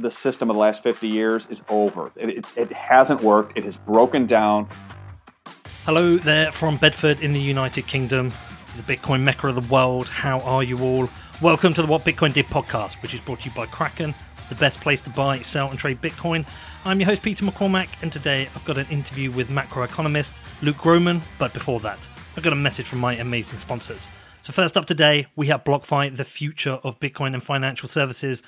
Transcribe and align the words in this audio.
the 0.00 0.10
system 0.10 0.50
of 0.50 0.54
the 0.54 0.60
last 0.60 0.82
50 0.82 1.06
years 1.06 1.46
is 1.50 1.60
over. 1.68 2.10
It, 2.16 2.38
it, 2.38 2.44
it, 2.56 2.72
hasn't 2.72 3.22
worked. 3.22 3.56
It 3.56 3.64
has 3.64 3.76
broken 3.76 4.26
down. 4.26 4.68
Hello 5.84 6.16
there 6.16 6.50
from 6.50 6.78
Bedford 6.78 7.20
in 7.20 7.32
the 7.32 7.40
United 7.40 7.86
Kingdom, 7.86 8.32
the 8.76 8.96
Bitcoin 8.96 9.22
mecca 9.22 9.46
of 9.46 9.54
the 9.54 9.72
world. 9.72 10.08
How 10.08 10.40
are 10.40 10.64
you 10.64 10.80
all? 10.80 11.08
Welcome 11.40 11.74
to 11.74 11.82
the 11.82 11.86
What 11.86 12.04
Bitcoin 12.04 12.32
Did 12.32 12.46
podcast, 12.46 12.94
which 13.02 13.14
is 13.14 13.20
brought 13.20 13.40
to 13.40 13.50
you 13.50 13.54
by 13.54 13.66
Kraken, 13.66 14.14
the 14.48 14.56
best 14.56 14.80
place 14.80 15.00
to 15.02 15.10
buy, 15.10 15.40
sell, 15.42 15.70
and 15.70 15.78
trade 15.78 16.00
Bitcoin. 16.02 16.44
I'm 16.84 16.98
your 16.98 17.08
host, 17.08 17.22
Peter 17.22 17.44
McCormack, 17.44 17.88
and 18.02 18.12
today 18.12 18.48
I've 18.54 18.64
got 18.64 18.78
an 18.78 18.86
interview 18.90 19.30
with 19.30 19.48
macroeconomist 19.48 20.32
Luke 20.62 20.78
Gromen. 20.78 21.22
But 21.38 21.52
before 21.52 21.78
that, 21.80 22.08
I've 22.36 22.42
got 22.42 22.52
a 22.52 22.56
message 22.56 22.86
from 22.86 22.98
my 22.98 23.14
amazing 23.14 23.60
sponsors. 23.60 24.08
So, 24.40 24.52
first 24.52 24.76
up 24.76 24.86
today, 24.86 25.26
we 25.36 25.46
have 25.46 25.64
BlockFi, 25.64 26.16
the 26.16 26.24
future 26.24 26.78
of 26.82 27.00
Bitcoin 27.00 27.32
and 27.32 27.42
financial 27.42 27.88
services. 27.88 28.42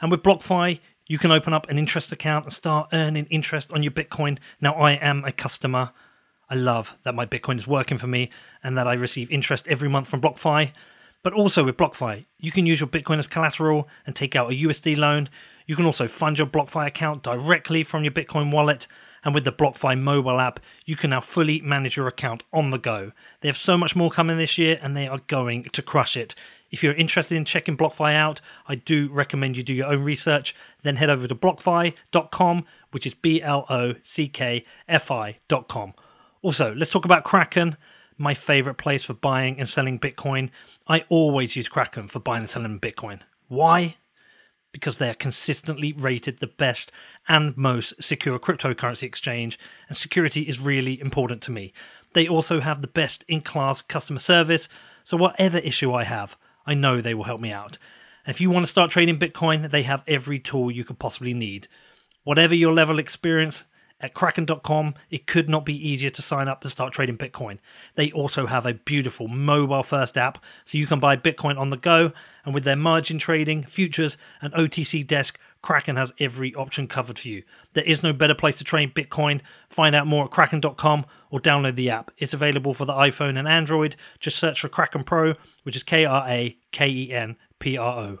And 0.00 0.10
with 0.10 0.22
BlockFi, 0.22 0.80
you 1.06 1.18
can 1.18 1.30
open 1.30 1.52
up 1.52 1.68
an 1.68 1.78
interest 1.78 2.12
account 2.12 2.44
and 2.44 2.52
start 2.52 2.88
earning 2.92 3.26
interest 3.30 3.72
on 3.72 3.82
your 3.82 3.92
Bitcoin. 3.92 4.38
Now, 4.60 4.74
I 4.74 4.92
am 4.92 5.24
a 5.24 5.32
customer. 5.32 5.90
I 6.48 6.54
love 6.54 6.96
that 7.04 7.14
my 7.14 7.26
Bitcoin 7.26 7.56
is 7.56 7.66
working 7.66 7.98
for 7.98 8.06
me 8.06 8.30
and 8.62 8.78
that 8.78 8.86
I 8.86 8.94
receive 8.94 9.30
interest 9.30 9.66
every 9.68 9.88
month 9.88 10.08
from 10.08 10.20
BlockFi. 10.20 10.72
But 11.22 11.34
also 11.34 11.64
with 11.64 11.76
BlockFi, 11.76 12.24
you 12.38 12.50
can 12.50 12.64
use 12.64 12.80
your 12.80 12.88
Bitcoin 12.88 13.18
as 13.18 13.26
collateral 13.26 13.88
and 14.06 14.16
take 14.16 14.34
out 14.34 14.50
a 14.50 14.54
USD 14.54 14.96
loan. 14.96 15.28
You 15.66 15.76
can 15.76 15.84
also 15.84 16.08
fund 16.08 16.38
your 16.38 16.46
BlockFi 16.46 16.86
account 16.86 17.22
directly 17.22 17.82
from 17.82 18.04
your 18.04 18.12
Bitcoin 18.12 18.50
wallet. 18.50 18.86
And 19.22 19.34
with 19.34 19.44
the 19.44 19.52
BlockFi 19.52 20.00
mobile 20.00 20.40
app, 20.40 20.60
you 20.86 20.96
can 20.96 21.10
now 21.10 21.20
fully 21.20 21.60
manage 21.60 21.96
your 21.96 22.08
account 22.08 22.42
on 22.52 22.70
the 22.70 22.78
go. 22.78 23.12
They 23.40 23.48
have 23.48 23.56
so 23.56 23.76
much 23.76 23.94
more 23.94 24.10
coming 24.10 24.38
this 24.38 24.56
year 24.56 24.78
and 24.80 24.96
they 24.96 25.06
are 25.06 25.20
going 25.26 25.64
to 25.64 25.82
crush 25.82 26.16
it. 26.16 26.34
If 26.70 26.82
you're 26.82 26.94
interested 26.94 27.36
in 27.36 27.44
checking 27.44 27.76
BlockFi 27.76 28.14
out, 28.14 28.40
I 28.66 28.76
do 28.76 29.08
recommend 29.10 29.56
you 29.56 29.62
do 29.62 29.74
your 29.74 29.88
own 29.88 30.04
research. 30.04 30.54
Then 30.82 30.96
head 30.96 31.10
over 31.10 31.26
to 31.26 31.34
blockfi.com, 31.34 32.64
which 32.92 33.06
is 33.06 33.14
B 33.14 33.42
L 33.42 33.66
O 33.68 33.94
C 34.02 34.28
K 34.28 34.64
F 34.88 35.10
I.com. 35.10 35.94
Also, 36.42 36.74
let's 36.74 36.90
talk 36.90 37.04
about 37.04 37.24
Kraken, 37.24 37.76
my 38.16 38.34
favorite 38.34 38.74
place 38.74 39.04
for 39.04 39.14
buying 39.14 39.58
and 39.58 39.68
selling 39.68 39.98
Bitcoin. 39.98 40.50
I 40.86 41.04
always 41.08 41.56
use 41.56 41.68
Kraken 41.68 42.08
for 42.08 42.20
buying 42.20 42.42
and 42.42 42.50
selling 42.50 42.78
Bitcoin. 42.78 43.20
Why? 43.48 43.96
Because 44.72 44.98
they 44.98 45.10
are 45.10 45.14
consistently 45.14 45.92
rated 45.92 46.38
the 46.38 46.46
best 46.46 46.92
and 47.26 47.56
most 47.56 48.00
secure 48.02 48.38
cryptocurrency 48.38 49.02
exchange, 49.02 49.58
and 49.88 49.98
security 49.98 50.42
is 50.42 50.60
really 50.60 51.00
important 51.00 51.42
to 51.42 51.50
me. 51.50 51.72
They 52.12 52.28
also 52.28 52.60
have 52.60 52.80
the 52.80 52.88
best 52.88 53.24
in 53.26 53.40
class 53.40 53.82
customer 53.82 54.20
service, 54.20 54.68
so 55.02 55.16
whatever 55.16 55.58
issue 55.58 55.92
I 55.92 56.04
have, 56.04 56.36
I 56.66 56.74
know 56.74 57.00
they 57.00 57.14
will 57.14 57.24
help 57.24 57.40
me 57.40 57.52
out. 57.52 57.78
And 58.24 58.34
if 58.34 58.40
you 58.40 58.50
want 58.50 58.64
to 58.64 58.70
start 58.70 58.90
trading 58.90 59.18
Bitcoin, 59.18 59.70
they 59.70 59.82
have 59.82 60.04
every 60.06 60.38
tool 60.38 60.70
you 60.70 60.84
could 60.84 60.98
possibly 60.98 61.34
need. 61.34 61.68
Whatever 62.24 62.54
your 62.54 62.72
level 62.72 62.98
experience, 62.98 63.64
at 64.00 64.14
kraken.com, 64.14 64.94
it 65.10 65.26
could 65.26 65.48
not 65.48 65.66
be 65.66 65.88
easier 65.88 66.10
to 66.10 66.22
sign 66.22 66.48
up 66.48 66.62
and 66.62 66.70
start 66.70 66.92
trading 66.92 67.18
Bitcoin. 67.18 67.58
They 67.96 68.10
also 68.12 68.46
have 68.46 68.64
a 68.64 68.74
beautiful 68.74 69.28
mobile 69.28 69.82
first 69.82 70.16
app 70.16 70.42
so 70.64 70.78
you 70.78 70.86
can 70.86 71.00
buy 71.00 71.16
Bitcoin 71.16 71.58
on 71.58 71.70
the 71.70 71.76
go. 71.76 72.12
And 72.44 72.54
with 72.54 72.64
their 72.64 72.76
margin 72.76 73.18
trading, 73.18 73.64
futures, 73.64 74.16
and 74.40 74.54
OTC 74.54 75.06
desk, 75.06 75.38
Kraken 75.62 75.96
has 75.96 76.12
every 76.18 76.54
option 76.54 76.86
covered 76.86 77.18
for 77.18 77.28
you. 77.28 77.42
There 77.74 77.84
is 77.84 78.02
no 78.02 78.12
better 78.12 78.34
place 78.34 78.58
to 78.58 78.64
trade 78.64 78.94
Bitcoin. 78.94 79.40
Find 79.68 79.94
out 79.94 80.06
more 80.06 80.24
at 80.24 80.30
kraken.com 80.30 81.04
or 81.30 81.40
download 81.40 81.74
the 81.76 81.90
app. 81.90 82.10
It's 82.18 82.34
available 82.34 82.74
for 82.74 82.86
the 82.86 82.92
iPhone 82.92 83.38
and 83.38 83.46
Android. 83.46 83.96
Just 84.18 84.38
search 84.38 84.60
for 84.60 84.68
Kraken 84.68 85.04
Pro, 85.04 85.34
which 85.64 85.76
is 85.76 85.82
K 85.82 86.04
R 86.04 86.24
A 86.26 86.56
K 86.72 86.88
E 86.88 87.12
N 87.12 87.36
P 87.58 87.76
R 87.76 87.98
O. 88.00 88.18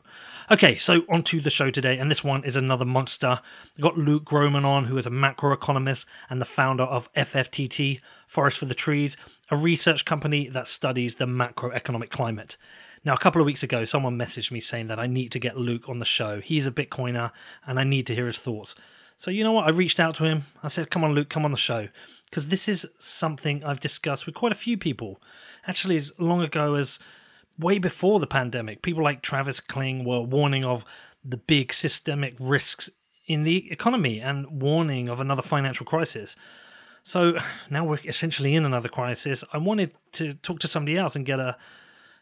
Okay, 0.50 0.76
so 0.76 1.02
on 1.08 1.22
to 1.22 1.40
the 1.40 1.48
show 1.48 1.70
today, 1.70 1.98
and 1.98 2.10
this 2.10 2.24
one 2.24 2.44
is 2.44 2.56
another 2.56 2.84
monster. 2.84 3.40
We've 3.76 3.84
got 3.84 3.96
Luke 3.96 4.24
Gromen 4.24 4.64
on, 4.64 4.84
who 4.84 4.98
is 4.98 5.06
a 5.06 5.10
macroeconomist 5.10 6.04
and 6.28 6.40
the 6.40 6.44
founder 6.44 6.82
of 6.82 7.12
FFTT, 7.14 8.00
Forest 8.26 8.58
for 8.58 8.66
the 8.66 8.74
Trees, 8.74 9.16
a 9.50 9.56
research 9.56 10.04
company 10.04 10.48
that 10.48 10.68
studies 10.68 11.16
the 11.16 11.26
macroeconomic 11.26 12.10
climate. 12.10 12.56
Now, 13.04 13.14
a 13.14 13.18
couple 13.18 13.40
of 13.40 13.46
weeks 13.46 13.62
ago, 13.62 13.84
someone 13.84 14.18
messaged 14.18 14.50
me 14.50 14.60
saying 14.60 14.88
that 14.88 14.98
I 14.98 15.06
need 15.06 15.32
to 15.32 15.38
get 15.38 15.56
Luke 15.56 15.88
on 15.88 15.98
the 15.98 16.04
show. 16.04 16.40
He's 16.40 16.66
a 16.66 16.70
Bitcoiner, 16.70 17.32
and 17.66 17.78
I 17.78 17.84
need 17.84 18.06
to 18.08 18.14
hear 18.14 18.26
his 18.26 18.38
thoughts. 18.38 18.74
So, 19.16 19.30
you 19.30 19.44
know 19.44 19.52
what? 19.52 19.66
I 19.66 19.70
reached 19.70 20.00
out 20.00 20.14
to 20.16 20.24
him. 20.24 20.44
I 20.62 20.68
said, 20.68 20.90
Come 20.90 21.04
on, 21.04 21.12
Luke, 21.14 21.28
come 21.28 21.44
on 21.44 21.50
the 21.50 21.56
show. 21.56 21.88
Because 22.24 22.48
this 22.48 22.68
is 22.68 22.86
something 22.98 23.64
I've 23.64 23.80
discussed 23.80 24.26
with 24.26 24.34
quite 24.34 24.52
a 24.52 24.56
few 24.56 24.76
people. 24.76 25.20
Actually, 25.66 25.96
as 25.96 26.12
long 26.18 26.42
ago 26.42 26.74
as 26.74 26.98
way 27.60 27.78
before 27.78 28.18
the 28.18 28.26
pandemic. 28.26 28.82
People 28.82 29.04
like 29.04 29.22
Travis 29.22 29.60
Kling 29.60 30.04
were 30.04 30.20
warning 30.20 30.64
of 30.64 30.84
the 31.24 31.36
big 31.36 31.72
systemic 31.72 32.34
risks 32.40 32.90
in 33.26 33.44
the 33.44 33.70
economy 33.70 34.20
and 34.20 34.62
warning 34.62 35.08
of 35.08 35.20
another 35.20 35.42
financial 35.42 35.86
crisis. 35.86 36.34
So 37.02 37.38
now 37.68 37.84
we're 37.84 38.00
essentially 38.04 38.54
in 38.54 38.64
another 38.64 38.88
crisis. 38.88 39.44
I 39.52 39.58
wanted 39.58 39.92
to 40.12 40.34
talk 40.34 40.58
to 40.60 40.68
somebody 40.68 40.96
else 40.96 41.14
and 41.14 41.24
get 41.24 41.38
a 41.38 41.56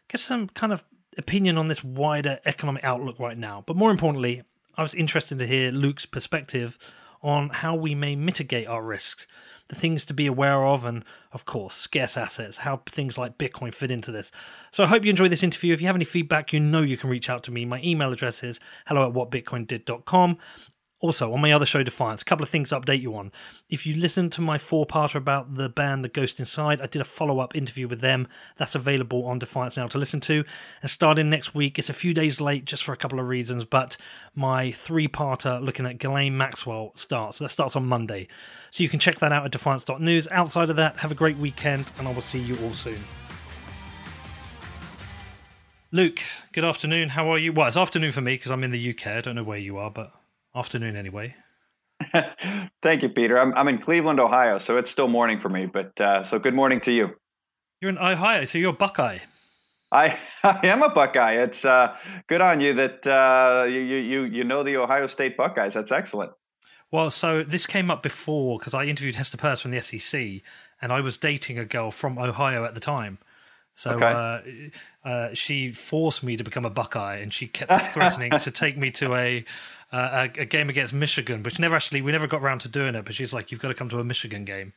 get 0.09 0.19
some 0.19 0.47
kind 0.49 0.73
of 0.73 0.83
opinion 1.17 1.57
on 1.57 1.67
this 1.67 1.83
wider 1.83 2.39
economic 2.45 2.83
outlook 2.83 3.19
right 3.19 3.37
now. 3.37 3.63
But 3.65 3.75
more 3.75 3.91
importantly, 3.91 4.43
I 4.75 4.81
was 4.81 4.93
interested 4.93 5.39
to 5.39 5.47
hear 5.47 5.71
Luke's 5.71 6.05
perspective 6.05 6.77
on 7.21 7.49
how 7.49 7.75
we 7.75 7.95
may 7.95 8.15
mitigate 8.15 8.67
our 8.67 8.81
risks, 8.81 9.27
the 9.67 9.75
things 9.75 10.05
to 10.05 10.13
be 10.13 10.25
aware 10.25 10.65
of, 10.65 10.85
and 10.85 11.03
of 11.33 11.45
course, 11.45 11.75
scarce 11.75 12.15
assets, 12.15 12.57
how 12.57 12.77
things 12.85 13.17
like 13.17 13.37
Bitcoin 13.37 13.73
fit 13.73 13.91
into 13.91 14.11
this. 14.11 14.31
So 14.71 14.83
I 14.83 14.87
hope 14.87 15.03
you 15.03 15.09
enjoy 15.09 15.27
this 15.27 15.43
interview. 15.43 15.73
If 15.73 15.81
you 15.81 15.87
have 15.87 15.97
any 15.97 16.05
feedback, 16.05 16.53
you 16.53 16.59
know 16.59 16.81
you 16.81 16.97
can 16.97 17.09
reach 17.09 17.29
out 17.29 17.43
to 17.43 17.51
me. 17.51 17.65
My 17.65 17.81
email 17.83 18.11
address 18.11 18.41
is 18.43 18.59
hello 18.87 19.07
at 19.07 19.13
whatbitcoindid.com. 19.13 20.37
Also, 21.01 21.31
on 21.31 21.39
my 21.39 21.53
other 21.53 21.65
show, 21.65 21.81
Defiance, 21.81 22.21
a 22.21 22.25
couple 22.25 22.43
of 22.43 22.49
things 22.49 22.69
to 22.69 22.79
update 22.79 22.99
you 22.99 23.15
on. 23.15 23.31
If 23.69 23.85
you 23.85 23.95
listen 23.95 24.29
to 24.31 24.41
my 24.41 24.57
four 24.57 24.85
parter 24.85 25.15
about 25.15 25.55
the 25.55 25.69
band 25.69 26.03
The 26.03 26.09
Ghost 26.09 26.41
Inside, 26.41 26.81
I 26.81 26.87
did 26.87 27.01
a 27.01 27.05
follow 27.05 27.39
up 27.39 27.55
interview 27.55 27.87
with 27.87 28.01
them. 28.01 28.27
That's 28.57 28.75
available 28.75 29.25
on 29.25 29.39
Defiance 29.39 29.77
now 29.77 29.87
to 29.87 29.97
listen 29.97 30.19
to. 30.21 30.43
And 30.81 30.91
starting 30.91 31.29
next 31.29 31.55
week, 31.55 31.79
it's 31.79 31.89
a 31.89 31.93
few 31.93 32.13
days 32.13 32.41
late 32.41 32.65
just 32.65 32.83
for 32.83 32.91
a 32.91 32.97
couple 32.97 33.17
of 33.17 33.29
reasons, 33.29 33.63
but 33.63 33.95
my 34.35 34.73
three 34.73 35.07
parter 35.07 35.63
looking 35.63 35.85
at 35.85 35.99
Ghislaine 35.99 36.35
Maxwell 36.35 36.91
starts. 36.95 37.39
That 37.39 37.47
starts 37.47 37.77
on 37.77 37.85
Monday. 37.85 38.27
So 38.71 38.83
you 38.83 38.89
can 38.89 38.99
check 38.99 39.19
that 39.19 39.31
out 39.31 39.45
at 39.45 39.51
defiance.news. 39.51 40.27
Outside 40.31 40.69
of 40.69 40.75
that, 40.75 40.97
have 40.97 41.13
a 41.13 41.15
great 41.15 41.37
weekend, 41.37 41.89
and 41.97 42.09
I 42.09 42.13
will 42.13 42.21
see 42.21 42.39
you 42.39 42.57
all 42.61 42.73
soon. 42.73 42.99
Luke, 45.93 46.19
good 46.51 46.65
afternoon. 46.65 47.09
How 47.09 47.31
are 47.31 47.37
you? 47.37 47.53
Well, 47.53 47.67
it's 47.67 47.77
afternoon 47.77 48.11
for 48.11 48.21
me 48.21 48.33
because 48.33 48.51
I'm 48.51 48.65
in 48.65 48.71
the 48.71 48.89
UK. 48.89 49.07
I 49.07 49.21
don't 49.21 49.35
know 49.35 49.43
where 49.43 49.57
you 49.57 49.77
are, 49.77 49.89
but 49.89 50.11
Afternoon, 50.55 50.95
anyway. 50.95 51.35
Thank 52.83 53.03
you, 53.03 53.09
Peter. 53.09 53.37
I'm 53.37 53.53
I'm 53.53 53.67
in 53.67 53.79
Cleveland, 53.79 54.19
Ohio, 54.19 54.57
so 54.57 54.77
it's 54.77 54.89
still 54.89 55.07
morning 55.07 55.39
for 55.39 55.49
me. 55.49 55.65
But 55.65 55.99
uh, 55.99 56.23
so 56.23 56.39
good 56.39 56.53
morning 56.53 56.81
to 56.81 56.91
you. 56.91 57.09
You're 57.81 57.89
in 57.89 57.97
Ohio, 57.97 58.45
so 58.45 58.57
you're 58.57 58.71
a 58.71 58.73
Buckeye. 58.73 59.19
I, 59.91 60.19
I 60.43 60.67
am 60.67 60.83
a 60.83 60.89
Buckeye. 60.89 61.33
It's 61.33 61.65
uh, 61.65 61.95
good 62.27 62.41
on 62.41 62.61
you 62.61 62.73
that 62.75 63.05
uh, 63.05 63.65
you 63.65 63.79
you 63.79 64.23
you 64.23 64.43
know 64.43 64.63
the 64.63 64.77
Ohio 64.77 65.07
State 65.07 65.37
Buckeyes. 65.37 65.73
That's 65.73 65.91
excellent. 65.91 66.31
Well, 66.91 67.11
so 67.11 67.43
this 67.43 67.67
came 67.67 67.91
up 67.91 68.01
before 68.01 68.57
because 68.57 68.73
I 68.73 68.85
interviewed 68.85 69.15
Hester 69.15 69.37
Peirce 69.37 69.61
from 69.61 69.71
the 69.71 69.81
SEC, 69.81 70.41
and 70.81 70.91
I 70.91 71.01
was 71.01 71.17
dating 71.17 71.59
a 71.59 71.65
girl 71.65 71.91
from 71.91 72.17
Ohio 72.17 72.63
at 72.63 72.73
the 72.73 72.79
time. 72.79 73.19
So 73.73 73.91
okay. 73.91 74.71
uh, 75.05 75.07
uh, 75.07 75.33
she 75.33 75.71
forced 75.71 76.23
me 76.23 76.35
to 76.37 76.43
become 76.43 76.65
a 76.65 76.69
Buckeye, 76.69 77.17
and 77.17 77.31
she 77.31 77.47
kept 77.47 77.93
threatening 77.93 78.31
to 78.39 78.51
take 78.51 78.77
me 78.77 78.91
to 78.91 79.15
a 79.15 79.45
uh, 79.91 80.27
a, 80.37 80.41
a, 80.41 80.45
game 80.45 80.69
against 80.69 80.93
Michigan, 80.93 81.43
which 81.43 81.59
never 81.59 81.75
actually 81.75 82.01
we 82.01 82.11
never 82.11 82.27
got 82.27 82.41
around 82.41 82.59
to 82.59 82.67
doing 82.67 82.95
it. 82.95 83.05
But 83.05 83.15
she's 83.15 83.33
like, 83.33 83.51
"You've 83.51 83.59
got 83.59 83.69
to 83.69 83.73
come 83.73 83.89
to 83.89 83.99
a 83.99 84.03
Michigan 84.03 84.45
game." 84.45 84.73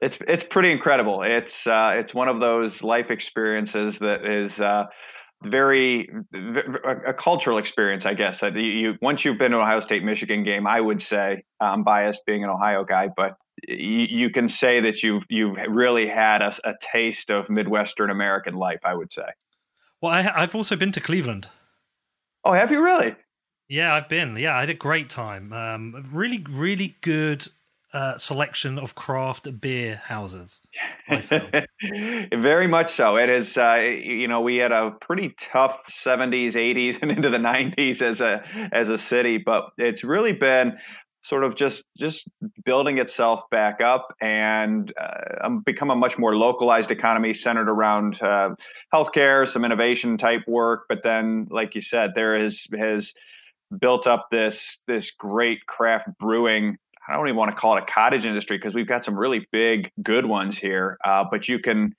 It's 0.00 0.18
it's 0.28 0.44
pretty 0.44 0.70
incredible. 0.70 1.22
It's 1.22 1.66
uh, 1.66 1.92
it's 1.96 2.12
one 2.12 2.28
of 2.28 2.40
those 2.40 2.82
life 2.82 3.10
experiences 3.10 3.98
that 3.98 4.26
is 4.26 4.60
uh, 4.60 4.84
very 5.42 6.10
a 7.06 7.14
cultural 7.14 7.58
experience, 7.58 8.06
I 8.06 8.14
guess. 8.14 8.42
You, 8.42 8.60
you, 8.60 8.94
once 9.00 9.24
you've 9.24 9.38
been 9.38 9.52
to 9.52 9.58
Ohio 9.58 9.80
State 9.80 10.02
Michigan 10.02 10.44
game, 10.44 10.66
I 10.66 10.80
would 10.80 11.00
say 11.00 11.44
I'm 11.60 11.84
biased 11.84 12.26
being 12.26 12.44
an 12.44 12.50
Ohio 12.50 12.84
guy, 12.84 13.08
but 13.14 13.36
you, 13.66 14.06
you 14.10 14.30
can 14.30 14.48
say 14.48 14.80
that 14.80 15.02
you've 15.02 15.24
you've 15.28 15.56
really 15.68 16.08
had 16.08 16.42
a, 16.42 16.54
a, 16.64 16.74
taste 16.80 17.30
of 17.30 17.48
Midwestern 17.48 18.10
American 18.10 18.54
life. 18.54 18.80
I 18.84 18.94
would 18.94 19.12
say. 19.12 19.26
Well, 20.00 20.12
I, 20.12 20.30
I've 20.34 20.54
also 20.54 20.76
been 20.76 20.92
to 20.92 21.00
Cleveland. 21.00 21.48
Oh, 22.44 22.52
have 22.52 22.70
you 22.70 22.82
really? 22.82 23.14
Yeah, 23.74 23.92
I've 23.92 24.08
been. 24.08 24.36
Yeah, 24.36 24.56
I 24.56 24.60
had 24.60 24.70
a 24.70 24.74
great 24.74 25.08
time. 25.10 25.52
Um, 25.52 26.08
really, 26.12 26.46
really 26.48 26.94
good 27.00 27.44
uh, 27.92 28.16
selection 28.16 28.78
of 28.78 28.94
craft 28.94 29.60
beer 29.60 30.00
houses. 30.04 30.60
Very 32.32 32.68
much 32.68 32.92
so. 32.92 33.16
It 33.16 33.28
is. 33.28 33.56
Uh, 33.56 33.74
you 33.74 34.28
know, 34.28 34.42
we 34.42 34.58
had 34.58 34.70
a 34.70 34.92
pretty 35.00 35.34
tough 35.40 35.82
'70s, 35.90 36.52
'80s, 36.52 36.98
and 37.02 37.10
into 37.10 37.30
the 37.30 37.38
'90s 37.38 38.00
as 38.00 38.20
a 38.20 38.44
as 38.70 38.90
a 38.90 38.96
city, 38.96 39.38
but 39.38 39.70
it's 39.76 40.04
really 40.04 40.32
been 40.32 40.78
sort 41.24 41.42
of 41.42 41.56
just 41.56 41.82
just 41.98 42.28
building 42.64 42.98
itself 42.98 43.40
back 43.50 43.80
up 43.80 44.14
and 44.20 44.92
uh, 45.00 45.46
um, 45.46 45.62
become 45.62 45.90
a 45.90 45.96
much 45.96 46.16
more 46.16 46.36
localized 46.36 46.92
economy 46.92 47.34
centered 47.34 47.68
around 47.68 48.22
uh, 48.22 48.54
healthcare, 48.94 49.48
some 49.48 49.64
innovation 49.64 50.16
type 50.16 50.42
work. 50.46 50.84
But 50.88 51.02
then, 51.02 51.48
like 51.50 51.74
you 51.74 51.80
said, 51.80 52.12
there 52.14 52.36
is 52.36 52.68
has 52.78 53.14
built 53.80 54.06
up 54.06 54.28
this 54.30 54.78
this 54.86 55.10
great 55.10 55.66
craft 55.66 56.08
brewing. 56.18 56.76
I 57.08 57.14
don't 57.14 57.28
even 57.28 57.36
want 57.36 57.52
to 57.52 57.56
call 57.56 57.76
it 57.76 57.82
a 57.82 57.86
cottage 57.86 58.24
industry 58.24 58.56
because 58.56 58.74
we've 58.74 58.88
got 58.88 59.04
some 59.04 59.18
really 59.18 59.46
big, 59.52 59.90
good 60.02 60.24
ones 60.24 60.56
here. 60.56 60.96
Uh, 61.04 61.24
but 61.30 61.48
you 61.48 61.58
can 61.58 61.94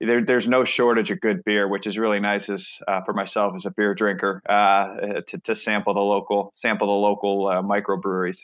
there, 0.00 0.24
there's 0.24 0.46
no 0.46 0.64
shortage 0.64 1.10
of 1.10 1.20
good 1.20 1.44
beer, 1.44 1.66
which 1.66 1.86
is 1.86 1.98
really 1.98 2.20
nice 2.20 2.48
as 2.48 2.78
uh, 2.86 3.00
for 3.02 3.12
myself 3.12 3.54
as 3.56 3.64
a 3.64 3.70
beer 3.70 3.94
drinker 3.94 4.42
uh, 4.48 5.20
to, 5.26 5.38
to, 5.38 5.56
sample 5.56 5.94
the 5.94 6.00
local 6.00 6.52
sample 6.54 6.86
the 6.86 6.92
local 6.92 7.48
uh, 7.48 7.62
microbreweries. 7.62 8.38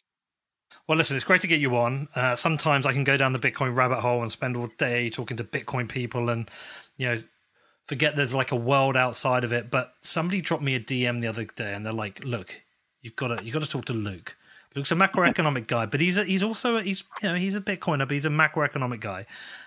Well, 0.88 0.98
listen, 0.98 1.16
it's 1.16 1.24
great 1.24 1.40
to 1.42 1.46
get 1.46 1.60
you 1.60 1.76
on. 1.76 2.08
Uh, 2.14 2.34
sometimes 2.34 2.86
I 2.86 2.92
can 2.92 3.04
go 3.04 3.16
down 3.16 3.32
the 3.32 3.38
Bitcoin 3.38 3.76
rabbit 3.76 4.00
hole 4.00 4.22
and 4.22 4.32
spend 4.32 4.56
all 4.56 4.68
day 4.78 5.08
talking 5.08 5.36
to 5.36 5.44
Bitcoin 5.44 5.88
people, 5.88 6.28
and 6.28 6.50
you 6.96 7.06
know, 7.06 7.16
forget 7.86 8.16
there's 8.16 8.34
like 8.34 8.52
a 8.52 8.56
world 8.56 8.96
outside 8.96 9.44
of 9.44 9.52
it. 9.52 9.70
But 9.70 9.94
somebody 10.00 10.40
dropped 10.40 10.62
me 10.62 10.74
a 10.74 10.80
DM 10.80 11.20
the 11.20 11.28
other 11.28 11.44
day, 11.44 11.74
and 11.74 11.84
they're 11.84 11.92
like, 11.92 12.24
"Look, 12.24 12.62
you've 13.02 13.16
got 13.16 13.28
to 13.28 13.44
you 13.44 13.52
got 13.52 13.62
to 13.62 13.68
talk 13.68 13.84
to 13.86 13.92
Luke." 13.92 14.36
Luke's 14.74 14.90
a 14.90 14.96
macroeconomic 14.96 15.68
guy, 15.68 15.86
but 15.86 16.00
he's 16.00 16.18
a, 16.18 16.24
he's 16.24 16.42
also 16.42 16.76
a, 16.76 16.82
he's 16.82 17.04
you 17.22 17.28
know 17.28 17.36
he's 17.36 17.54
a 17.54 17.60
Bitcoiner, 17.60 18.00
but 18.00 18.10
he's 18.10 18.26
a 18.26 18.30
macroeconomic 18.30 19.00
guy. 19.00 19.24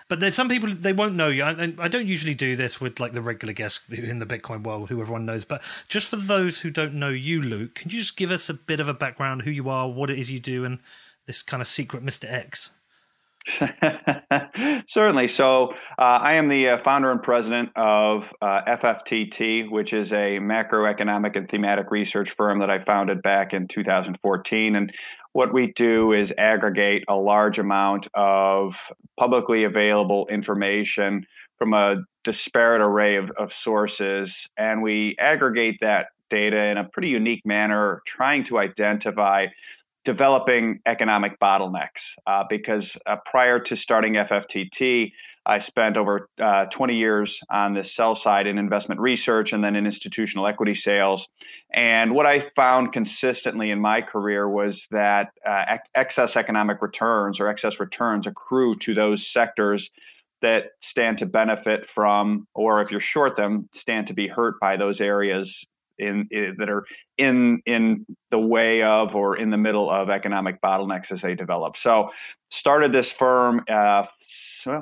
But 0.08 0.20
there's 0.20 0.34
some 0.34 0.50
people 0.50 0.70
they 0.74 0.92
won't 0.92 1.14
know 1.14 1.28
you. 1.28 1.44
I, 1.44 1.72
I 1.78 1.88
don't 1.88 2.06
usually 2.06 2.34
do 2.34 2.56
this 2.56 2.78
with 2.78 3.00
like 3.00 3.12
the 3.14 3.22
regular 3.22 3.54
guests 3.54 3.80
in 3.88 4.18
the 4.18 4.26
Bitcoin 4.26 4.64
world, 4.64 4.90
who 4.90 5.00
everyone 5.00 5.24
knows. 5.24 5.46
But 5.46 5.62
just 5.88 6.08
for 6.08 6.16
those 6.16 6.60
who 6.60 6.70
don't 6.70 6.94
know 6.94 7.08
you, 7.08 7.40
Luke, 7.40 7.76
can 7.76 7.90
you 7.90 7.98
just 7.98 8.18
give 8.18 8.30
us 8.30 8.50
a 8.50 8.54
bit 8.54 8.80
of 8.80 8.88
a 8.88 8.94
background, 8.94 9.42
who 9.42 9.50
you 9.50 9.70
are, 9.70 9.88
what 9.88 10.10
it 10.10 10.18
is 10.18 10.30
you 10.30 10.40
do, 10.40 10.66
and 10.66 10.78
this 11.24 11.42
kind 11.42 11.62
of 11.62 11.66
secret 11.66 12.02
Mister 12.02 12.26
X? 12.28 12.70
Certainly. 14.88 15.28
So, 15.28 15.72
uh, 15.98 16.18
I 16.22 16.34
am 16.34 16.48
the 16.48 16.70
uh, 16.70 16.78
founder 16.82 17.10
and 17.10 17.22
president 17.22 17.70
of 17.76 18.32
uh, 18.42 18.62
FFTT, 18.66 19.70
which 19.70 19.92
is 19.92 20.12
a 20.12 20.38
macroeconomic 20.38 21.36
and 21.36 21.48
thematic 21.48 21.90
research 21.90 22.30
firm 22.36 22.60
that 22.60 22.70
I 22.70 22.84
founded 22.84 23.22
back 23.22 23.52
in 23.52 23.68
2014. 23.68 24.76
And 24.76 24.92
what 25.32 25.52
we 25.52 25.72
do 25.74 26.12
is 26.12 26.32
aggregate 26.36 27.04
a 27.08 27.14
large 27.14 27.58
amount 27.58 28.08
of 28.14 28.76
publicly 29.18 29.64
available 29.64 30.26
information 30.28 31.26
from 31.58 31.74
a 31.74 32.02
disparate 32.24 32.80
array 32.80 33.16
of, 33.16 33.30
of 33.38 33.52
sources, 33.52 34.48
and 34.56 34.82
we 34.82 35.16
aggregate 35.18 35.78
that 35.80 36.06
data 36.30 36.62
in 36.64 36.76
a 36.76 36.84
pretty 36.84 37.08
unique 37.08 37.44
manner, 37.44 38.02
trying 38.06 38.44
to 38.44 38.58
identify 38.58 39.46
developing 40.08 40.80
economic 40.86 41.38
bottlenecks 41.38 42.14
uh, 42.26 42.42
because 42.48 42.96
uh, 43.04 43.16
prior 43.26 43.60
to 43.60 43.76
starting 43.76 44.14
FFTT, 44.14 45.12
I 45.44 45.58
spent 45.58 45.98
over 45.98 46.30
uh, 46.42 46.64
20 46.64 46.96
years 46.96 47.38
on 47.50 47.74
the 47.74 47.84
sell 47.84 48.16
side 48.16 48.46
in 48.46 48.56
investment 48.56 49.02
research 49.02 49.52
and 49.52 49.62
then 49.62 49.76
in 49.76 49.84
institutional 49.84 50.46
equity 50.46 50.74
sales. 50.74 51.28
And 51.74 52.14
what 52.14 52.24
I 52.24 52.40
found 52.56 52.94
consistently 52.94 53.70
in 53.70 53.82
my 53.82 54.00
career 54.00 54.48
was 54.48 54.86
that 54.92 55.28
uh, 55.46 55.76
excess 55.94 56.36
economic 56.36 56.80
returns 56.80 57.38
or 57.38 57.48
excess 57.48 57.78
returns 57.78 58.26
accrue 58.26 58.76
to 58.76 58.94
those 58.94 59.30
sectors 59.30 59.90
that 60.40 60.70
stand 60.80 61.18
to 61.18 61.26
benefit 61.26 61.86
from, 61.86 62.48
or 62.54 62.80
if 62.80 62.90
you're 62.90 62.98
short 62.98 63.36
them, 63.36 63.68
stand 63.74 64.06
to 64.06 64.14
be 64.14 64.26
hurt 64.26 64.58
by 64.58 64.78
those 64.78 65.02
areas 65.02 65.66
in, 65.98 66.28
in, 66.30 66.56
that 66.58 66.68
are 66.68 66.84
in 67.16 67.60
in 67.66 68.06
the 68.30 68.38
way 68.38 68.82
of 68.82 69.14
or 69.14 69.36
in 69.36 69.50
the 69.50 69.56
middle 69.56 69.90
of 69.90 70.10
economic 70.10 70.60
bottlenecks 70.60 71.10
as 71.10 71.22
they 71.22 71.34
develop. 71.34 71.76
So 71.76 72.10
started 72.50 72.92
this 72.92 73.10
firm 73.10 73.64
uh, 73.68 74.04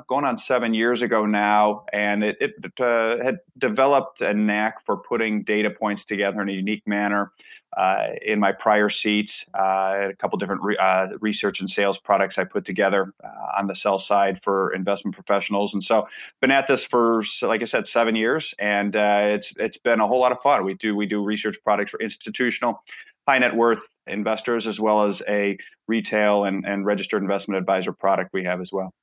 going 0.07 0.25
on 0.25 0.37
seven 0.37 0.73
years 0.73 1.01
ago 1.01 1.25
now, 1.25 1.85
and 1.91 2.23
it, 2.23 2.37
it 2.39 2.53
uh, 2.79 3.23
had 3.23 3.39
developed 3.57 4.21
a 4.21 4.33
knack 4.33 4.85
for 4.85 4.97
putting 4.97 5.43
data 5.43 5.69
points 5.69 6.05
together 6.05 6.41
in 6.41 6.49
a 6.49 6.53
unique 6.53 6.85
manner 6.85 7.31
uh, 7.75 8.07
in 8.21 8.39
my 8.39 8.51
prior 8.51 8.89
seats, 8.89 9.45
uh, 9.57 10.09
a 10.09 10.13
couple 10.17 10.37
different 10.37 10.63
re- 10.63 10.77
uh, 10.77 11.07
research 11.19 11.59
and 11.59 11.69
sales 11.69 11.97
products 11.97 12.37
I 12.37 12.43
put 12.43 12.65
together 12.65 13.13
uh, 13.23 13.59
on 13.59 13.67
the 13.67 13.75
sell 13.75 13.99
side 13.99 14.41
for 14.41 14.73
investment 14.73 15.15
professionals, 15.15 15.73
and 15.73 15.83
so 15.83 16.07
been 16.41 16.51
at 16.51 16.67
this 16.67 16.83
for, 16.83 17.23
like 17.41 17.61
I 17.61 17.65
said, 17.65 17.85
seven 17.85 18.15
years, 18.15 18.53
and 18.57 18.95
uh, 18.95 19.21
it's 19.23 19.53
it's 19.57 19.77
been 19.77 19.99
a 19.99 20.07
whole 20.07 20.19
lot 20.19 20.31
of 20.31 20.39
fun. 20.41 20.63
We 20.63 20.73
do 20.75 20.95
we 20.95 21.05
do 21.05 21.23
research 21.23 21.57
products 21.63 21.91
for 21.91 21.99
institutional, 21.99 22.83
high 23.27 23.39
net 23.39 23.55
worth 23.55 23.81
investors, 24.07 24.65
as 24.65 24.79
well 24.79 25.05
as 25.05 25.21
a 25.27 25.57
retail 25.87 26.45
and, 26.45 26.65
and 26.65 26.85
registered 26.85 27.21
investment 27.21 27.59
advisor 27.59 27.93
product 27.93 28.31
we 28.33 28.45
have 28.45 28.61
as 28.61 28.71
well. 28.71 28.93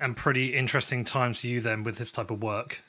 And 0.00 0.16
pretty 0.16 0.54
interesting 0.54 1.04
times 1.04 1.40
for 1.40 1.46
you 1.46 1.60
then 1.60 1.82
with 1.84 1.98
this 1.98 2.12
type 2.12 2.30
of 2.30 2.42
work. 2.42 2.82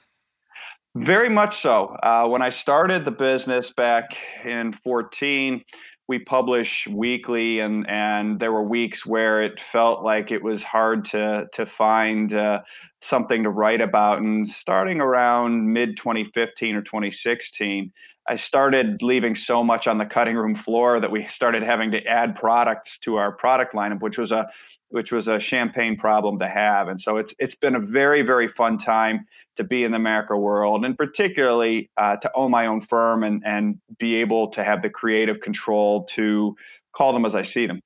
Very 0.96 1.30
much 1.30 1.60
so. 1.62 1.96
Uh, 2.04 2.28
when 2.28 2.44
I 2.44 2.50
started 2.50 3.04
the 3.04 3.12
business 3.12 3.72
back 3.72 4.16
in 4.46 4.74
14, 4.74 5.64
we 6.08 6.20
publish 6.20 6.88
weekly, 6.88 7.60
and 7.60 7.90
and 7.90 8.40
there 8.40 8.52
were 8.52 8.64
weeks 8.64 9.06
where 9.06 9.42
it 9.42 9.60
felt 9.60 10.04
like 10.04 10.32
it 10.32 10.44
was 10.44 10.62
hard 10.62 11.06
to 11.06 11.46
to 11.54 11.66
find 11.66 12.34
uh, 12.34 12.62
something 13.02 13.44
to 13.44 13.50
write 13.50 13.82
about. 13.82 14.20
And 14.20 14.48
starting 14.48 15.02
around 15.02 15.72
mid 15.72 15.98
2015 15.98 16.76
or 16.76 16.82
2016. 16.82 17.92
I 18.28 18.38
started 18.38 19.02
leaving 19.02 19.36
so 19.36 19.64
much 19.64 19.86
on 19.86 19.98
the 19.98 20.06
cutting 20.06 20.36
room 20.36 20.56
floor 20.56 21.00
that 21.00 21.12
we 21.12 21.28
started 21.28 21.62
having 21.62 21.92
to 21.92 22.04
add 22.06 22.36
products 22.36 22.98
to 23.00 23.18
our 23.18 23.32
product 23.32 23.74
lineup, 23.74 24.02
which 24.02 24.18
was 24.18 24.32
a 24.32 24.48
which 24.90 25.12
was 25.12 25.28
a 25.28 25.40
champagne 25.40 25.98
problem 25.98 26.38
to 26.40 26.48
have. 26.48 26.88
And 26.88 27.02
so 27.02 27.18
it's 27.18 27.34
it's 27.40 27.56
been 27.56 27.76
a 27.76 27.80
very 27.80 28.22
very 28.22 28.48
fun 28.48 28.78
time 28.78 29.26
to 29.58 29.64
be 29.64 29.84
in 29.84 29.92
the 29.92 30.00
macro 30.00 30.40
world, 30.40 30.86
and 30.86 30.98
particularly 30.98 31.90
uh, 31.98 32.16
to 32.18 32.32
own 32.36 32.52
my 32.52 32.66
own 32.68 32.82
firm 32.82 33.24
and 33.24 33.42
and 33.46 33.80
be 34.00 34.16
able 34.16 34.50
to 34.52 34.64
have 34.64 34.82
the 34.82 34.90
creative 34.90 35.42
control 35.42 36.06
to 36.16 36.56
call 36.96 37.12
them 37.12 37.26
as 37.26 37.36
I 37.36 37.42
see 37.42 37.68
them. 37.68 37.82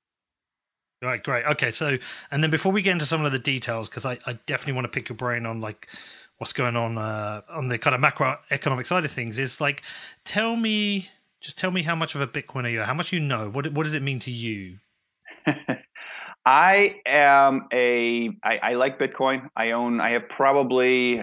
Right, 1.00 1.22
great. 1.22 1.44
Okay, 1.46 1.70
so 1.70 1.96
and 2.30 2.42
then 2.42 2.50
before 2.50 2.72
we 2.72 2.82
get 2.82 2.92
into 2.92 3.06
some 3.06 3.24
of 3.24 3.30
the 3.30 3.38
details, 3.38 3.88
because 3.88 4.04
I, 4.04 4.18
I 4.26 4.34
definitely 4.46 4.74
want 4.74 4.84
to 4.86 4.88
pick 4.88 5.08
your 5.08 5.16
brain 5.16 5.46
on 5.46 5.60
like 5.60 5.88
what's 6.38 6.52
going 6.52 6.76
on 6.76 6.96
uh, 6.96 7.42
on 7.48 7.68
the 7.68 7.78
kind 7.78 7.94
of 7.94 8.00
macroeconomic 8.00 8.86
side 8.86 9.04
of 9.04 9.10
things 9.10 9.38
is 9.38 9.60
like 9.60 9.82
tell 10.24 10.56
me 10.56 11.08
just 11.40 11.58
tell 11.58 11.70
me 11.70 11.82
how 11.82 11.94
much 11.94 12.14
of 12.14 12.20
a 12.20 12.26
bitcoiner 12.26 12.70
you? 12.72 12.80
Are 12.80 12.84
how 12.84 12.94
much 12.94 13.12
you 13.12 13.20
know? 13.20 13.50
What 13.50 13.72
what 13.72 13.84
does 13.84 13.94
it 13.94 14.02
mean 14.02 14.18
to 14.20 14.30
you? 14.30 14.78
I 16.46 16.96
am 17.06 17.68
a 17.72 18.30
I, 18.42 18.58
I 18.62 18.74
like 18.74 18.98
bitcoin. 18.98 19.48
I 19.56 19.72
own 19.72 20.00
i 20.00 20.12
have 20.12 20.28
probably 20.28 21.22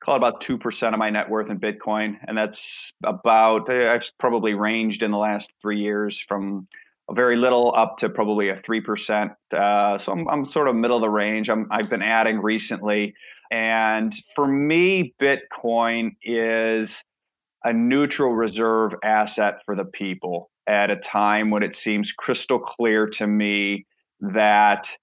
call 0.00 0.14
it 0.14 0.18
about 0.18 0.40
2% 0.42 0.92
of 0.92 0.98
my 0.98 1.10
net 1.10 1.28
worth 1.28 1.50
in 1.50 1.58
bitcoin 1.58 2.16
and 2.28 2.36
that's 2.36 2.92
about 3.02 3.68
i've 3.70 4.08
probably 4.18 4.54
ranged 4.54 5.02
in 5.02 5.10
the 5.10 5.18
last 5.18 5.50
three 5.60 5.80
years 5.80 6.22
from 6.28 6.68
a 7.08 7.14
very 7.14 7.36
little 7.36 7.74
up 7.74 7.98
to 7.98 8.08
probably 8.08 8.50
a 8.50 8.56
3% 8.56 9.34
uh, 9.52 9.98
so 9.98 10.12
I'm, 10.12 10.28
I'm 10.28 10.44
sort 10.44 10.68
of 10.68 10.76
middle 10.76 10.96
of 10.96 11.00
the 11.00 11.08
range. 11.08 11.48
I'm, 11.48 11.66
i've 11.70 11.88
been 11.88 12.02
adding 12.02 12.40
recently 12.40 13.14
and 13.50 14.14
for 14.34 14.46
me, 14.46 15.14
Bitcoin 15.20 16.16
is 16.22 17.02
a 17.64 17.72
neutral 17.72 18.32
reserve 18.32 18.94
asset 19.02 19.62
for 19.64 19.74
the 19.74 19.84
people 19.84 20.50
at 20.66 20.90
a 20.90 20.96
time 20.96 21.50
when 21.50 21.62
it 21.62 21.74
seems 21.74 22.12
crystal 22.12 22.58
clear 22.58 23.06
to 23.06 23.26
me 23.26 23.86
that 24.20 24.96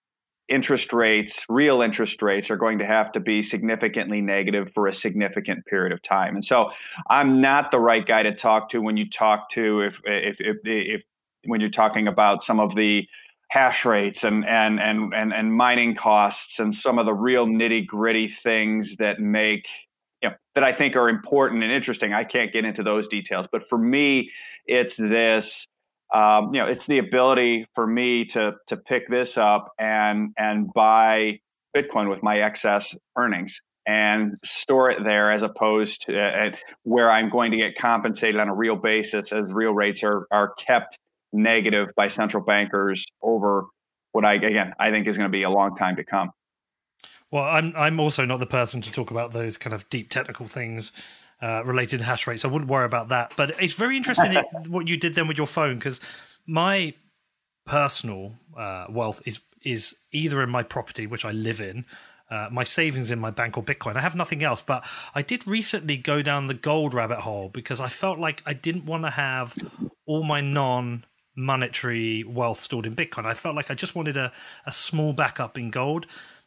interest 0.50 0.92
rates, 0.92 1.46
real 1.48 1.82
interest 1.82 2.22
rates, 2.22 2.52
are 2.52 2.58
going 2.58 2.80
to 2.80 2.86
have 2.86 3.12
to 3.14 3.20
be 3.20 3.42
significantly 3.42 4.22
negative 4.22 4.72
for 4.74 4.88
a 4.88 4.94
significant 4.94 5.66
period 5.66 5.92
of 5.92 6.02
time. 6.02 6.36
And 6.36 6.46
so 6.46 6.70
I'm 7.10 7.42
not 7.42 7.72
the 7.72 7.80
right 7.80 8.06
guy 8.06 8.24
to 8.24 8.34
talk 8.34 8.70
to 8.70 8.82
when 8.82 8.98
you 8.98 9.10
talk 9.10 9.50
to 9.52 9.82
if 9.82 10.00
if 10.06 10.38
if, 10.40 10.58
if 10.64 11.02
when 11.46 11.60
you're 11.60 11.70
talking 11.70 12.08
about 12.08 12.44
some 12.44 12.60
of 12.60 12.76
the 12.76 13.08
hash 13.54 13.86
rates 13.86 14.24
and 14.24 14.44
and 14.48 14.80
and 14.80 15.14
and, 15.14 15.32
and 15.32 15.54
mining 15.54 15.96
costs 15.96 16.60
and 16.60 16.74
some 16.74 16.98
of 16.98 17.06
the 17.06 17.14
real 17.14 17.46
nitty 17.46 17.86
gritty 17.86 18.28
things 18.28 18.96
that 18.96 19.20
make 19.20 19.68
you 20.24 20.30
know, 20.30 20.36
that 20.56 20.64
I 20.64 20.74
think 20.74 20.96
are 20.96 21.08
important 21.08 21.62
and 21.62 21.72
interesting. 21.72 22.14
I 22.14 22.24
can't 22.24 22.52
get 22.52 22.66
into 22.66 22.82
those 22.82 23.08
details, 23.08 23.46
but 23.52 23.70
for 23.70 23.78
me, 23.78 24.32
it's 24.66 24.98
this. 24.98 25.68
Um, 26.12 26.52
you 26.52 26.62
know, 26.62 26.68
it's 26.68 26.88
the 26.88 26.98
ability 26.98 27.68
for 27.76 27.86
me 27.86 28.26
to 28.26 28.54
to 28.70 28.78
pick 28.78 29.08
this 29.08 29.38
up 29.38 29.72
and 29.78 30.32
and 30.36 30.74
buy 30.74 31.40
Bitcoin 31.78 32.10
with 32.10 32.24
my 32.24 32.40
excess 32.40 32.96
earnings 33.16 33.62
and 33.86 34.34
store 34.44 34.90
it 34.90 35.04
there 35.04 35.32
as 35.32 35.44
opposed 35.44 36.08
to 36.08 36.20
uh, 36.20 36.56
where 36.84 37.12
I'm 37.12 37.30
going 37.30 37.52
to 37.52 37.58
get 37.58 37.78
compensated 37.78 38.40
on 38.40 38.50
a 38.50 38.56
real 38.56 38.78
basis 38.78 39.32
as 39.32 39.46
real 39.48 39.74
rates 39.74 40.04
are 40.04 40.26
are 40.32 40.56
kept 40.56 40.98
negative 41.34 41.90
by 41.96 42.08
central 42.08 42.44
bankers 42.44 43.06
over 43.22 43.66
what 44.12 44.24
I 44.24 44.36
again 44.36 44.74
I 44.80 44.92
think 44.92 45.08
is 45.08 45.18
going 45.18 45.30
to 45.30 45.32
be 45.32 45.44
a 45.44 45.50
long 45.50 45.76
time 45.76 45.96
to 45.98 46.04
come. 46.04 46.32
Well, 47.32 47.44
I'm 47.44 47.74
I'm 47.76 48.00
also 48.00 48.26
not 48.26 48.40
the 48.40 48.46
person 48.46 48.82
to 48.82 48.92
talk 48.92 49.12
about 49.12 49.32
those 49.32 49.58
kind 49.58 49.74
of 49.74 49.90
deep 49.90 50.10
technical 50.10 50.48
things 50.48 50.92
uh, 51.42 51.64
related 51.66 52.00
to 52.00 52.06
hash 52.06 52.28
rates. 52.28 52.46
I 52.46 52.48
wouldn't 52.48 52.70
worry 52.70 52.86
about 52.86 53.10
that. 53.10 53.34
But 53.36 53.62
it's 53.62 53.74
very 53.74 53.98
interesting 53.98 54.34
what 54.68 54.88
you 54.88 54.98
did 54.98 55.16
then 55.16 55.28
with 55.28 55.38
your 55.38 55.48
phone 55.48 55.76
because 55.78 56.00
my 56.46 56.94
personal 57.66 58.34
uh, 58.58 58.86
wealth 58.90 59.22
is 59.26 59.40
is 59.64 59.96
either 60.12 60.44
in 60.44 60.50
my 60.50 60.62
property, 60.62 61.08
which 61.08 61.26
I 61.26 61.32
live 61.32 61.62
in, 61.62 61.86
uh, 62.30 62.50
my 62.52 62.64
savings 62.64 63.12
in 63.12 63.20
my 63.20 63.32
bank 63.32 63.58
or 63.58 63.64
Bitcoin. 63.64 63.96
I 63.96 64.02
have 64.02 64.16
nothing 64.16 64.44
else, 64.44 64.62
but 64.62 64.84
I 65.16 65.22
did 65.22 65.48
recently 65.48 65.98
go 65.98 66.22
down 66.22 66.48
the 66.48 66.54
gold 66.54 66.94
rabbit 66.94 67.20
hole 67.20 67.50
because 67.50 67.80
I 67.80 67.90
felt 67.90 68.20
like 68.20 68.42
I 68.46 68.54
didn't 68.54 68.86
want 68.86 69.04
to 69.04 69.10
have 69.10 69.56
all 70.06 70.24
my 70.24 70.42
non 70.42 71.06
monetary 71.36 72.24
wealth 72.24 72.62
stored 72.62 72.86
in 72.86 72.96
Bitcoin. 72.96 73.26
I 73.26 73.34
felt 73.34 73.56
like 73.56 73.72
I 73.72 73.76
just 73.76 73.96
wanted 73.96 74.18
a, 74.18 74.32
a 74.66 74.72
small 74.72 75.14
backup 75.14 75.58
in 75.58 75.70
gold. 75.70 76.06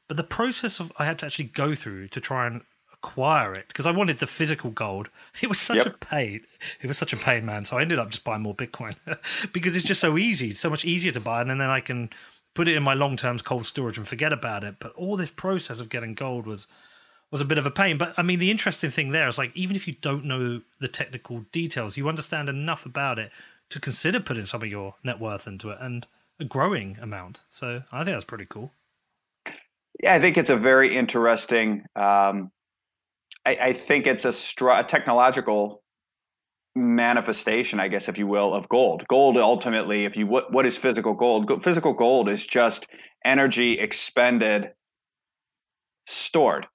But 0.08 0.16
the 0.16 0.24
process 0.24 0.80
of 0.80 0.92
I 0.98 1.04
had 1.04 1.18
to 1.20 1.26
actually 1.26 1.46
go 1.46 1.74
through 1.74 2.08
to 2.08 2.20
try 2.20 2.46
and 2.46 2.62
acquire 2.92 3.54
it 3.54 3.68
because 3.68 3.86
I 3.86 3.90
wanted 3.90 4.18
the 4.18 4.26
physical 4.26 4.70
gold. 4.70 5.10
It 5.42 5.48
was 5.48 5.60
such 5.60 5.76
yep. 5.76 5.86
a 5.86 5.90
pain. 5.90 6.40
It 6.80 6.86
was 6.86 6.98
such 6.98 7.12
a 7.12 7.16
pain, 7.16 7.44
man. 7.44 7.64
So 7.64 7.78
I 7.78 7.82
ended 7.82 7.98
up 7.98 8.10
just 8.10 8.24
buying 8.24 8.42
more 8.42 8.54
Bitcoin 8.54 8.96
because 9.52 9.76
it's 9.76 9.84
just 9.84 10.00
so 10.00 10.16
easy, 10.16 10.54
so 10.54 10.70
much 10.70 10.84
easier 10.84 11.12
to 11.12 11.20
buy, 11.20 11.42
and 11.42 11.50
then 11.50 11.60
I 11.60 11.80
can 11.80 12.10
put 12.54 12.68
it 12.68 12.76
in 12.76 12.82
my 12.82 12.94
long 12.94 13.16
term 13.16 13.38
cold 13.38 13.66
storage 13.66 13.98
and 13.98 14.08
forget 14.08 14.32
about 14.32 14.64
it. 14.64 14.76
But 14.78 14.92
all 14.94 15.16
this 15.16 15.30
process 15.30 15.80
of 15.80 15.88
getting 15.88 16.14
gold 16.14 16.46
was 16.46 16.66
was 17.30 17.40
a 17.40 17.44
bit 17.44 17.58
of 17.58 17.66
a 17.66 17.70
pain. 17.70 17.98
But 17.98 18.14
I 18.16 18.22
mean, 18.22 18.38
the 18.38 18.50
interesting 18.50 18.90
thing 18.90 19.10
there 19.10 19.28
is 19.28 19.38
like 19.38 19.52
even 19.54 19.76
if 19.76 19.86
you 19.86 19.94
don't 20.00 20.24
know 20.24 20.62
the 20.80 20.88
technical 20.88 21.40
details, 21.52 21.96
you 21.96 22.08
understand 22.08 22.48
enough 22.48 22.86
about 22.86 23.18
it 23.18 23.30
to 23.70 23.80
consider 23.80 24.20
putting 24.20 24.46
some 24.46 24.62
of 24.62 24.68
your 24.68 24.94
net 25.04 25.20
worth 25.20 25.46
into 25.46 25.70
it 25.70 25.78
and 25.80 26.06
a 26.38 26.44
growing 26.44 26.98
amount. 27.00 27.44
So 27.48 27.82
I 27.90 28.04
think 28.04 28.14
that's 28.14 28.24
pretty 28.24 28.46
cool. 28.46 28.72
Yeah, 30.02 30.14
I 30.14 30.20
think 30.20 30.36
it's 30.36 30.50
a 30.50 30.56
very 30.56 30.96
interesting. 30.96 31.84
Um, 31.96 32.50
I, 33.46 33.56
I, 33.62 33.72
think 33.72 34.06
it's 34.06 34.24
a, 34.24 34.34
a 34.66 34.84
technological 34.84 35.82
manifestation, 36.74 37.80
I 37.80 37.88
guess, 37.88 38.08
if 38.08 38.18
you 38.18 38.26
will, 38.26 38.54
of 38.54 38.68
gold. 38.68 39.04
Gold 39.08 39.38
ultimately, 39.38 40.04
if 40.04 40.16
you 40.16 40.26
what 40.26 40.52
what 40.52 40.66
is 40.66 40.76
physical 40.76 41.14
gold? 41.14 41.50
Physical 41.62 41.94
gold 41.94 42.28
is 42.28 42.44
just 42.44 42.86
energy 43.24 43.78
expended, 43.80 44.72
stored, 46.06 46.66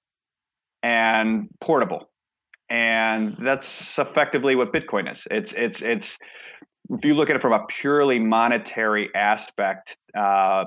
and 0.82 1.48
portable, 1.60 2.10
and 2.68 3.36
that's 3.38 3.98
effectively 3.98 4.56
what 4.56 4.72
Bitcoin 4.72 5.10
is. 5.10 5.28
It's 5.30 5.52
it's 5.52 5.80
it's 5.80 6.18
if 6.92 7.04
you 7.04 7.14
look 7.14 7.30
at 7.30 7.36
it 7.36 7.42
from 7.42 7.52
a 7.52 7.64
purely 7.80 8.18
monetary 8.18 9.08
aspect, 9.14 9.96
uh, 10.16 10.64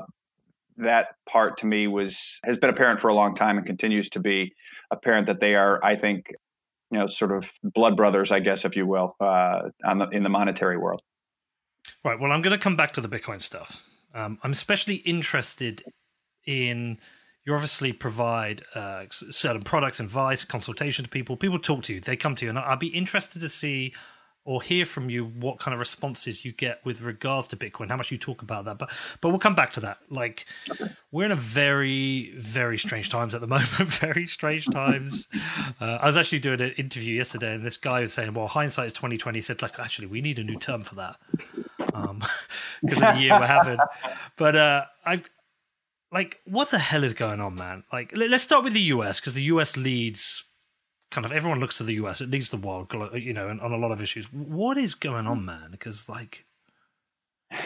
that 0.77 1.07
part 1.29 1.59
to 1.59 1.65
me 1.65 1.87
was 1.87 2.39
has 2.43 2.57
been 2.57 2.69
apparent 2.69 2.99
for 2.99 3.07
a 3.07 3.13
long 3.13 3.35
time 3.35 3.57
and 3.57 3.65
continues 3.65 4.09
to 4.09 4.19
be 4.19 4.53
apparent 4.91 5.27
that 5.27 5.39
they 5.39 5.55
are, 5.55 5.83
I 5.83 5.95
think, 5.95 6.33
you 6.91 6.99
know, 6.99 7.07
sort 7.07 7.31
of 7.31 7.49
blood 7.63 7.95
brothers, 7.95 8.31
I 8.31 8.39
guess, 8.39 8.65
if 8.65 8.75
you 8.75 8.85
will, 8.85 9.15
uh, 9.19 9.69
the, 9.81 10.07
in 10.11 10.23
the 10.23 10.29
monetary 10.29 10.77
world. 10.77 11.01
Right. 12.03 12.19
Well, 12.19 12.31
I'm 12.31 12.41
going 12.41 12.57
to 12.57 12.61
come 12.61 12.75
back 12.75 12.93
to 12.93 13.01
the 13.01 13.07
Bitcoin 13.07 13.41
stuff. 13.41 13.87
Um, 14.13 14.39
I'm 14.43 14.51
especially 14.51 14.95
interested 14.95 15.83
in 16.45 16.99
you 17.45 17.53
obviously 17.53 17.93
provide 17.93 18.63
uh, 18.73 19.05
certain 19.11 19.61
products, 19.61 19.99
advice, 19.99 20.43
consultation 20.43 21.05
to 21.05 21.09
people. 21.09 21.37
People 21.37 21.59
talk 21.59 21.83
to 21.83 21.93
you, 21.93 22.01
they 22.01 22.17
come 22.17 22.35
to 22.35 22.45
you, 22.45 22.49
and 22.49 22.57
I'd 22.57 22.79
be 22.79 22.87
interested 22.87 23.41
to 23.41 23.49
see 23.49 23.93
or 24.45 24.61
hear 24.61 24.85
from 24.85 25.09
you 25.09 25.25
what 25.25 25.59
kind 25.59 25.73
of 25.73 25.79
responses 25.79 26.45
you 26.45 26.51
get 26.51 26.79
with 26.85 27.01
regards 27.01 27.47
to 27.47 27.57
Bitcoin, 27.57 27.89
how 27.89 27.97
much 27.97 28.11
you 28.11 28.17
talk 28.17 28.43
about 28.43 28.65
that. 28.65 28.77
But 28.77 28.91
but 29.19 29.29
we'll 29.29 29.39
come 29.39 29.55
back 29.55 29.73
to 29.73 29.79
that. 29.81 29.97
Like 30.09 30.45
okay. 30.69 30.91
we're 31.11 31.25
in 31.25 31.31
a 31.31 31.35
very 31.35 32.31
very 32.37 32.77
strange 32.77 33.09
times 33.09 33.33
at 33.33 33.41
the 33.41 33.47
moment. 33.55 33.71
very 33.71 34.25
strange 34.25 34.67
times. 34.67 35.27
Uh, 35.81 35.97
I 36.01 36.05
was 36.05 36.15
actually 36.15 36.39
doing 36.39 36.61
an 36.61 36.71
interview 36.77 37.15
yesterday, 37.15 37.55
and 37.55 37.65
this 37.65 37.77
guy 37.77 38.01
was 38.01 38.13
saying, 38.13 38.33
"Well, 38.33 38.47
hindsight 38.47 38.87
is 38.87 38.93
twenty 38.93 39.17
twenty." 39.17 39.41
Said 39.41 39.61
like, 39.61 39.79
actually, 39.79 40.07
we 40.07 40.21
need 40.21 40.39
a 40.39 40.43
new 40.43 40.57
term 40.57 40.83
for 40.83 40.95
that 40.95 41.17
because 41.31 42.07
um, 42.07 42.21
of 42.83 42.99
the 43.15 43.19
year 43.19 43.39
we're 43.39 43.47
having. 43.47 43.79
But 44.37 44.55
uh, 44.55 44.85
I've 45.05 45.27
like, 46.11 46.39
what 46.45 46.69
the 46.69 46.79
hell 46.79 47.03
is 47.03 47.13
going 47.13 47.41
on, 47.41 47.55
man? 47.55 47.83
Like, 47.91 48.11
let's 48.15 48.43
start 48.43 48.63
with 48.63 48.73
the 48.73 48.81
US 48.81 49.19
because 49.19 49.33
the 49.33 49.43
US 49.43 49.75
leads 49.75 50.45
kind 51.15 51.25
of 51.25 51.31
everyone 51.31 51.61
looks 51.61 51.77
to 51.77 51.83
the 51.83 51.93
US. 51.93 52.19
It 52.19 52.29
leads 52.29 52.49
the 52.49 52.57
world, 52.57 52.93
you 53.13 53.31
know, 53.31 53.47
on 53.47 53.71
a 53.71 53.77
lot 53.77 53.91
of 53.91 54.01
issues. 54.01 54.25
What 54.33 54.77
is 54.77 54.93
going 54.95 55.27
on, 55.27 55.45
man? 55.45 55.69
Because 55.71 56.09
like, 56.09 56.45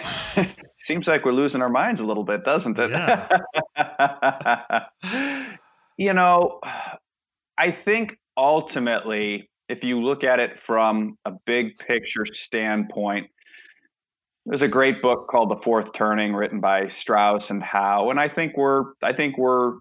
seems 0.78 1.08
like 1.08 1.26
we're 1.26 1.32
losing 1.32 1.64
our 1.64 1.70
minds 1.70 2.00
a 2.00 2.06
little 2.06 2.24
bit, 2.24 2.46
doesn't 2.46 2.78
it? 2.78 2.92
Yeah. 2.92 4.86
you 5.98 6.14
know, 6.14 6.60
I 7.58 7.72
think 7.72 8.18
ultimately, 8.38 9.50
if 9.68 9.84
you 9.84 10.00
look 10.00 10.24
at 10.24 10.40
it 10.40 10.60
from 10.60 11.18
a 11.26 11.32
big 11.48 11.80
picture 11.80 12.28
standpoint, 12.32 13.32
there's 14.46 14.62
a 14.62 14.68
great 14.68 15.02
book 15.02 15.28
called 15.28 15.50
The 15.50 15.58
Fourth 15.58 15.92
Turning, 15.92 16.36
written 16.36 16.60
by 16.60 16.88
Strauss 16.88 17.50
and 17.50 17.64
Howe, 17.64 18.12
and 18.12 18.20
I 18.20 18.28
think 18.28 18.56
we're 18.56 18.94
I 19.02 19.14
think 19.14 19.40
we're 19.40 19.80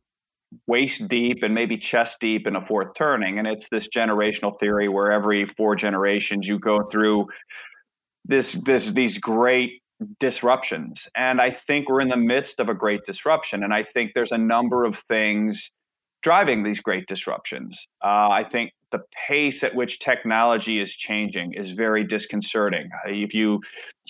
waist 0.66 1.08
deep 1.08 1.38
and 1.42 1.54
maybe 1.54 1.76
chest 1.76 2.18
deep 2.20 2.46
in 2.46 2.56
a 2.56 2.62
fourth 2.62 2.94
turning. 2.96 3.38
And 3.38 3.46
it's 3.46 3.68
this 3.70 3.88
generational 3.88 4.58
theory 4.58 4.88
where 4.88 5.12
every 5.12 5.46
four 5.56 5.76
generations 5.76 6.46
you 6.46 6.58
go 6.58 6.82
through 6.90 7.26
this 8.24 8.52
this 8.64 8.90
these 8.90 9.18
great 9.18 9.82
disruptions. 10.20 11.08
And 11.16 11.40
I 11.40 11.50
think 11.50 11.88
we're 11.88 12.00
in 12.00 12.08
the 12.08 12.16
midst 12.16 12.60
of 12.60 12.68
a 12.68 12.74
great 12.74 13.00
disruption. 13.06 13.64
And 13.64 13.74
I 13.74 13.82
think 13.82 14.12
there's 14.14 14.32
a 14.32 14.38
number 14.38 14.84
of 14.84 14.96
things 14.96 15.70
driving 16.22 16.62
these 16.62 16.80
great 16.80 17.06
disruptions. 17.06 17.86
Uh, 18.04 18.28
I 18.30 18.44
think 18.50 18.72
the 18.90 19.00
pace 19.28 19.62
at 19.62 19.74
which 19.74 19.98
technology 19.98 20.80
is 20.80 20.92
changing 20.92 21.54
is 21.54 21.72
very 21.72 22.04
disconcerting. 22.04 22.88
If 23.06 23.34
you, 23.34 23.60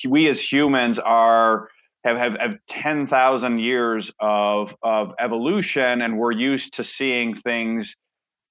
we 0.07 0.29
as 0.29 0.41
humans 0.41 0.99
are 0.99 1.69
have, 2.05 2.17
have, 2.17 2.37
have 2.41 2.57
10,000 2.69 3.59
years 3.59 4.11
of, 4.21 4.75
of 4.83 5.13
evolution, 5.19 6.03
and 6.03 6.19
we're 6.19 6.33
used 6.33 6.75
to 6.75 6.85
seeing 6.85 7.35
things 7.35 7.95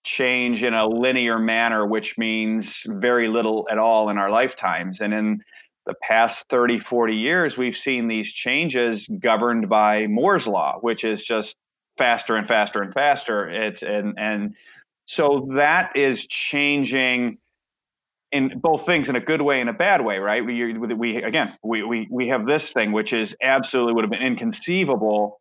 change 0.04 0.64
in 0.64 0.74
a 0.74 0.88
linear 0.88 1.38
manner, 1.38 1.86
which 1.86 2.18
means 2.18 2.84
very 2.88 3.28
little 3.28 3.68
at 3.72 3.78
all 3.78 4.10
in 4.10 4.18
our 4.18 4.30
lifetimes. 4.30 5.00
And 5.02 5.14
in 5.14 5.42
the 5.86 5.96
past 6.02 6.46
30, 6.50 6.80
40 6.80 7.16
years, 7.16 7.58
we've 7.58 7.76
seen 7.76 8.08
these 8.08 8.32
changes 8.32 9.08
governed 9.20 9.70
by 9.70 10.08
Moore's 10.08 10.48
Law, 10.48 10.78
which 10.82 11.04
is 11.04 11.22
just 11.24 11.56
faster 11.98 12.36
and 12.36 12.48
faster 12.48 12.82
and 12.82 12.94
faster. 12.94 13.50
It's 13.50 13.82
and 13.82 14.14
and 14.18 14.56
so 15.06 15.48
that 15.56 15.92
is 15.96 16.28
changing 16.28 17.38
in 18.32 18.60
both 18.60 18.86
things 18.86 19.10
in 19.10 19.16
a 19.16 19.20
good 19.20 19.42
way 19.42 19.62
and 19.62 19.70
a 19.70 19.74
bad 19.74 20.04
way, 20.04 20.18
right? 20.18 20.46
We, 20.46 20.74
we 20.74 21.24
again, 21.24 21.54
we, 21.64 21.84
we, 21.84 22.08
we 22.12 22.28
have 22.28 22.46
this 22.46 22.72
thing, 22.72 22.92
which 22.92 23.14
is 23.14 23.36
absolutely 23.42 23.94
would 23.94 24.04
have 24.04 24.12
been 24.12 24.22
inconceivable 24.22 25.40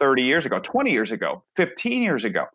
30 0.00 0.22
years 0.22 0.44
ago, 0.44 0.58
20 0.58 0.90
years 0.90 1.10
ago, 1.10 1.42
15 1.56 2.02
years 2.02 2.24
ago. 2.24 2.46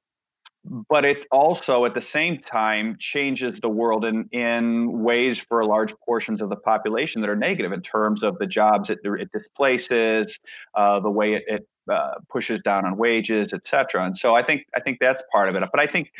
But 0.89 1.05
it 1.05 1.21
also 1.31 1.85
at 1.85 1.93
the 1.93 2.01
same 2.01 2.39
time 2.39 2.97
changes 2.99 3.59
the 3.61 3.69
world 3.69 4.03
in, 4.03 4.27
in 4.33 5.01
ways 5.01 5.39
for 5.39 5.63
large 5.63 5.93
portions 6.05 6.41
of 6.41 6.49
the 6.49 6.57
population 6.57 7.21
that 7.21 7.29
are 7.29 7.37
negative 7.37 7.71
in 7.71 7.81
terms 7.81 8.21
of 8.21 8.37
the 8.37 8.45
jobs 8.45 8.89
it, 8.89 8.99
it 9.03 9.31
displaces, 9.31 10.37
uh, 10.75 10.99
the 10.99 11.09
way 11.09 11.35
it, 11.35 11.43
it 11.47 11.67
uh, 11.89 12.15
pushes 12.29 12.59
down 12.61 12.85
on 12.85 12.97
wages, 12.97 13.53
et 13.53 13.65
cetera. 13.65 14.05
And 14.05 14.17
so 14.17 14.35
I 14.35 14.43
think 14.43 14.65
I 14.75 14.81
think 14.81 14.97
that's 14.99 15.23
part 15.31 15.47
of 15.47 15.55
it. 15.55 15.63
But 15.71 15.79
I 15.79 15.87
think 15.87 16.11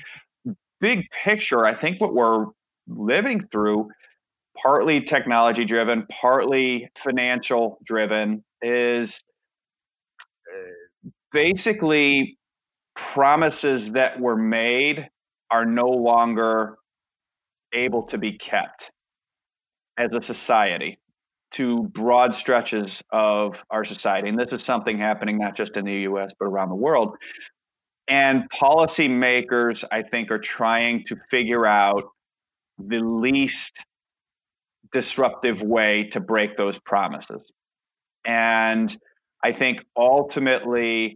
big 0.80 1.10
picture, 1.12 1.66
I 1.66 1.74
think 1.74 2.00
what 2.00 2.14
we're 2.14 2.46
living 2.88 3.48
through, 3.52 3.90
partly 4.62 5.02
technology 5.02 5.66
driven, 5.66 6.06
partly 6.22 6.90
financial 6.98 7.80
driven, 7.86 8.44
is 8.62 9.22
uh, 10.52 11.10
basically 11.32 12.38
promises 12.96 13.92
that 13.92 14.20
were 14.20 14.36
made 14.36 15.08
are 15.52 15.66
no 15.66 15.88
longer 15.88 16.78
able 17.74 18.04
to 18.04 18.18
be 18.18 18.38
kept 18.38 18.92
as 19.98 20.14
a 20.14 20.22
society 20.22 21.00
to 21.52 21.84
broad 21.94 22.36
stretches 22.36 23.02
of 23.12 23.64
our 23.70 23.86
society. 23.86 24.30
And 24.30 24.38
this 24.38 24.52
is 24.52 24.64
something 24.64 24.98
happening 24.98 25.38
not 25.38 25.56
just 25.56 25.78
in 25.78 25.86
the 25.86 26.02
US, 26.02 26.32
but 26.38 26.46
around 26.46 26.70
the 26.70 26.76
world. 26.76 27.16
And 28.08 28.50
policymakers, 28.50 29.84
I 29.92 30.02
think, 30.02 30.32
are 30.32 30.40
trying 30.40 31.06
to 31.08 31.18
figure 31.30 31.66
out 31.66 32.04
the 32.78 33.00
least 33.00 33.80
disruptive 34.92 35.62
way 35.62 36.10
to 36.12 36.20
break 36.20 36.58
those 36.58 36.80
promises. 36.80 37.52
And 38.26 38.96
I 39.44 39.52
think 39.52 39.84
ultimately 39.96 41.16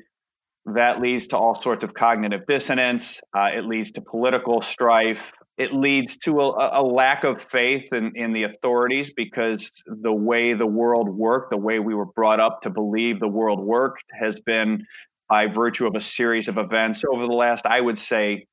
that 0.66 1.02
leads 1.02 1.28
to 1.28 1.38
all 1.38 1.60
sorts 1.62 1.84
of 1.84 1.94
cognitive 1.94 2.42
dissonance. 2.48 3.20
Uh, 3.36 3.50
it 3.56 3.66
leads 3.66 3.92
to 3.92 4.02
political 4.02 4.62
strife. 4.62 5.32
It 5.58 5.74
leads 5.74 6.18
to 6.18 6.42
a, 6.42 6.82
a 6.82 6.84
lack 6.84 7.24
of 7.24 7.42
faith 7.42 7.92
in, 7.92 8.14
in 8.16 8.34
the 8.34 8.44
authorities 8.44 9.12
because 9.16 9.70
the 9.86 10.14
way 10.14 10.54
the 10.54 10.68
world 10.68 11.10
worked, 11.10 11.52
the 11.52 11.58
way 11.58 11.80
we 11.80 11.94
were 11.94 12.06
brought 12.06 12.40
up 12.40 12.62
to 12.62 12.70
believe 12.70 13.20
the 13.20 13.28
world 13.28 13.60
worked, 13.60 14.04
has 14.20 14.40
been 14.42 14.86
by 15.30 15.48
virtue 15.48 15.88
of 15.88 15.96
a 15.96 16.02
series 16.02 16.48
of 16.48 16.58
events 16.58 17.04
over 17.12 17.26
the 17.26 17.34
last, 17.34 17.66
I 17.66 17.82
would 17.82 17.98
say, 17.98 18.46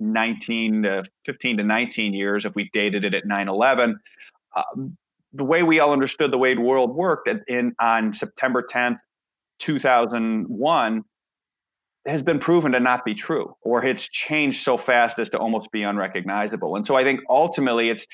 19 0.00 0.82
to 0.82 1.04
15 1.26 1.58
to 1.58 1.62
19 1.62 2.14
years, 2.14 2.44
if 2.44 2.54
we 2.54 2.70
dated 2.72 3.04
it 3.04 3.14
at 3.14 3.26
9 3.26 3.48
11, 3.48 3.98
uh, 4.56 4.62
the 5.32 5.44
way 5.44 5.62
we 5.62 5.78
all 5.78 5.92
understood 5.92 6.30
the 6.32 6.38
way 6.38 6.54
the 6.54 6.60
world 6.60 6.94
worked 6.94 7.28
in, 7.48 7.74
on 7.80 8.12
September 8.12 8.66
10th, 8.68 8.98
2001, 9.60 11.04
has 12.06 12.22
been 12.22 12.38
proven 12.38 12.72
to 12.72 12.80
not 12.80 13.04
be 13.04 13.14
true 13.14 13.54
or 13.62 13.84
it's 13.84 14.08
changed 14.08 14.62
so 14.62 14.78
fast 14.78 15.18
as 15.18 15.28
to 15.30 15.38
almost 15.38 15.70
be 15.70 15.82
unrecognizable. 15.82 16.76
And 16.76 16.86
so 16.86 16.96
I 16.96 17.04
think 17.04 17.20
ultimately 17.28 17.90
it's 17.90 18.06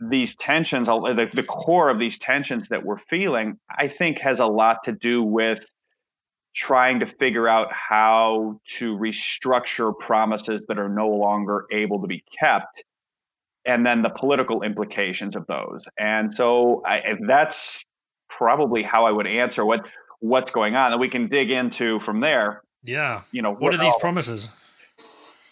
these 0.00 0.34
tensions, 0.36 0.88
the, 0.88 1.28
the 1.32 1.42
core 1.42 1.90
of 1.90 1.98
these 1.98 2.18
tensions 2.18 2.68
that 2.68 2.84
we're 2.84 2.98
feeling, 2.98 3.58
I 3.70 3.88
think 3.88 4.18
has 4.20 4.40
a 4.40 4.46
lot 4.46 4.82
to 4.84 4.92
do 4.92 5.22
with 5.22 5.64
trying 6.58 6.98
to 6.98 7.06
figure 7.06 7.48
out 7.48 7.68
how 7.72 8.58
to 8.66 8.96
restructure 8.96 9.96
promises 9.96 10.60
that 10.66 10.76
are 10.76 10.88
no 10.88 11.08
longer 11.08 11.66
able 11.70 12.00
to 12.00 12.08
be 12.08 12.24
kept 12.40 12.82
and 13.64 13.86
then 13.86 14.02
the 14.02 14.08
political 14.08 14.62
implications 14.62 15.36
of 15.36 15.46
those. 15.46 15.82
And 15.98 16.34
so 16.34 16.82
I, 16.84 17.14
that's 17.28 17.84
probably 18.28 18.82
how 18.82 19.06
I 19.06 19.12
would 19.12 19.28
answer 19.28 19.64
what 19.64 19.86
what's 20.18 20.50
going 20.50 20.74
on. 20.74 20.90
And 20.90 21.00
we 21.00 21.08
can 21.08 21.28
dig 21.28 21.52
into 21.52 22.00
from 22.00 22.20
there. 22.20 22.62
Yeah. 22.82 23.22
You 23.30 23.42
know, 23.42 23.52
what, 23.52 23.60
what 23.60 23.74
are 23.74 23.78
these 23.78 23.94
promises? 24.00 24.48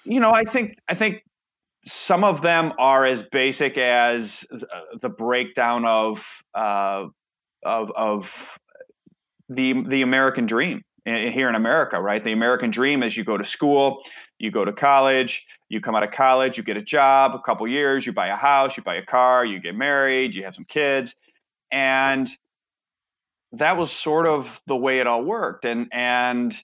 You 0.05 0.19
know, 0.19 0.33
I 0.33 0.43
think 0.43 0.77
I 0.89 0.95
think 0.95 1.23
some 1.87 2.25
of 2.25 2.43
them 2.43 2.73
are 2.81 3.07
as 3.07 3.23
basic 3.23 3.79
as 3.79 4.45
the 5.01 5.09
breakdown 5.09 5.85
of 5.85 6.25
uh, 6.53 7.05
of 7.65 7.91
of 7.95 8.33
the 9.49 9.85
the 9.89 10.03
American 10.03 10.47
dream 10.47 10.83
here 11.07 11.49
in 11.49 11.55
America, 11.55 12.01
right? 12.01 12.23
The 12.23 12.33
American 12.33 12.71
dream 12.71 13.03
is 13.03 13.17
you 13.17 13.25
go 13.25 13.37
to 13.37 13.45
school, 13.45 14.03
you 14.39 14.51
go 14.51 14.65
to 14.65 14.73
college, 14.73 15.45
you 15.69 15.81
come 15.81 15.95
out 15.95 16.03
of 16.03 16.11
college, 16.11 16.59
you 16.59 16.65
get 16.65 16.77
a 16.77 16.83
job, 16.83 17.33
a 17.35 17.41
couple 17.41 17.67
years, 17.69 18.05
you 18.05 18.13
buy 18.13 18.29
a 18.29 18.37
house, 18.37 18.77
you 18.77 18.83
buy 18.83 18.97
a 18.97 19.07
car, 19.07 19.45
you 19.45 19.61
get 19.61 19.75
married, 19.75 20.35
you 20.35 20.45
have 20.45 20.55
some 20.55 20.65
kids, 20.65 21.15
and 21.71 22.29
that 23.53 23.77
was 23.77 23.93
sort 23.93 24.27
of 24.27 24.61
the 24.67 24.77
way 24.77 24.99
it 24.99 25.07
all 25.07 25.23
worked. 25.23 25.65
And 25.65 25.89
and 25.93 26.57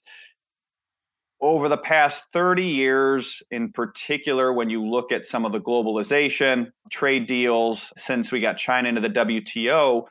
over 1.41 1.67
the 1.67 1.77
past 1.77 2.23
30 2.31 2.65
years, 2.65 3.43
in 3.51 3.73
particular, 3.73 4.53
when 4.53 4.69
you 4.69 4.85
look 4.85 5.11
at 5.11 5.27
some 5.27 5.45
of 5.45 5.51
the 5.51 5.59
globalization, 5.59 6.71
trade 6.89 7.27
deals, 7.27 7.91
since 7.97 8.31
we 8.31 8.39
got 8.39 8.57
China 8.57 8.87
into 8.87 9.01
the 9.01 9.09
WTO, 9.09 10.05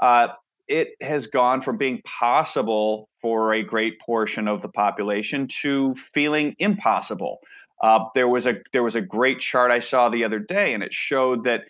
uh, 0.00 0.28
it 0.68 0.90
has 1.00 1.26
gone 1.26 1.60
from 1.60 1.76
being 1.76 2.02
possible 2.04 3.08
for 3.20 3.54
a 3.54 3.62
great 3.62 4.00
portion 4.00 4.46
of 4.46 4.62
the 4.62 4.68
population 4.68 5.48
to 5.62 5.94
feeling 6.12 6.54
impossible. 6.58 7.38
Uh, 7.82 8.04
there 8.14 8.28
was 8.28 8.46
a 8.46 8.54
there 8.72 8.82
was 8.82 8.96
a 8.96 9.00
great 9.00 9.40
chart 9.40 9.70
I 9.70 9.80
saw 9.80 10.08
the 10.08 10.24
other 10.24 10.38
day, 10.38 10.74
and 10.74 10.82
it 10.82 10.92
showed 10.92 11.44
that 11.44 11.62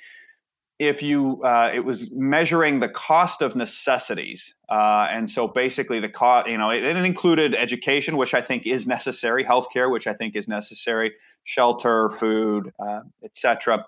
if 0.79 1.03
you 1.03 1.43
uh, 1.45 1.71
it 1.75 1.81
was 1.81 2.07
measuring 2.13 2.81
the 2.81 2.89
cost 2.89 3.43
of 3.43 3.57
necessities, 3.57 4.55
uh, 4.71 5.09
and 5.11 5.29
so 5.29 5.49
basically 5.49 6.01
the 6.01 6.09
cost, 6.09 6.49
you 6.49 6.57
know, 6.57 6.71
it, 6.71 6.85
it, 6.85 6.97
included 6.97 7.55
education, 7.55 8.17
which 8.17 8.33
I 8.33 8.41
think 8.41 8.67
is 8.67 8.87
necessary, 8.87 9.45
healthcare, 9.45 9.91
which 9.91 10.07
I 10.07 10.15
think 10.15 10.37
is 10.37 10.47
necessary, 10.47 11.13
shelter, 11.45 12.11
food, 12.19 12.73
uh, 12.79 13.01
etc. 13.25 13.85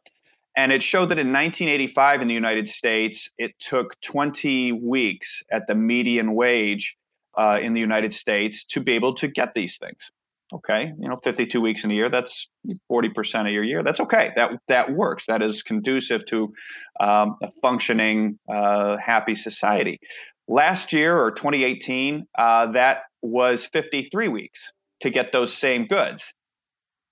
And 0.56 0.72
it 0.72 0.82
showed 0.82 1.10
that 1.10 1.18
in 1.18 1.32
1985 1.32 2.22
in 2.22 2.28
the 2.28 2.34
United 2.34 2.68
States, 2.68 3.30
it 3.38 3.52
took 3.60 4.00
20 4.00 4.72
weeks 4.72 5.42
at 5.52 5.66
the 5.68 5.74
median 5.74 6.34
wage 6.34 6.96
uh, 7.38 7.58
in 7.62 7.72
the 7.72 7.80
United 7.80 8.12
States 8.12 8.64
to 8.64 8.80
be 8.80 8.92
able 8.92 9.14
to 9.14 9.28
get 9.28 9.54
these 9.54 9.78
things. 9.78 10.10
Okay, 10.52 10.92
you 10.98 11.08
know, 11.08 11.20
52 11.22 11.60
weeks 11.60 11.84
in 11.84 11.92
a 11.92 11.94
year, 11.94 12.10
that's 12.10 12.48
40% 12.90 13.46
of 13.46 13.52
your 13.52 13.62
year. 13.62 13.84
That's 13.84 14.00
okay. 14.00 14.32
That 14.34 14.50
that 14.66 14.92
works. 14.92 15.26
That 15.26 15.42
is 15.42 15.62
conducive 15.62 16.26
to 16.26 16.52
um, 16.98 17.36
a 17.40 17.52
functioning, 17.62 18.40
uh, 18.52 18.96
happy 18.96 19.36
society. 19.36 20.00
Last 20.48 20.92
year 20.92 21.16
or 21.16 21.30
2018, 21.30 22.26
uh, 22.36 22.72
that 22.72 23.02
was 23.22 23.64
53 23.66 24.26
weeks 24.26 24.72
to 25.02 25.10
get 25.10 25.30
those 25.30 25.56
same 25.56 25.86
goods. 25.86 26.32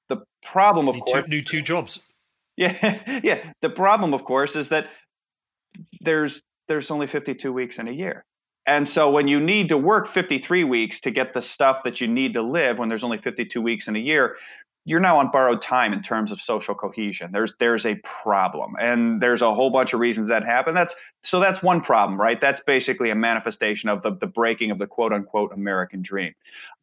The 0.09 0.17
problem, 0.43 0.89
of 0.89 0.97
you 0.97 1.03
course, 1.03 1.25
do 1.29 1.41
two 1.41 1.63
jobs. 1.63 2.01
Yeah, 2.59 3.21
yeah. 3.25 3.53
The 3.63 3.71
problem, 3.71 4.13
of 4.13 4.25
course, 4.25 4.57
is 4.57 4.69
that 4.69 4.89
there's 6.01 6.43
there's 6.67 6.91
only 6.91 7.07
52 7.07 7.51
weeks 7.51 7.79
in 7.79 7.89
a 7.89 7.93
year. 7.93 8.27
And 8.67 8.87
so 8.87 9.09
when 9.09 9.29
you 9.29 9.41
need 9.41 9.71
to 9.71 9.79
work 9.79 10.07
53 10.09 10.65
weeks 10.65 11.01
to 11.01 11.11
get 11.11 11.33
the 11.33 11.41
stuff 11.41 11.79
that 11.85 12.03
you 12.03 12.07
need 12.07 12.35
to 12.35 12.43
live 12.43 12.79
when 12.79 12.91
there's 12.91 13.05
only 13.05 13.17
52 13.17 13.63
weeks 13.63 13.89
in 13.89 13.97
a 13.97 13.99
year, 13.99 14.37
you're 14.89 15.01
now 15.01 15.19
on 15.19 15.31
borrowed 15.31 15.61
time 15.61 15.93
in 15.93 16.03
terms 16.03 16.33
of 16.33 16.41
social 16.41 16.75
cohesion. 16.75 17.31
There's 17.31 17.53
there's 17.59 17.85
a 17.85 17.97
problem, 17.97 18.75
and 18.81 19.21
there's 19.21 19.43
a 19.43 19.55
whole 19.55 19.71
bunch 19.71 19.93
of 19.93 20.01
reasons 20.01 20.29
that 20.29 20.45
happen. 20.45 20.75
That's 20.75 20.97
so 21.23 21.41
that's 21.41 21.63
one 21.63 21.83
problem, 21.83 22.19
right? 22.19 22.41
That's 22.41 22.63
basically 22.63 23.11
a 23.11 23.15
manifestation 23.15 23.91
of 23.91 24.03
the 24.03 24.13
the 24.13 24.27
breaking 24.27 24.71
of 24.71 24.79
the 24.79 24.87
quote 24.87 25.13
unquote 25.13 25.53
American 25.53 26.01
dream. 26.01 26.35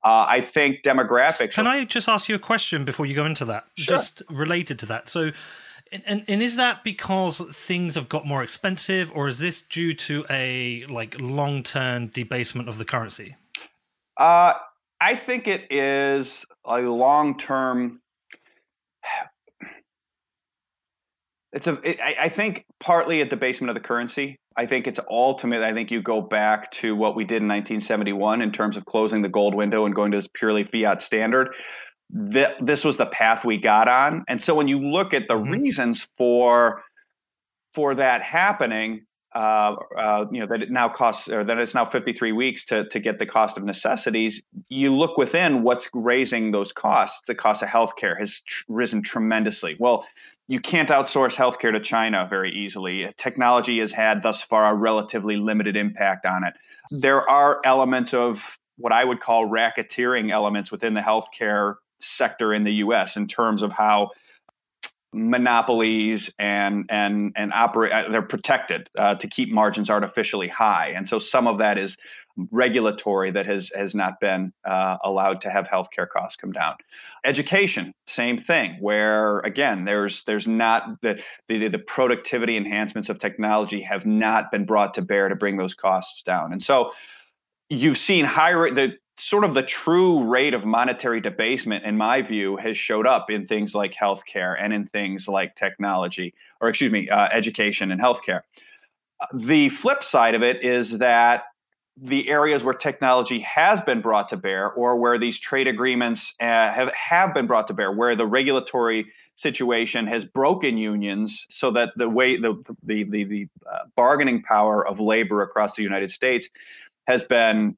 Uh, 0.04 0.26
I 0.28 0.42
think 0.42 0.84
demographics. 0.84 1.54
Can 1.54 1.66
I 1.66 1.84
just 1.86 2.08
ask 2.08 2.30
you 2.30 2.36
a 2.36 2.40
question 2.40 2.86
before 2.86 3.08
you 3.08 3.16
go 3.16 3.26
into 3.26 3.46
that? 3.46 3.66
Sure. 3.76 3.98
Just 3.98 4.22
related 4.30 4.78
to 4.80 4.86
that. 4.86 5.08
So 5.08 5.32
and, 5.92 6.24
and 6.28 6.42
is 6.42 6.58
that 6.58 6.84
because 6.84 7.40
things 7.56 7.96
have 7.96 8.10
got 8.10 8.26
more 8.26 8.44
expensive, 8.44 9.12
or 9.16 9.28
is 9.28 9.40
this 9.40 9.62
due 9.62 9.94
to 9.94 10.26
a 10.30 10.86
like 10.88 11.20
long 11.20 11.64
term 11.64 12.08
debasement 12.08 12.70
of 12.70 12.78
the 12.78 12.86
currency? 12.86 13.36
Uh, 14.18 14.54
I 15.00 15.16
think 15.16 15.48
it 15.48 15.72
is 15.72 16.46
a 16.66 16.80
long 16.80 17.38
term. 17.38 18.02
It's 21.52 21.68
a. 21.68 21.74
It, 21.84 22.00
I, 22.00 22.26
I 22.26 22.30
think 22.30 22.66
partly 22.80 23.22
at 23.22 23.30
the 23.30 23.38
basement 23.38 23.70
of 23.70 23.76
the 23.76 23.88
currency. 23.88 24.38
I 24.58 24.66
think 24.66 24.88
it's 24.88 25.00
ultimate. 25.10 25.64
I 25.64 25.74
think 25.74 25.92
you 25.92 26.02
go 26.02 26.22
back 26.22 26.72
to 26.74 26.96
what 26.96 27.16
we 27.16 27.26
did 27.26 27.42
in 27.42 27.48
1971 27.48 28.42
in 28.42 28.54
terms 28.54 28.78
of 28.78 28.86
closing 28.86 29.22
the 29.22 29.30
gold 29.30 29.54
window 29.54 29.86
and 29.86 29.94
going 29.94 30.12
to 30.12 30.18
this 30.18 30.30
purely 30.34 30.64
fiat 30.64 31.02
standard 31.02 31.50
that 32.10 32.54
this 32.60 32.86
was 32.86 32.98
the 32.98 33.06
path 33.06 33.44
we 33.44 33.58
got 33.58 33.88
on. 33.88 34.24
And 34.28 34.42
so 34.42 34.56
when 34.56 34.68
you 34.68 34.80
look 34.80 35.14
at 35.14 35.24
the 35.28 35.34
mm-hmm. 35.34 35.52
reasons 35.52 36.08
for 36.18 36.84
for 37.74 37.96
that 37.96 38.22
happening, 38.22 39.06
uh, 39.36 39.76
uh, 39.98 40.26
you 40.32 40.40
know 40.40 40.48
that 40.48 40.62
it 40.62 40.72
now 40.72 40.88
costs 40.88 41.28
or 41.28 41.44
that 41.44 41.58
it's 41.58 41.74
now 41.74 41.86
53 41.86 42.32
weeks 42.32 42.64
to 42.66 42.88
to 42.90 43.00
get 43.00 43.20
the 43.20 43.26
cost 43.26 43.58
of 43.58 43.64
necessities. 43.64 44.42
You 44.70 44.96
look 44.96 45.18
within 45.18 45.62
what's 45.62 45.90
raising 45.94 46.52
those 46.52 46.72
costs. 46.72 47.28
The 47.28 47.36
cost 47.36 47.62
of 47.62 47.70
healthcare 47.70 48.18
has 48.18 48.40
tr- 48.40 48.64
risen 48.70 49.04
tremendously. 49.04 49.76
Well, 49.78 50.06
you 50.48 50.62
can't 50.62 50.90
outsource 50.90 51.36
healthcare 51.36 51.74
to 51.74 51.82
China 51.82 52.28
very 52.30 52.52
easily. 52.52 53.12
Technology 53.18 53.80
has 53.80 53.92
had 53.92 54.24
thus 54.24 54.42
far 54.42 54.72
a 54.72 54.74
relatively 54.74 55.36
limited 55.36 55.76
impact 55.76 56.26
on 56.26 56.44
it. 56.44 56.54
There 56.92 57.28
are 57.30 57.60
elements 57.66 58.14
of 58.14 58.58
what 58.78 58.94
I 58.94 59.04
would 59.04 59.20
call 59.20 59.48
racketeering 59.48 60.32
elements 60.32 60.72
within 60.72 60.94
the 60.94 61.02
healthcare 61.02 61.76
sector 62.00 62.54
in 62.54 62.64
the 62.64 62.74
U.S. 62.74 63.18
in 63.18 63.28
terms 63.28 63.64
of 63.64 63.72
how 63.72 64.12
monopolies 65.16 66.30
and 66.38 66.86
and 66.90 67.32
and 67.36 67.54
operate 67.54 67.92
uh, 67.92 68.12
they're 68.12 68.22
protected 68.22 68.90
uh, 68.98 69.16
to 69.16 69.28
keep 69.28 69.52
margins 69.52 69.90
artificially 69.90 70.50
high. 70.50 70.94
And 70.96 71.08
so 71.08 71.20
some 71.20 71.48
of 71.48 71.58
that 71.60 71.78
is 71.78 71.98
regulatory 72.52 73.32
that 73.32 73.46
has 73.46 73.72
has 73.74 73.96
not 73.96 74.20
been 74.20 74.52
uh, 74.66 74.98
allowed 75.04 75.40
to 75.42 75.50
have 75.50 75.68
healthcare 75.68 76.08
costs 76.08 76.36
come 76.36 76.52
down. 76.52 76.76
Education 77.24 77.94
same 78.08 78.38
thing 78.38 78.78
where 78.82 79.40
again 79.40 79.86
there's 79.86 80.24
there's 80.26 80.48
not 80.48 81.02
the, 81.02 81.22
the 81.48 81.70
the 81.70 81.80
productivity 81.80 82.58
enhancements 82.58 83.08
of 83.08 83.18
technology 83.18 83.82
have 83.82 84.06
not 84.06 84.52
been 84.52 84.66
brought 84.66 84.94
to 84.96 85.02
bear 85.02 85.30
to 85.30 85.36
bring 85.36 85.56
those 85.58 85.74
costs 85.74 86.22
down. 86.24 86.52
And 86.52 86.62
so 86.62 86.92
you've 87.70 87.98
seen 87.98 88.26
higher 88.26 88.70
the 88.70 88.98
sort 89.18 89.44
of 89.44 89.54
the 89.54 89.64
true 89.64 90.24
rate 90.24 90.54
of 90.54 90.66
monetary 90.66 91.22
debasement, 91.22 91.86
in 91.86 91.98
my 91.98 92.22
view, 92.22 92.58
has 92.58 92.78
showed 92.78 93.08
up 93.08 93.30
in 93.30 93.48
things 93.48 93.74
like 93.74 93.94
healthcare 93.94 94.56
and 94.60 94.74
in 94.74 94.86
things 94.88 95.28
like 95.28 95.56
technology, 95.56 96.34
or 96.60 96.70
excuse 96.70 96.92
me, 96.92 97.10
uh, 97.10 97.28
education 97.32 97.92
and 97.92 98.02
healthcare. 98.02 98.42
The 99.34 99.70
flip 99.70 100.04
side 100.04 100.36
of 100.36 100.44
it 100.44 100.64
is 100.64 100.98
that 100.98 101.44
the 101.98 102.28
areas 102.28 102.64
where 102.64 102.74
technology 102.74 103.40
has 103.40 103.82
been 103.82 104.02
brought 104.02 104.28
to 104.30 104.38
bear, 104.38 104.70
or 104.72 104.98
where 104.98 105.18
these 105.18 105.40
trade 105.40 105.68
agreements 105.68 106.34
uh, 106.42 106.44
have, 106.44 106.92
have 106.94 107.34
been 107.34 107.48
brought 107.48 107.68
to 107.68 107.74
bear, 107.74 107.92
where 107.92 108.18
the 108.18 108.26
regulatory 108.26 109.06
situation 109.38 110.08
has 110.08 110.26
broken 110.26 110.78
unions 110.78 111.46
so 111.50 111.72
that 111.72 111.90
the 111.96 112.10
way 112.10 112.38
the 112.38 112.62
the 112.84 113.04
the, 113.04 113.24
the 113.24 113.48
uh, 113.70 113.80
bargaining 113.96 114.42
power 114.42 114.86
of 114.86 115.00
labor 115.00 115.42
across 115.42 115.76
the 115.76 115.84
United 115.84 116.12
States 116.12 116.50
has 117.08 117.24
been 117.24 117.78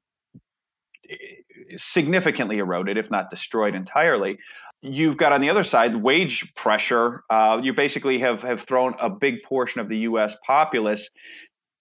significantly 1.75 2.57
eroded, 2.59 2.97
if 2.97 3.09
not 3.09 3.29
destroyed 3.29 3.75
entirely. 3.75 4.37
You've 4.81 5.17
got 5.17 5.31
on 5.31 5.41
the 5.41 5.49
other 5.49 5.63
side 5.63 5.95
wage 5.95 6.53
pressure. 6.55 7.23
Uh, 7.29 7.59
you 7.63 7.73
basically 7.73 8.19
have 8.19 8.41
have 8.43 8.61
thrown 8.61 8.93
a 9.01 9.09
big 9.09 9.43
portion 9.43 9.81
of 9.81 9.89
the 9.89 9.97
U.S. 9.99 10.35
populace 10.45 11.09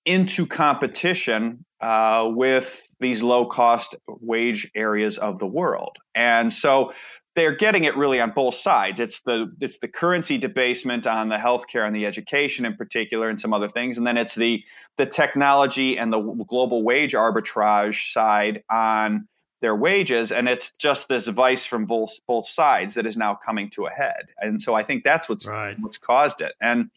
into 0.05 0.47
competition 0.47 1.65
uh, 1.81 2.27
with 2.29 2.81
these 3.01 3.23
low 3.23 3.47
cost 3.47 3.95
wage 4.09 4.71
areas 4.75 5.19
of 5.19 5.39
the 5.39 5.47
world, 5.47 5.97
and 6.15 6.53
so 6.53 6.93
they're 7.37 7.55
getting 7.55 7.85
it 7.85 7.97
really 7.97 8.19
on 8.19 8.31
both 8.31 8.57
sides. 8.57 8.99
It's 8.99 9.21
the 9.21 9.53
it's 9.61 9.79
the 9.79 9.89
currency 9.89 10.39
debasement 10.39 11.07
on 11.07 11.29
the 11.29 11.37
healthcare 11.37 11.87
and 11.87 11.95
the 11.95 12.07
education 12.07 12.65
in 12.65 12.75
particular, 12.75 13.29
and 13.29 13.41
some 13.41 13.53
other 13.53 13.69
things, 13.69 13.99
and 13.99 14.07
then 14.07 14.17
it's 14.17 14.35
the 14.35 14.65
the 14.97 15.07
technology 15.07 15.99
and 15.99 16.13
the 16.13 16.21
global 16.49 16.83
wage 16.83 17.13
arbitrage 17.13 18.13
side 18.13 18.65
on 18.71 19.29
their 19.61 19.77
wages, 19.77 20.33
and 20.33 20.49
it's 20.49 20.73
just 20.79 21.09
this 21.09 21.29
vice 21.29 21.67
from 21.67 21.85
both 21.85 22.19
both 22.27 22.49
sides 22.49 22.95
that 22.95 23.07
is 23.07 23.17
now 23.17 23.39
coming 23.45 23.71
to 23.71 23.87
a 23.87 23.91
head. 23.91 24.29
And 24.39 24.61
so 24.61 24.75
I 24.75 24.83
think 24.83 25.05
that's 25.05 25.29
what's 25.29 25.47
right. 25.47 25.77
what's 25.79 25.99
caused 25.99 26.41
it. 26.41 26.55
And 26.61 26.91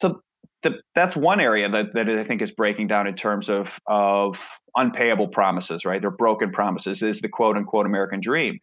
so 0.00 0.22
the, 0.62 0.80
that's 0.94 1.16
one 1.16 1.40
area 1.40 1.70
that, 1.70 1.94
that 1.94 2.08
I 2.08 2.22
think 2.22 2.42
is 2.42 2.50
breaking 2.50 2.88
down 2.88 3.06
in 3.06 3.14
terms 3.14 3.50
of 3.50 3.78
of 3.86 4.38
unpayable 4.76 5.28
promises, 5.28 5.84
right? 5.84 6.00
They're 6.00 6.10
broken 6.10 6.50
promises 6.50 7.02
is 7.02 7.20
the 7.20 7.28
quote 7.28 7.56
unquote 7.56 7.86
American 7.86 8.20
dream. 8.20 8.60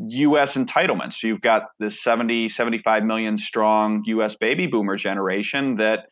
US 0.00 0.54
entitlements. 0.54 1.22
You've 1.22 1.40
got 1.40 1.68
this 1.78 2.02
70, 2.02 2.48
75 2.48 3.04
million 3.04 3.38
strong 3.38 4.02
US 4.06 4.36
baby 4.36 4.66
boomer 4.66 4.96
generation 4.96 5.76
that 5.76 6.06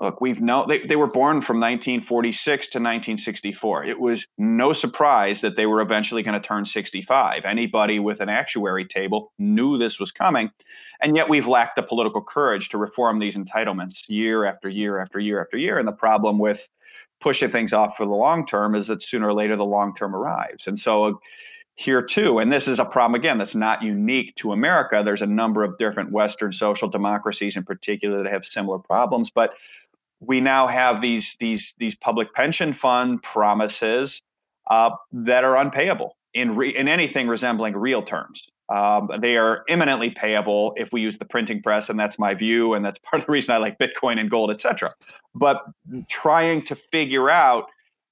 look, 0.00 0.20
we've 0.20 0.40
known 0.40 0.68
they, 0.68 0.80
they 0.80 0.96
were 0.96 1.06
born 1.06 1.40
from 1.40 1.58
1946 1.58 2.66
to 2.68 2.78
1964. 2.78 3.84
It 3.84 3.98
was 3.98 4.26
no 4.36 4.72
surprise 4.72 5.40
that 5.40 5.56
they 5.56 5.66
were 5.66 5.80
eventually 5.80 6.22
going 6.22 6.40
to 6.40 6.46
turn 6.46 6.66
65. 6.66 7.44
Anybody 7.44 7.98
with 7.98 8.20
an 8.20 8.28
actuary 8.28 8.86
table 8.86 9.32
knew 9.38 9.76
this 9.76 9.98
was 9.98 10.12
coming. 10.12 10.50
And 11.00 11.16
yet 11.16 11.28
we've 11.28 11.46
lacked 11.46 11.76
the 11.76 11.82
political 11.82 12.22
courage 12.22 12.68
to 12.70 12.78
reform 12.78 13.18
these 13.18 13.36
entitlements 13.36 14.08
year 14.08 14.44
after 14.44 14.68
year 14.68 14.98
after 14.98 15.18
year 15.18 15.40
after 15.40 15.56
year. 15.56 15.78
And 15.78 15.88
the 15.88 15.92
problem 15.92 16.38
with 16.38 16.68
pushing 17.20 17.50
things 17.50 17.72
off 17.72 17.96
for 17.96 18.06
the 18.06 18.12
long 18.12 18.46
term 18.46 18.74
is 18.74 18.86
that 18.86 19.02
sooner 19.02 19.28
or 19.28 19.34
later 19.34 19.56
the 19.56 19.64
long 19.64 19.94
term 19.94 20.14
arrives. 20.14 20.66
And 20.66 20.78
so 20.78 21.20
here 21.78 22.02
too, 22.02 22.40
and 22.40 22.52
this 22.52 22.66
is 22.66 22.80
a 22.80 22.84
problem 22.84 23.14
again 23.14 23.38
that's 23.38 23.54
not 23.54 23.82
unique 23.82 24.34
to 24.34 24.50
America. 24.50 25.00
There's 25.04 25.22
a 25.22 25.26
number 25.26 25.62
of 25.62 25.78
different 25.78 26.10
Western 26.10 26.52
social 26.52 26.88
democracies 26.88 27.56
in 27.56 27.62
particular 27.62 28.24
that 28.24 28.32
have 28.32 28.44
similar 28.44 28.80
problems, 28.80 29.30
but 29.30 29.52
we 30.18 30.40
now 30.40 30.66
have 30.66 31.00
these 31.00 31.36
these 31.38 31.74
these 31.78 31.94
public 31.94 32.34
pension 32.34 32.72
fund 32.72 33.22
promises 33.22 34.22
uh, 34.68 34.90
that 35.12 35.44
are 35.44 35.56
unpayable 35.56 36.16
in 36.34 36.56
re- 36.56 36.76
in 36.76 36.88
anything 36.88 37.28
resembling 37.28 37.76
real 37.76 38.02
terms. 38.02 38.42
Um, 38.68 39.08
they 39.20 39.36
are 39.36 39.62
imminently 39.68 40.10
payable 40.10 40.72
if 40.76 40.92
we 40.92 41.00
use 41.00 41.16
the 41.16 41.24
printing 41.26 41.62
press, 41.62 41.88
and 41.88 41.98
that's 41.98 42.18
my 42.18 42.34
view, 42.34 42.74
and 42.74 42.84
that's 42.84 42.98
part 43.08 43.22
of 43.22 43.26
the 43.26 43.32
reason 43.32 43.54
I 43.54 43.58
like 43.58 43.78
Bitcoin 43.78 44.18
and 44.18 44.28
gold, 44.28 44.50
etc. 44.50 44.90
But 45.32 45.62
trying 46.08 46.62
to 46.62 46.74
figure 46.74 47.30
out 47.30 47.66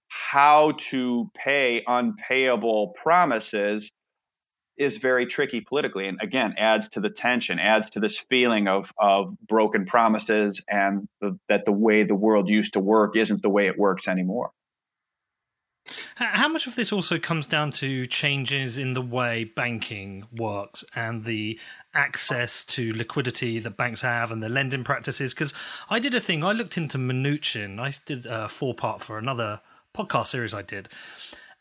how 0.09 0.73
to 0.91 1.31
pay 1.35 1.83
unpayable 1.87 2.95
promises 3.03 3.91
is 4.79 4.99
very 4.99 5.27
tricky 5.27 5.61
politically 5.61 6.07
and 6.07 6.19
again 6.21 6.55
adds 6.59 6.89
to 6.89 7.01
the 7.01 7.09
tension 7.09 7.59
adds 7.59 7.89
to 7.89 7.99
this 7.99 8.19
feeling 8.19 8.69
of 8.69 8.93
of 8.99 9.35
broken 9.41 9.87
promises 9.87 10.63
and 10.69 11.09
the, 11.21 11.39
that 11.49 11.65
the 11.65 11.73
way 11.73 12.03
the 12.03 12.15
world 12.15 12.49
used 12.49 12.75
to 12.75 12.81
work 12.81 13.17
isn't 13.17 13.43
the 13.43 13.49
way 13.49 13.67
it 13.67 13.79
works 13.79 14.07
anymore 14.07 14.51
how 16.17 16.49
much 16.49 16.67
of 16.67 16.75
this 16.75 16.93
also 16.93 17.19
comes 17.19 17.47
down 17.47 17.71
to 17.71 18.07
changes 18.07 18.79
in 18.79 18.95
the 18.95 19.03
way 19.03 19.45
banking 19.45 20.27
works 20.33 20.85
and 20.95 21.25
the 21.25 21.61
access 21.95 22.65
to 22.65 22.93
liquidity 22.95 23.59
that 23.61 23.77
banks 23.77 24.01
have 24.01 24.33
and 24.33 24.43
the 24.43 24.49
lending 24.49 24.83
practices? 24.83 25.33
Because 25.33 25.55
I 25.89 25.99
did 25.99 26.15
a 26.15 26.21
thing, 26.21 26.43
I 26.43 26.53
looked 26.53 26.77
into 26.77 26.99
Mnuchin. 26.99 27.79
I 27.79 27.93
did 28.05 28.27
a 28.27 28.49
four 28.49 28.75
part 28.75 29.01
for 29.01 29.19
another 29.19 29.61
podcast 29.97 30.27
series 30.27 30.55
I 30.55 30.63
did. 30.63 30.89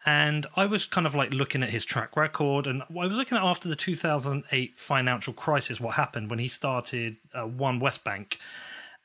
And 0.06 0.45
I 0.56 0.67
was 0.67 0.86
kind 0.86 1.08
of 1.08 1.15
like 1.15 1.34
looking 1.34 1.63
at 1.63 1.69
his 1.69 1.84
track 1.84 2.15
record, 2.15 2.67
and 2.67 2.84
I 2.84 3.06
was 3.08 3.17
looking 3.17 3.38
at 3.38 3.43
after 3.43 3.67
the 3.67 3.76
2008 3.76 4.78
financial 4.78 5.34
crisis, 5.34 5.82
what 5.82 5.95
happened 5.95 6.30
when 6.30 6.38
he 6.38 6.48
started 6.48 7.17
uh, 7.34 7.48
One 7.48 7.80
West 7.80 8.04
Bank, 8.04 8.38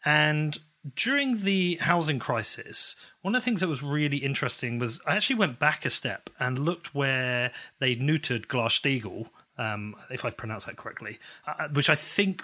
and 0.05 0.59
during 0.95 1.43
the 1.43 1.77
housing 1.77 2.19
crisis, 2.19 2.97
one 3.23 3.35
of 3.35 3.43
the 3.43 3.45
things 3.45 3.61
that 3.61 3.69
was 3.69 3.83
really 3.83 4.16
interesting 4.19 4.79
was 4.79 5.01
I 5.07 5.16
actually 5.16 5.37
went 5.37 5.59
back 5.59 5.85
a 5.85 5.90
step 5.90 6.31
and 6.38 6.59
looked 6.59 6.95
where 6.95 7.53
they 7.81 7.97
neutered 7.97 8.49
Glass 8.49 8.79
Steagall, 8.79 9.29
um, 9.59 9.95
if 10.11 10.25
I've 10.25 10.37
pronounced 10.37 10.66
that 10.66 10.77
correctly, 10.77 11.19
uh, 11.47 11.55
uh, 11.61 11.69
which 11.69 11.90
I 11.90 11.95
think 11.95 12.43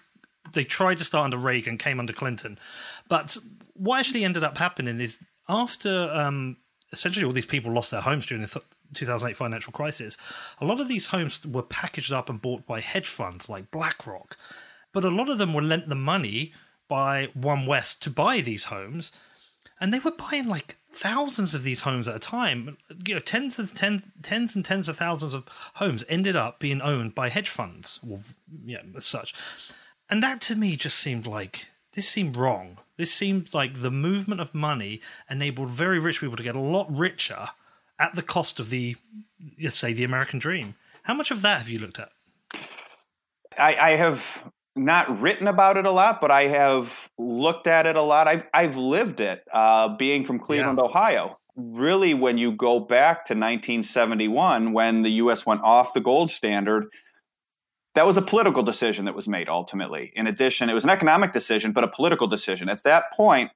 they 0.53 0.65
tried 0.65 0.99
to 0.99 1.05
start 1.05 1.25
under 1.25 1.39
Reagan, 1.39 1.79
came 1.79 1.99
under 1.99 2.13
Clinton, 2.13 2.59
but 3.09 3.37
what 3.75 4.01
actually 4.01 4.25
ended 4.25 4.45
up 4.45 4.59
happening 4.59 5.01
is 5.01 5.19
after 5.49 6.11
um, 6.13 6.57
essentially 6.93 7.25
all 7.25 7.33
these 7.33 7.47
people 7.47 7.73
lost 7.73 7.91
their 7.91 8.01
homes 8.01 8.27
during 8.27 8.43
the 8.43 8.49
th- 8.49 8.65
2008 8.95 9.37
financial 9.37 9.73
crisis. 9.73 10.17
A 10.61 10.65
lot 10.65 10.81
of 10.81 10.89
these 10.89 11.09
homes 11.09 11.45
were 11.45 11.63
packaged 11.63 12.13
up 12.13 12.29
and 12.29 12.41
bought 12.41 12.67
by 12.67 12.81
hedge 12.81 13.09
funds 13.09 13.49
like 13.49 13.71
BlackRock, 13.71 14.37
but 14.93 15.05
a 15.05 15.11
lot 15.11 15.29
of 15.29 15.39
them 15.39 15.53
were 15.53 15.63
lent 15.63 15.89
the 15.89 15.95
money 15.95 16.53
by 16.89 17.29
One 17.35 17.67
West 17.67 18.01
to 18.03 18.11
buy 18.11 18.41
these 18.41 18.65
homes, 18.65 19.13
and 19.81 19.93
they 19.93 19.99
were 19.99 20.13
buying 20.13 20.47
like 20.47 20.77
thousands 20.93 21.55
of 21.55 21.63
these 21.63 21.81
homes 21.81 22.09
at 22.09 22.17
a 22.17 22.21
time. 22.21 22.79
You 23.07 23.15
know, 23.15 23.21
tens 23.21 23.59
of 23.59 23.75
ten, 23.75 24.13
tens 24.23 24.57
and 24.57 24.65
tens 24.65 24.89
of 24.89 24.97
thousands 24.97 25.35
of 25.35 25.45
homes 25.75 26.05
ended 26.09 26.37
up 26.37 26.59
being 26.61 26.81
owned 26.81 27.15
by 27.15 27.29
hedge 27.29 27.49
funds, 27.49 28.01
or 28.09 28.21
yeah, 28.65 28.83
as 28.97 29.05
such. 29.05 29.35
And 30.09 30.23
that 30.23 30.41
to 30.43 30.55
me 30.55 30.77
just 30.77 30.99
seemed 30.99 31.27
like 31.27 31.69
this 31.97 32.09
seemed 32.09 32.37
wrong. 32.37 32.79
This 32.99 33.13
seemed 33.13 33.53
like 33.53 33.81
the 33.81 33.91
movement 33.91 34.41
of 34.41 34.55
money 34.55 35.01
enabled 35.29 35.71
very 35.71 35.99
rich 35.99 36.21
people 36.21 36.37
to 36.37 36.43
get 36.43 36.55
a 36.55 36.61
lot 36.61 36.87
richer 36.95 37.49
at 37.99 38.15
the 38.15 38.23
cost 38.23 38.61
of 38.61 38.71
the, 38.71 38.97
let's 39.61 39.79
say, 39.79 39.93
the 39.95 40.05
American 40.05 40.39
dream. 40.39 40.75
How 41.05 41.15
much 41.15 41.31
of 41.31 41.41
that 41.43 41.59
have 41.59 41.71
you 41.71 41.79
looked 41.79 41.99
at? 41.99 42.11
I, 43.59 43.75
I 43.77 43.91
have 43.97 44.25
not 44.77 45.21
written 45.21 45.49
about 45.49 45.79
it 45.79 45.87
a 45.87 45.91
lot, 45.91 46.21
but 46.21 46.31
I 46.31 46.49
have 46.49 46.93
looked 47.19 47.67
at 47.67 47.87
it 47.87 47.97
a 47.97 48.03
lot. 48.03 48.29
I've 48.29 48.45
I've 48.53 48.77
lived 48.77 49.21
it, 49.21 49.43
uh, 49.53 49.97
being 49.97 50.27
from 50.27 50.39
Cleveland, 50.39 50.79
yeah. 50.79 50.85
Ohio. 50.85 51.39
Really, 51.57 52.13
when 52.13 52.37
you 52.37 52.53
go 52.53 52.79
back 52.79 53.25
to 53.29 53.33
1971, 53.33 54.75
when 54.75 55.03
the 55.03 55.13
U.S. 55.13 55.47
went 55.47 55.63
off 55.63 55.95
the 55.95 56.01
gold 56.01 56.31
standard, 56.31 56.89
that 57.97 58.07
was 58.07 58.19
a 58.19 58.23
political 58.23 58.63
decision 58.63 59.07
that 59.07 59.15
was 59.15 59.27
made 59.27 59.49
ultimately. 59.49 60.13
In 60.15 60.27
addition, 60.27 60.69
it 60.69 60.75
was 60.75 60.85
an 60.85 60.91
economic 60.91 61.33
decision, 61.33 61.73
but 61.73 61.83
a 61.83 61.89
political 61.89 62.27
decision. 62.27 62.69
At 62.69 62.83
that 62.83 63.11
point, 63.15 63.51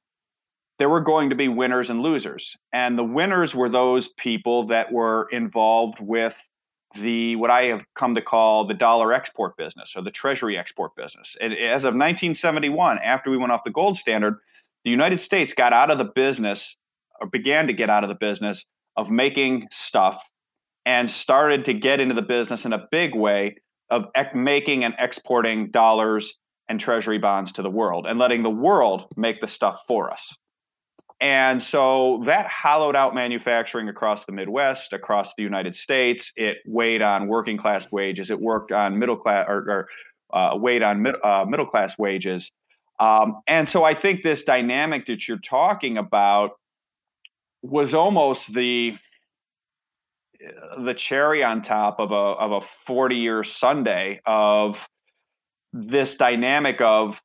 there 0.78 0.88
were 0.88 1.02
going 1.02 1.28
to 1.28 1.36
be 1.36 1.46
winners 1.46 1.90
and 1.90 2.00
losers. 2.00 2.56
And 2.72 2.98
the 2.98 3.04
winners 3.04 3.54
were 3.54 3.68
those 3.68 4.08
people 4.08 4.66
that 4.68 4.90
were 4.90 5.28
involved 5.30 6.00
with 6.00 6.34
the 6.94 7.36
what 7.36 7.50
I 7.50 7.64
have 7.64 7.84
come 7.94 8.14
to 8.14 8.22
call 8.22 8.66
the 8.66 8.72
dollar 8.72 9.12
export 9.12 9.58
business 9.58 9.92
or 9.94 10.02
the 10.02 10.10
treasury 10.10 10.56
export 10.56 10.96
business. 10.96 11.36
It, 11.38 11.52
as 11.52 11.84
of 11.84 11.92
1971, 11.92 12.98
after 12.98 13.30
we 13.30 13.36
went 13.36 13.52
off 13.52 13.62
the 13.62 13.70
gold 13.70 13.98
standard, 13.98 14.38
the 14.84 14.90
United 14.90 15.20
States 15.20 15.52
got 15.52 15.74
out 15.74 15.90
of 15.90 15.98
the 15.98 16.04
business 16.04 16.76
or 17.20 17.26
began 17.26 17.66
to 17.66 17.74
get 17.74 17.90
out 17.90 18.04
of 18.04 18.08
the 18.08 18.14
business 18.14 18.64
of 18.96 19.10
making 19.10 19.68
stuff 19.70 20.18
and 20.86 21.10
started 21.10 21.66
to 21.66 21.74
get 21.74 22.00
into 22.00 22.14
the 22.14 22.22
business 22.22 22.64
in 22.64 22.72
a 22.72 22.88
big 22.90 23.14
way 23.14 23.56
of 23.90 24.06
making 24.34 24.84
and 24.84 24.94
exporting 24.98 25.70
dollars 25.70 26.32
and 26.68 26.78
treasury 26.78 27.18
bonds 27.18 27.52
to 27.52 27.62
the 27.62 27.70
world 27.70 28.06
and 28.06 28.18
letting 28.18 28.42
the 28.42 28.50
world 28.50 29.06
make 29.16 29.40
the 29.40 29.48
stuff 29.48 29.80
for 29.88 30.10
us. 30.10 30.36
And 31.20 31.62
so 31.62 32.22
that 32.24 32.46
hollowed 32.46 32.96
out 32.96 33.14
manufacturing 33.14 33.88
across 33.88 34.24
the 34.24 34.32
Midwest, 34.32 34.92
across 34.94 35.32
the 35.36 35.42
United 35.42 35.76
States. 35.76 36.32
It 36.36 36.58
weighed 36.66 37.02
on 37.02 37.28
working 37.28 37.58
class 37.58 37.90
wages. 37.92 38.30
It 38.30 38.40
worked 38.40 38.72
on 38.72 38.98
middle 38.98 39.16
class 39.16 39.44
or, 39.46 39.58
or 39.68 39.88
uh, 40.32 40.56
weighed 40.56 40.82
on 40.82 41.02
mid, 41.02 41.16
uh, 41.22 41.44
middle 41.46 41.66
class 41.66 41.98
wages. 41.98 42.50
Um, 43.00 43.40
and 43.46 43.68
so 43.68 43.84
I 43.84 43.94
think 43.94 44.22
this 44.22 44.44
dynamic 44.44 45.06
that 45.06 45.28
you're 45.28 45.38
talking 45.38 45.98
about 45.98 46.52
was 47.62 47.92
almost 47.92 48.54
the 48.54 48.94
the 50.78 50.94
cherry 50.94 51.42
on 51.44 51.62
top 51.62 52.00
of 52.00 52.12
a 52.12 52.14
of 52.14 52.52
a 52.52 52.66
40 52.86 53.16
year 53.16 53.44
sundae 53.44 54.20
of 54.26 54.86
this 55.72 56.16
dynamic 56.16 56.80
of 56.80 57.20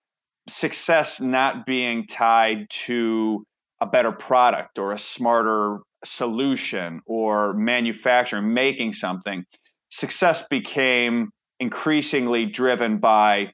success 0.50 1.20
not 1.20 1.66
being 1.66 2.06
tied 2.06 2.70
to 2.70 3.46
a 3.82 3.86
better 3.86 4.12
product 4.12 4.78
or 4.78 4.92
a 4.92 5.00
smarter 5.00 5.80
solution 6.04 7.02
or 7.06 7.54
manufacturing 7.54 8.54
making 8.54 8.94
something. 8.94 9.44
Success 9.90 10.46
became 10.50 11.30
increasingly 11.60 12.46
driven 12.46 12.98
by 12.98 13.52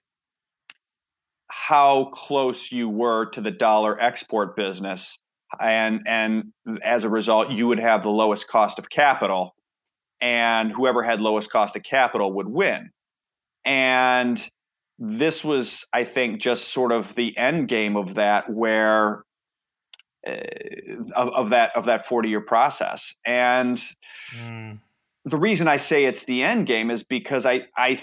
how 1.47 2.06
close 2.13 2.71
you 2.71 2.89
were 2.89 3.26
to 3.26 3.41
the 3.41 3.52
dollar 3.52 4.02
export 4.02 4.56
business 4.56 5.17
and 5.60 6.02
and 6.08 6.52
as 6.84 7.04
a 7.04 7.10
result 7.10 7.52
you 7.52 7.68
would 7.68 7.80
have 7.80 8.04
the 8.04 8.10
lowest 8.10 8.48
cost 8.48 8.80
of 8.80 8.90
capital 8.90 9.56
and 10.22 10.72
whoever 10.72 11.04
had 11.04 11.20
lowest 11.20 11.52
cost 11.52 11.76
of 11.76 11.84
capital 11.84 12.34
would 12.34 12.48
win 12.48 12.92
and 13.66 14.50
this 14.98 15.44
was 15.44 15.86
i 15.94 16.04
think 16.04 16.42
just 16.42 16.70
sort 16.70 16.92
of 16.92 17.16
the 17.16 17.38
end 17.38 17.68
game 17.68 17.96
of 17.98 18.16
that 18.16 18.50
where 18.50 19.24
uh, 20.28 20.34
of, 21.16 21.30
of, 21.30 21.50
that 21.50 21.72
of 21.76 21.86
that 21.86 22.08
40 22.08 22.30
year 22.30 22.42
process 22.42 23.16
and 23.26 23.82
mm. 24.36 24.80
the 25.26 25.38
reason 25.38 25.68
i 25.68 25.78
say 25.78 26.06
it's 26.06 26.26
the 26.26 26.44
end 26.44 26.68
game 26.68 26.92
is 26.92 27.04
because 27.04 27.46
i 27.46 27.62
i 27.76 28.00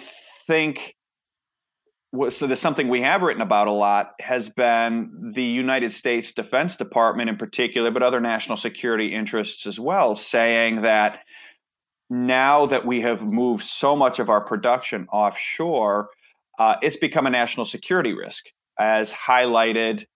think 0.46 0.96
so 2.30 2.46
there's 2.46 2.60
something 2.60 2.88
we 2.88 3.02
have 3.02 3.22
written 3.22 3.42
about 3.42 3.68
a 3.68 3.72
lot 3.72 4.12
has 4.20 4.48
been 4.48 5.32
the 5.34 5.42
United 5.42 5.92
States 5.92 6.32
Defense 6.32 6.76
Department 6.76 7.28
in 7.28 7.36
particular, 7.36 7.90
but 7.90 8.02
other 8.02 8.20
national 8.20 8.56
security 8.56 9.14
interests 9.14 9.66
as 9.66 9.78
well, 9.78 10.16
saying 10.16 10.82
that 10.82 11.20
now 12.08 12.66
that 12.66 12.86
we 12.86 13.02
have 13.02 13.20
moved 13.20 13.64
so 13.64 13.94
much 13.94 14.18
of 14.18 14.30
our 14.30 14.40
production 14.40 15.06
offshore, 15.12 16.08
uh, 16.58 16.76
it's 16.80 16.96
become 16.96 17.26
a 17.26 17.30
national 17.30 17.66
security 17.66 18.14
risk, 18.14 18.46
as 18.78 19.12
highlighted 19.12 20.06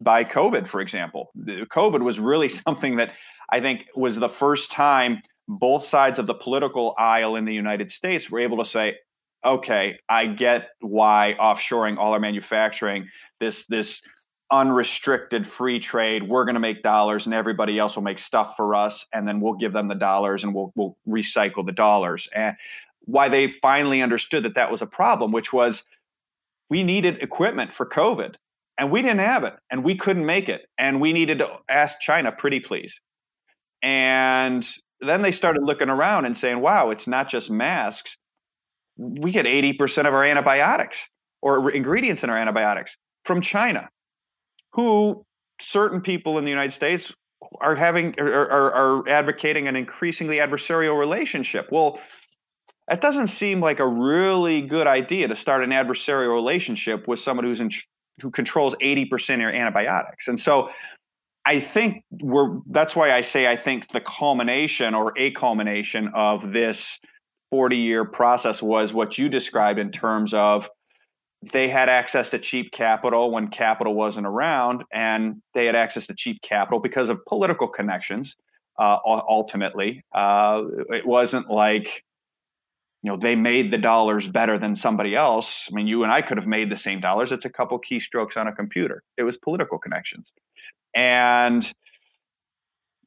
by 0.00 0.24
COVID, 0.24 0.68
for 0.68 0.80
example. 0.80 1.32
COVID 1.36 2.02
was 2.02 2.20
really 2.20 2.48
something 2.66 2.96
that 2.96 3.10
I 3.50 3.60
think 3.60 3.86
was 3.96 4.16
the 4.16 4.28
first 4.28 4.70
time 4.70 5.22
both 5.48 5.84
sides 5.84 6.20
of 6.20 6.26
the 6.26 6.34
political 6.34 6.94
aisle 6.96 7.34
in 7.34 7.44
the 7.44 7.52
United 7.52 7.90
States 7.90 8.30
were 8.30 8.40
able 8.40 8.58
to 8.58 8.64
say, 8.64 8.96
okay, 9.44 9.98
I 10.08 10.26
get 10.26 10.68
why 10.80 11.34
offshoring 11.40 11.98
all 11.98 12.12
our 12.12 12.20
manufacturing, 12.20 13.08
this 13.40 13.66
this 13.66 14.02
unrestricted 14.50 15.46
free 15.46 15.80
trade, 15.80 16.28
we're 16.28 16.44
going 16.44 16.54
to 16.54 16.60
make 16.60 16.82
dollars 16.82 17.24
and 17.24 17.34
everybody 17.34 17.78
else 17.78 17.96
will 17.96 18.02
make 18.02 18.18
stuff 18.18 18.54
for 18.56 18.74
us 18.74 19.06
and 19.12 19.26
then 19.26 19.40
we'll 19.40 19.54
give 19.54 19.72
them 19.72 19.88
the 19.88 19.94
dollars 19.94 20.44
and 20.44 20.54
we'll 20.54 20.72
we'll 20.76 20.96
recycle 21.08 21.64
the 21.64 21.72
dollars. 21.72 22.28
And 22.34 22.56
why 23.04 23.28
they 23.28 23.48
finally 23.48 24.02
understood 24.02 24.44
that 24.44 24.54
that 24.54 24.70
was 24.70 24.82
a 24.82 24.86
problem, 24.86 25.32
which 25.32 25.52
was 25.52 25.82
we 26.68 26.82
needed 26.82 27.22
equipment 27.22 27.72
for 27.72 27.86
COVID 27.86 28.34
and 28.78 28.90
we 28.90 29.02
didn't 29.02 29.20
have 29.20 29.44
it 29.44 29.54
and 29.70 29.82
we 29.84 29.96
couldn't 29.96 30.26
make 30.26 30.48
it 30.48 30.66
and 30.78 31.00
we 31.00 31.12
needed 31.12 31.38
to 31.38 31.58
ask 31.68 32.00
China 32.00 32.30
pretty 32.30 32.60
please. 32.60 33.00
And 33.82 34.66
then 35.00 35.22
they 35.22 35.32
started 35.32 35.64
looking 35.64 35.88
around 35.88 36.26
and 36.26 36.36
saying, 36.36 36.60
wow, 36.60 36.90
it's 36.90 37.06
not 37.06 37.28
just 37.28 37.50
masks. 37.50 38.16
We 38.96 39.32
get 39.32 39.46
80% 39.46 40.06
of 40.06 40.14
our 40.14 40.24
antibiotics 40.24 40.98
or 41.40 41.70
ingredients 41.70 42.22
in 42.22 42.30
our 42.30 42.38
antibiotics 42.38 42.96
from 43.24 43.40
China, 43.40 43.88
who 44.72 45.24
certain 45.60 46.00
people 46.00 46.38
in 46.38 46.44
the 46.44 46.50
United 46.50 46.72
States 46.72 47.12
are 47.60 47.74
having 47.74 48.14
are, 48.20 48.50
are, 48.50 49.08
advocating 49.08 49.68
an 49.68 49.76
increasingly 49.76 50.36
adversarial 50.36 50.98
relationship. 50.98 51.68
Well, 51.70 51.98
that 52.88 53.00
doesn't 53.00 53.28
seem 53.28 53.60
like 53.60 53.80
a 53.80 53.86
really 53.86 54.62
good 54.62 54.86
idea 54.86 55.28
to 55.28 55.36
start 55.36 55.64
an 55.64 55.70
adversarial 55.70 56.34
relationship 56.34 57.08
with 57.08 57.20
someone 57.20 57.44
who's 57.44 57.60
in, 57.60 57.70
who 58.20 58.30
controls 58.30 58.74
80% 58.82 59.34
of 59.34 59.40
your 59.40 59.50
antibiotics. 59.50 60.28
And 60.28 60.38
so 60.38 60.70
I 61.44 61.60
think 61.60 62.04
we're 62.10 62.58
that's 62.70 62.94
why 62.94 63.12
I 63.12 63.22
say 63.22 63.46
I 63.46 63.56
think 63.56 63.90
the 63.92 64.00
culmination 64.00 64.94
or 64.94 65.12
a 65.18 65.32
culmination 65.32 66.10
of 66.14 66.52
this 66.52 66.98
40 67.52 67.76
year 67.76 68.06
process 68.06 68.62
was 68.62 68.94
what 68.94 69.18
you 69.18 69.28
described 69.28 69.78
in 69.78 69.92
terms 69.92 70.32
of 70.32 70.70
they 71.52 71.68
had 71.68 71.90
access 71.90 72.30
to 72.30 72.38
cheap 72.38 72.72
capital 72.72 73.30
when 73.30 73.48
capital 73.48 73.94
wasn't 73.94 74.26
around, 74.26 74.84
and 74.90 75.42
they 75.52 75.66
had 75.66 75.76
access 75.76 76.06
to 76.06 76.14
cheap 76.14 76.40
capital 76.40 76.80
because 76.80 77.10
of 77.10 77.22
political 77.26 77.68
connections. 77.68 78.36
Uh, 78.78 78.96
ultimately, 79.04 80.02
uh, 80.14 80.62
it 80.88 81.06
wasn't 81.06 81.50
like 81.50 82.04
you 83.02 83.10
know 83.10 83.18
they 83.18 83.36
made 83.36 83.70
the 83.70 83.76
dollars 83.76 84.26
better 84.26 84.58
than 84.58 84.74
somebody 84.74 85.14
else. 85.14 85.68
I 85.70 85.74
mean, 85.74 85.86
you 85.86 86.04
and 86.04 86.12
I 86.12 86.22
could 86.22 86.38
have 86.38 86.46
made 86.46 86.70
the 86.70 86.76
same 86.76 87.00
dollars. 87.00 87.32
It's 87.32 87.44
a 87.44 87.50
couple 87.50 87.78
keystrokes 87.78 88.38
on 88.38 88.48
a 88.48 88.52
computer. 88.54 89.02
It 89.18 89.24
was 89.24 89.36
political 89.36 89.78
connections. 89.78 90.32
And 90.94 91.70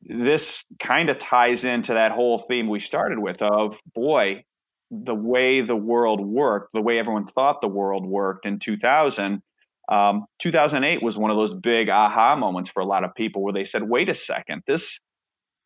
this 0.06 0.64
kind 0.80 1.10
of 1.10 1.18
ties 1.18 1.66
into 1.66 1.94
that 1.94 2.12
whole 2.12 2.46
theme 2.48 2.68
we 2.68 2.80
started 2.80 3.20
with 3.20 3.42
of 3.42 3.78
boy, 3.94 4.44
the 4.92 5.16
way 5.16 5.62
the 5.62 5.76
world 5.76 6.26
worked, 6.26 6.74
the 6.74 6.82
way 6.82 7.00
everyone 7.00 7.26
thought 7.26 7.62
the 7.62 7.68
world 7.68 8.06
worked 8.06 8.46
in 8.46 8.60
2000. 8.60 9.42
Um, 9.88 10.26
2008 10.40 11.04
was 11.04 11.18
one 11.18 11.32
of 11.32 11.38
those 11.38 11.54
big 11.54 11.90
aha 11.90 12.36
moments 12.36 12.70
for 12.70 12.82
a 12.82 12.86
lot 12.86 13.04
of 13.04 13.14
people 13.16 13.44
where 13.44 13.54
they 13.54 13.66
said, 13.66 13.84
"Wait 13.84 14.10
a 14.10 14.16
second, 14.16 14.64
this, 14.66 15.00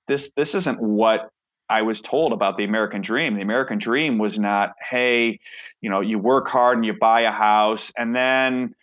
this, 0.07 0.29
this 0.35 0.55
isn't 0.55 0.81
what 0.81 1.29
I 1.69 1.83
was 1.83 2.01
told 2.01 2.33
about 2.33 2.57
the 2.57 2.63
American 2.63 3.01
dream. 3.01 3.35
The 3.35 3.41
American 3.41 3.77
dream 3.77 4.17
was 4.17 4.39
not, 4.39 4.73
hey, 4.89 5.39
you 5.81 5.89
know, 5.89 6.01
you 6.01 6.17
work 6.17 6.47
hard 6.47 6.77
and 6.77 6.85
you 6.85 6.93
buy 6.93 7.21
a 7.21 7.31
house, 7.31 7.91
and 7.95 8.15
then 8.15 8.73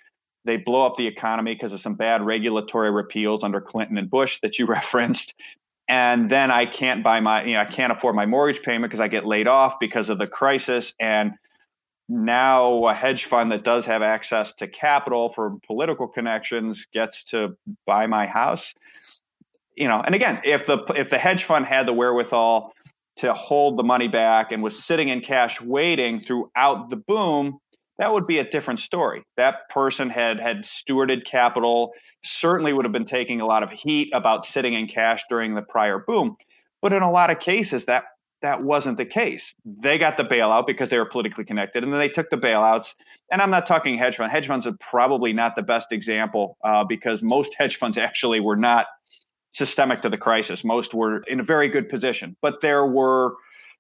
they 0.47 0.57
blow 0.57 0.87
up 0.87 0.97
the 0.97 1.07
economy 1.07 1.55
because 1.55 1.73
of 1.73 1.81
some 1.81 1.95
bad 1.95 2.23
regulatory 2.23 2.91
repeals 2.91 3.45
under 3.45 3.61
Clinton 3.61 3.99
and 3.99 4.09
Bush 4.09 4.39
that 4.43 4.59
you 4.59 4.67
referenced. 4.67 5.35
And 5.89 6.31
then 6.31 6.51
I 6.51 6.67
can't 6.67 7.05
buy 7.05 7.21
my, 7.21 7.45
you 7.45 7.55
know, 7.55 7.61
I 7.61 7.65
can't 7.65 7.93
afford 7.93 8.17
my 8.17 8.27
mortgage 8.27 8.63
payment 8.63 8.91
because 8.91 9.01
I 9.01 9.09
get 9.09 9.25
laid 9.25 9.47
off 9.47 9.79
because 9.79 10.09
of 10.09 10.19
the 10.19 10.27
crisis. 10.27 10.95
And 10.99 11.33
now 12.09 12.87
a 12.87 12.95
hedge 12.95 13.25
fund 13.25 13.53
that 13.53 13.63
does 13.63 13.85
have 13.87 14.03
access 14.03 14.53
to 14.55 14.67
capital 14.67 15.29
for 15.29 15.59
political 15.67 16.09
connections 16.09 16.87
gets 16.93 17.25
to 17.25 17.57
buy 17.87 18.07
my 18.07 18.27
house. 18.27 18.75
You 19.77 19.89
know, 19.89 20.01
and 20.01 20.15
again, 20.15 20.41
if 20.45 20.67
the 20.67 20.79
if 20.97 21.11
the 21.11 21.19
hedge 21.19 21.45
fund 21.45 21.67
had 21.67 21.87
the 21.87 21.93
wherewithal 21.93 22.73
to 23.19 23.35
hold 23.35 23.79
the 23.79 23.83
money 23.83 24.09
back 24.09 24.53
and 24.53 24.63
was 24.63 24.83
sitting 24.83 25.09
in 25.09 25.21
cash 25.21 25.61
waiting 25.61 26.21
throughout 26.21 26.91
the 26.91 26.97
boom, 26.97 27.59
that 27.99 28.13
would 28.13 28.27
be 28.27 28.39
a 28.39 28.49
different 28.49 28.81
story. 28.81 29.25
That 29.37 29.69
person 29.71 30.11
had 30.11 30.39
had 30.39 30.65
stewarded 30.65 31.25
capital, 31.25 31.93
certainly 32.25 32.73
would 32.73 32.85
have 32.85 32.93
been 32.93 33.05
taking 33.05 33.41
a 33.41 33.47
lot 33.47 33.63
of 33.63 33.71
heat 33.71 34.11
about 34.15 34.45
sitting 34.45 34.75
in 34.75 34.87
cash 34.87 35.25
during 35.29 35.55
the 35.55 35.63
prior 35.63 35.99
boom. 35.99 36.37
But 36.83 36.93
in 36.93 37.03
a 37.03 37.11
lot 37.11 37.31
of 37.31 37.39
cases, 37.39 37.87
that 37.87 38.05
that 38.43 38.63
wasn't 38.63 38.99
the 38.99 39.07
case. 39.07 39.55
They 39.65 39.97
got 39.97 40.19
the 40.19 40.23
bailout 40.23 40.67
because 40.67 40.91
they 40.91 40.99
were 40.99 41.09
politically 41.09 41.45
connected, 41.45 41.83
and 41.83 41.93
then 41.93 42.01
they 42.01 42.09
took 42.09 42.29
the 42.31 42.37
bailouts. 42.37 42.95
And 43.33 43.41
I'm 43.41 43.51
not 43.51 43.67
talking 43.67 43.99
hedge 43.99 44.17
fund. 44.17 44.31
Hedge 44.31 44.47
funds 44.47 44.67
are 44.67 44.77
probably 44.79 45.33
not 45.33 45.55
the 45.57 45.63
best 45.63 45.91
example 45.91 46.59
uh, 46.63 46.85
because 46.85 47.23
most 47.23 47.55
hedge 47.59 47.77
funds 47.77 47.97
actually 47.97 48.41
were 48.41 48.57
not 48.57 48.87
systemic 49.53 50.03
to 50.03 50.11
the 50.11 50.19
crisis. 50.19 50.65
Most 50.65 50.93
were 50.93 51.23
in 51.23 51.41
a 51.41 51.43
very 51.43 51.69
good 51.69 51.89
position, 51.89 52.37
but 52.43 52.61
there 52.61 52.87
were 52.87 53.35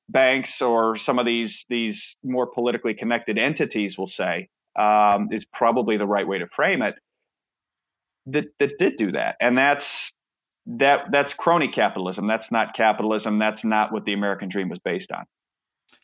banks 0.08 0.62
or 0.62 0.96
some 0.96 1.18
of 1.18 1.26
these 1.26 1.64
these 1.68 2.16
more 2.22 2.46
politically 2.46 2.94
connected 2.94 3.38
entities 3.38 3.98
will 3.98 4.06
say 4.06 4.48
um, 4.78 5.28
is 5.32 5.44
probably 5.44 5.96
the 5.96 6.06
right 6.06 6.26
way 6.26 6.38
to 6.38 6.46
frame 6.46 6.82
it 6.82 6.94
that 8.26 8.44
that 8.58 8.78
did 8.78 8.96
do 8.96 9.10
that 9.10 9.36
and 9.40 9.56
that's 9.56 10.12
that 10.66 11.10
that's 11.10 11.34
crony 11.34 11.68
capitalism 11.68 12.26
that's 12.26 12.50
not 12.50 12.74
capitalism 12.74 13.38
that's 13.38 13.64
not 13.64 13.92
what 13.92 14.04
the 14.04 14.12
american 14.12 14.48
dream 14.48 14.68
was 14.68 14.78
based 14.80 15.10
on 15.10 15.24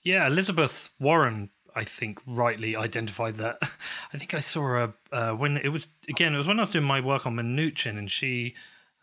yeah 0.05 0.27
elizabeth 0.27 0.91
warren 0.99 1.51
I 1.75 1.85
think 1.85 2.21
rightly 2.27 2.77
identified 2.77 3.37
that. 3.37 3.59
I 4.13 4.19
think 4.19 4.35
I 4.35 4.41
saw 4.41 4.61
her 4.63 4.95
uh, 5.11 5.33
when 5.33 5.57
it 5.57 5.69
was 5.69 5.89
again. 6.09 6.35
It 6.35 6.39
was 6.39 6.47
when 6.47 6.59
I 6.59 6.63
was 6.63 6.71
doing 6.71 6.85
my 6.85 7.01
work 7.01 7.27
on 7.27 7.37
Mnuchin, 7.37 7.99
and 7.99 8.11
she 8.11 8.55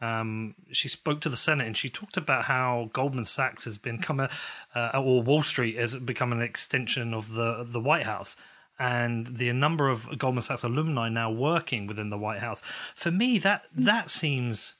um, 0.01 0.55
she 0.71 0.87
spoke 0.87 1.21
to 1.21 1.29
the 1.29 1.37
Senate 1.37 1.67
and 1.67 1.75
she 1.75 1.89
talked 1.89 2.15
about 2.15 2.45
how 2.45 2.89
Goldman 2.93 3.25
Sachs 3.25 3.65
has 3.65 3.77
become 3.77 4.19
a, 4.19 4.29
uh, 4.73 5.01
or 5.03 5.21
Wall 5.21 5.43
Street 5.43 5.77
has 5.77 5.95
become 5.97 6.31
an 6.31 6.41
extension 6.41 7.13
of 7.13 7.33
the 7.33 7.65
the 7.67 7.81
White 7.81 8.05
House, 8.05 8.37
and 8.79 9.27
the 9.27 9.51
number 9.51 9.89
of 9.89 10.17
Goldman 10.17 10.41
Sachs 10.41 10.63
alumni 10.63 11.09
now 11.09 11.29
working 11.29 11.85
within 11.85 12.09
the 12.09 12.17
White 12.17 12.39
House. 12.39 12.61
For 12.95 13.11
me, 13.11 13.39
that 13.39 13.63
that 13.75 14.09
seems 14.09 14.75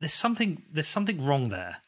there's 0.00 0.12
something 0.12 0.62
there's 0.70 0.88
something 0.88 1.24
wrong 1.24 1.48
there. 1.48 1.78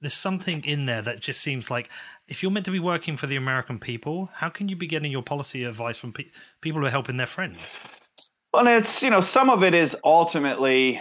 There's 0.00 0.14
something 0.14 0.62
in 0.64 0.86
there 0.86 1.02
that 1.02 1.20
just 1.20 1.40
seems 1.40 1.70
like 1.70 1.88
if 2.28 2.42
you're 2.42 2.52
meant 2.52 2.66
to 2.66 2.72
be 2.72 2.78
working 2.78 3.16
for 3.16 3.26
the 3.26 3.36
American 3.36 3.78
people, 3.78 4.28
how 4.34 4.48
can 4.48 4.68
you 4.68 4.76
be 4.76 4.86
getting 4.86 5.10
your 5.10 5.22
policy 5.22 5.64
advice 5.64 5.98
from 5.98 6.12
pe- 6.12 6.30
people 6.60 6.80
who 6.80 6.86
are 6.86 6.90
helping 6.90 7.16
their 7.16 7.26
friends? 7.26 7.78
Well, 8.52 8.66
it's 8.68 9.02
you 9.02 9.10
know 9.10 9.20
some 9.20 9.50
of 9.50 9.64
it 9.64 9.74
is 9.74 9.96
ultimately 10.04 11.00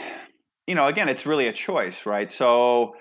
you 0.68 0.76
know, 0.76 0.88
again, 0.88 1.10
it's 1.10 1.26
really 1.26 1.48
a 1.48 1.54
choice, 1.54 2.06
right? 2.06 2.32
So 2.32 2.96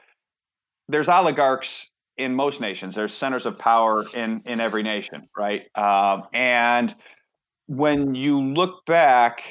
there's 0.89 1.09
oligarchs 1.09 1.89
in 2.17 2.35
most 2.35 2.61
nations. 2.61 2.95
There's 2.95 3.15
centers 3.15 3.47
of 3.47 3.59
power 3.59 4.05
in 4.15 4.43
in 4.47 4.61
every 4.61 4.83
nation, 4.83 5.29
right? 5.37 5.63
Um, 5.77 6.25
and 6.35 6.95
when 7.67 8.15
you 8.15 8.41
look 8.41 8.85
back, 8.87 9.43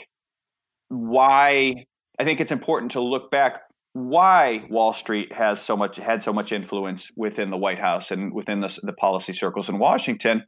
why 0.89 1.85
I 2.19 2.23
think 2.23 2.39
it's 2.39 2.51
important 2.51 2.91
to 2.93 3.01
look 3.01 3.31
back 3.31 3.61
why 3.93 4.65
Wall 4.69 4.93
Street 4.93 5.33
has 5.33 5.61
so 5.61 5.75
much 5.75 5.97
had 5.97 6.23
so 6.23 6.31
much 6.31 6.51
influence 6.51 7.11
within 7.15 7.49
the 7.49 7.57
White 7.57 7.79
House 7.79 8.11
and 8.11 8.33
within 8.33 8.61
the, 8.61 8.79
the 8.83 8.93
policy 8.93 9.33
circles 9.33 9.67
in 9.69 9.79
Washington. 9.79 10.43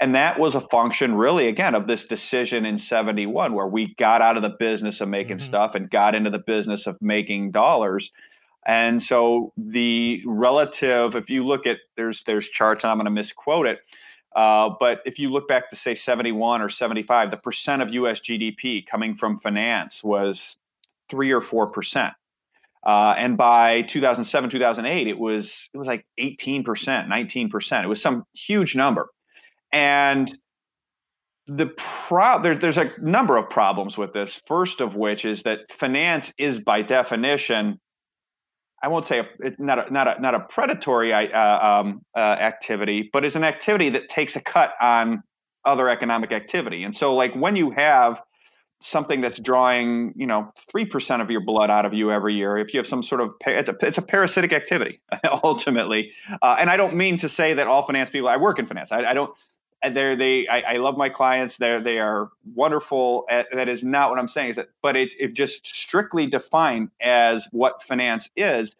And 0.00 0.14
that 0.14 0.38
was 0.38 0.54
a 0.54 0.62
function, 0.62 1.14
really, 1.14 1.46
again, 1.46 1.74
of 1.74 1.86
this 1.86 2.06
decision 2.06 2.64
in 2.64 2.78
71, 2.78 3.52
where 3.52 3.66
we 3.66 3.94
got 3.96 4.22
out 4.22 4.36
of 4.36 4.42
the 4.42 4.56
business 4.58 5.02
of 5.02 5.10
making 5.10 5.36
mm-hmm. 5.36 5.46
stuff 5.46 5.74
and 5.74 5.90
got 5.90 6.14
into 6.14 6.30
the 6.30 6.38
business 6.38 6.86
of 6.86 6.96
making 7.02 7.50
dollars. 7.50 8.10
And 8.66 9.02
so 9.02 9.52
the 9.58 10.22
relative, 10.24 11.14
if 11.14 11.28
you 11.28 11.46
look 11.46 11.66
at 11.66 11.78
there's 11.96 12.22
there's 12.24 12.48
charts, 12.48 12.84
and 12.84 12.90
I'm 12.90 12.96
going 12.96 13.06
to 13.06 13.10
misquote 13.10 13.66
it, 13.66 13.80
uh, 14.34 14.70
but 14.78 15.00
if 15.04 15.18
you 15.18 15.30
look 15.30 15.48
back 15.48 15.70
to 15.70 15.76
say 15.76 15.94
71 15.94 16.62
or 16.62 16.70
75, 16.70 17.30
the 17.30 17.36
percent 17.36 17.82
of 17.82 17.92
U.S. 17.92 18.20
GDP 18.20 18.86
coming 18.86 19.16
from 19.16 19.38
finance 19.38 20.04
was 20.04 20.56
three 21.10 21.30
or 21.30 21.40
four 21.40 21.70
percent. 21.70 22.14
Uh, 22.86 23.14
and 23.18 23.36
by 23.36 23.82
2007, 23.82 24.48
2008, 24.48 25.06
it 25.06 25.18
was 25.18 25.68
it 25.74 25.78
was 25.78 25.86
like 25.86 26.06
18 26.16 26.64
percent, 26.64 27.08
19 27.08 27.50
percent. 27.50 27.84
It 27.84 27.88
was 27.88 28.00
some 28.00 28.24
huge 28.34 28.74
number. 28.74 29.08
And 29.72 30.32
the 31.46 31.66
pro- 31.76 32.42
there, 32.42 32.56
there's 32.56 32.78
a 32.78 32.90
number 32.98 33.36
of 33.36 33.50
problems 33.50 33.96
with 33.98 34.12
this. 34.12 34.40
First 34.46 34.80
of 34.80 34.94
which 34.94 35.24
is 35.24 35.42
that 35.42 35.70
finance 35.70 36.32
is 36.38 36.60
by 36.60 36.82
definition 36.82 37.80
I 38.82 38.88
won't 38.88 39.06
say 39.06 39.18
a, 39.18 39.24
not 39.58 39.88
a, 39.88 39.92
not 39.92 40.18
a, 40.18 40.20
not 40.20 40.34
a 40.34 40.40
predatory 40.40 41.12
uh, 41.12 41.80
um, 41.80 42.02
uh, 42.16 42.20
activity, 42.20 43.10
but 43.12 43.24
is 43.24 43.36
an 43.36 43.44
activity 43.44 43.90
that 43.90 44.08
takes 44.08 44.36
a 44.36 44.40
cut 44.40 44.72
on 44.80 45.22
other 45.64 45.88
economic 45.88 46.32
activity. 46.32 46.84
And 46.84 46.96
so, 46.96 47.14
like 47.14 47.34
when 47.34 47.56
you 47.56 47.70
have 47.72 48.22
something 48.82 49.20
that's 49.20 49.38
drawing, 49.38 50.14
you 50.16 50.26
know, 50.26 50.50
three 50.70 50.86
percent 50.86 51.20
of 51.20 51.30
your 51.30 51.42
blood 51.42 51.68
out 51.68 51.84
of 51.84 51.92
you 51.92 52.10
every 52.10 52.34
year, 52.34 52.56
if 52.56 52.72
you 52.72 52.78
have 52.80 52.86
some 52.86 53.02
sort 53.02 53.20
of 53.20 53.32
it's 53.46 53.68
a, 53.68 53.76
it's 53.82 53.98
a 53.98 54.02
parasitic 54.02 54.54
activity 54.54 55.00
ultimately. 55.44 56.12
Uh, 56.40 56.56
and 56.58 56.70
I 56.70 56.78
don't 56.78 56.94
mean 56.94 57.18
to 57.18 57.28
say 57.28 57.52
that 57.52 57.66
all 57.66 57.84
finance 57.84 58.08
people. 58.08 58.28
I 58.28 58.38
work 58.38 58.58
in 58.58 58.64
finance. 58.64 58.92
I, 58.92 59.04
I 59.04 59.12
don't. 59.12 59.30
They're 59.82 60.16
they. 60.16 60.46
I, 60.46 60.74
I, 60.74 60.76
love 60.76 60.96
my 60.98 61.08
clients. 61.08 61.56
They're 61.56 61.80
they 61.80 61.98
are 61.98 62.28
wonderful. 62.54 63.24
At, 63.30 63.46
that 63.54 63.68
is 63.68 63.82
not 63.82 64.10
what 64.10 64.18
I'm 64.18 64.28
saying. 64.28 64.50
Is 64.50 64.56
that, 64.56 64.68
but 64.82 64.94
it's 64.94 65.16
it 65.18 65.32
just 65.32 65.64
strictly 65.66 66.26
defined 66.26 66.90
as 67.00 67.48
what 67.50 67.82
finance 67.82 68.28
is. 68.36 68.76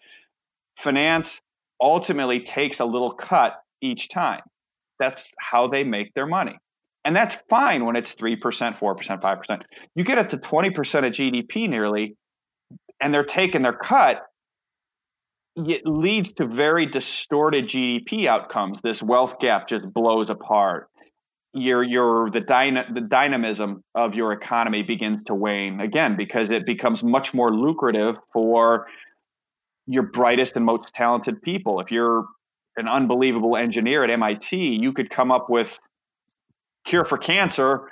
Finance 0.76 1.40
ultimately 1.80 2.40
takes 2.40 2.80
a 2.80 2.84
little 2.84 3.12
cut 3.12 3.62
each 3.80 4.10
time. 4.10 4.42
That's 4.98 5.32
how 5.38 5.68
they 5.68 5.84
make 5.84 6.12
their 6.12 6.26
money. 6.26 6.58
And 7.04 7.16
that's 7.16 7.36
fine 7.48 7.86
when 7.86 7.96
it's 7.96 8.14
3%, 8.14 8.38
4%, 8.38 8.76
5%. 8.78 9.62
You 9.94 10.04
get 10.04 10.18
it 10.18 10.28
to 10.30 10.36
20% 10.36 11.06
of 11.06 11.12
GDP 11.12 11.66
nearly, 11.66 12.16
and 13.00 13.14
they're 13.14 13.24
taking 13.24 13.62
their 13.62 13.72
cut, 13.72 14.26
it 15.56 15.86
leads 15.86 16.32
to 16.34 16.46
very 16.46 16.86
distorted 16.86 17.68
GDP 17.68 18.26
outcomes. 18.26 18.80
This 18.82 19.02
wealth 19.02 19.38
gap 19.40 19.68
just 19.68 19.90
blows 19.92 20.28
apart. 20.30 20.89
Your 21.52 21.82
your 21.82 22.30
the 22.30 22.40
dyna, 22.40 22.86
the 22.92 23.00
dynamism 23.00 23.82
of 23.94 24.14
your 24.14 24.32
economy 24.32 24.82
begins 24.82 25.24
to 25.24 25.34
wane 25.34 25.80
again 25.80 26.16
because 26.16 26.50
it 26.50 26.64
becomes 26.64 27.02
much 27.02 27.34
more 27.34 27.52
lucrative 27.52 28.16
for 28.32 28.86
your 29.86 30.04
brightest 30.04 30.54
and 30.54 30.64
most 30.64 30.94
talented 30.94 31.42
people. 31.42 31.80
If 31.80 31.90
you're 31.90 32.26
an 32.76 32.86
unbelievable 32.86 33.56
engineer 33.56 34.04
at 34.04 34.10
MIT, 34.10 34.56
you 34.56 34.92
could 34.92 35.10
come 35.10 35.32
up 35.32 35.50
with 35.50 35.78
cure 36.86 37.04
for 37.04 37.18
cancer, 37.18 37.90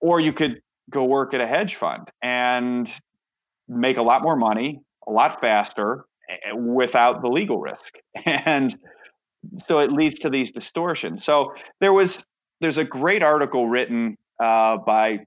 or 0.00 0.18
you 0.18 0.32
could 0.32 0.60
go 0.90 1.04
work 1.04 1.32
at 1.32 1.40
a 1.40 1.46
hedge 1.46 1.76
fund 1.76 2.08
and 2.22 2.90
make 3.68 3.96
a 3.96 4.02
lot 4.02 4.22
more 4.22 4.36
money 4.36 4.80
a 5.06 5.12
lot 5.12 5.40
faster 5.40 6.04
eh, 6.28 6.52
without 6.52 7.22
the 7.22 7.28
legal 7.28 7.60
risk. 7.60 7.94
And 8.26 8.76
so 9.66 9.78
it 9.78 9.90
leads 9.90 10.18
to 10.18 10.28
these 10.28 10.50
distortions. 10.50 11.24
So 11.24 11.54
there 11.80 11.94
was 11.94 12.22
there's 12.60 12.78
a 12.78 12.84
great 12.84 13.22
article 13.22 13.68
written 13.68 14.16
uh, 14.42 14.76
by 14.76 15.08
a 15.08 15.18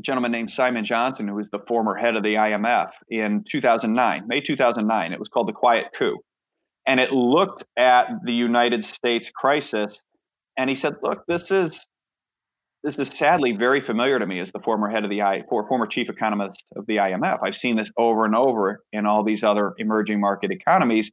gentleman 0.00 0.32
named 0.32 0.50
Simon 0.50 0.84
Johnson, 0.84 1.28
who 1.28 1.34
was 1.34 1.48
the 1.50 1.60
former 1.68 1.94
head 1.94 2.16
of 2.16 2.22
the 2.22 2.34
IMF 2.34 2.90
in 3.10 3.44
2009, 3.48 4.26
May 4.26 4.40
2009. 4.40 5.12
It 5.12 5.18
was 5.18 5.28
called 5.28 5.48
the 5.48 5.52
Quiet 5.52 5.86
Coup, 5.96 6.18
and 6.86 6.98
it 6.98 7.12
looked 7.12 7.64
at 7.76 8.08
the 8.24 8.32
United 8.32 8.84
States 8.84 9.30
crisis. 9.34 10.00
And 10.56 10.68
he 10.68 10.76
said, 10.76 10.96
"Look, 11.02 11.24
this 11.26 11.50
is 11.50 11.86
this 12.82 12.98
is 12.98 13.08
sadly 13.08 13.52
very 13.52 13.80
familiar 13.80 14.18
to 14.18 14.26
me 14.26 14.40
as 14.40 14.50
the 14.50 14.58
former 14.58 14.90
head 14.90 15.04
of 15.04 15.10
the 15.10 15.22
I, 15.22 15.42
former 15.48 15.86
chief 15.86 16.10
economist 16.10 16.64
of 16.74 16.86
the 16.86 16.96
IMF. 16.96 17.38
I've 17.42 17.56
seen 17.56 17.76
this 17.76 17.92
over 17.96 18.24
and 18.24 18.34
over 18.34 18.82
in 18.92 19.06
all 19.06 19.22
these 19.22 19.44
other 19.44 19.74
emerging 19.78 20.20
market 20.20 20.50
economies. 20.50 21.12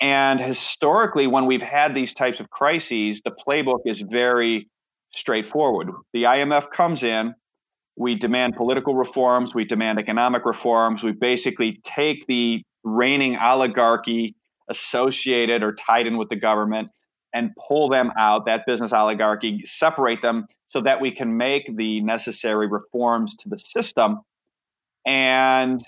And 0.00 0.40
historically, 0.40 1.26
when 1.26 1.46
we've 1.46 1.62
had 1.62 1.94
these 1.94 2.12
types 2.12 2.38
of 2.38 2.50
crises, 2.50 3.22
the 3.24 3.30
playbook 3.30 3.80
is 3.86 4.00
very 4.00 4.68
straightforward. 5.14 5.90
The 6.12 6.24
IMF 6.24 6.70
comes 6.70 7.02
in, 7.02 7.34
we 7.96 8.14
demand 8.14 8.56
political 8.56 8.94
reforms, 8.94 9.54
we 9.54 9.64
demand 9.64 9.98
economic 9.98 10.44
reforms, 10.44 11.02
we 11.02 11.12
basically 11.12 11.80
take 11.84 12.26
the 12.26 12.62
reigning 12.84 13.36
oligarchy 13.36 14.34
associated 14.68 15.62
or 15.62 15.74
tied 15.74 16.06
in 16.06 16.16
with 16.16 16.28
the 16.28 16.36
government 16.36 16.88
and 17.34 17.50
pull 17.68 17.88
them 17.88 18.10
out, 18.18 18.46
that 18.46 18.66
business 18.66 18.92
oligarchy, 18.92 19.60
separate 19.64 20.22
them 20.22 20.46
so 20.68 20.80
that 20.80 21.00
we 21.00 21.10
can 21.10 21.36
make 21.36 21.76
the 21.76 22.00
necessary 22.00 22.66
reforms 22.66 23.34
to 23.36 23.48
the 23.48 23.58
system. 23.58 24.18
And 25.06 25.80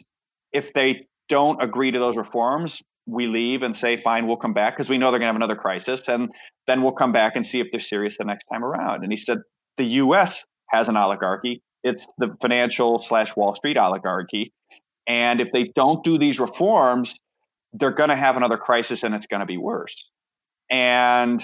if 0.52 0.72
they 0.72 1.06
don't 1.28 1.62
agree 1.62 1.90
to 1.90 1.98
those 1.98 2.16
reforms, 2.16 2.82
we 3.06 3.26
leave 3.26 3.62
and 3.62 3.76
say, 3.76 3.96
fine, 3.96 4.26
we'll 4.26 4.36
come 4.36 4.52
back 4.52 4.76
because 4.76 4.88
we 4.88 4.98
know 4.98 5.10
they're 5.10 5.18
going 5.18 5.28
to 5.28 5.32
have 5.32 5.36
another 5.36 5.56
crisis. 5.56 6.08
And 6.08 6.30
then 6.66 6.82
we'll 6.82 6.92
come 6.92 7.12
back 7.12 7.36
and 7.36 7.46
see 7.46 7.60
if 7.60 7.68
they're 7.70 7.80
serious 7.80 8.16
the 8.18 8.24
next 8.24 8.46
time 8.46 8.64
around. 8.64 9.02
And 9.02 9.12
he 9.12 9.16
said, 9.16 9.38
the 9.76 9.84
US 9.84 10.44
has 10.70 10.88
an 10.88 10.96
oligarchy. 10.96 11.62
It's 11.82 12.06
the 12.18 12.34
financial 12.40 13.00
slash 13.00 13.34
Wall 13.34 13.54
Street 13.54 13.76
oligarchy. 13.76 14.52
And 15.06 15.40
if 15.40 15.50
they 15.52 15.64
don't 15.74 16.04
do 16.04 16.18
these 16.18 16.38
reforms, 16.38 17.14
they're 17.72 17.90
going 17.90 18.10
to 18.10 18.16
have 18.16 18.36
another 18.36 18.56
crisis 18.56 19.02
and 19.02 19.14
it's 19.14 19.26
going 19.26 19.40
to 19.40 19.46
be 19.46 19.56
worse. 19.56 20.08
And 20.70 21.42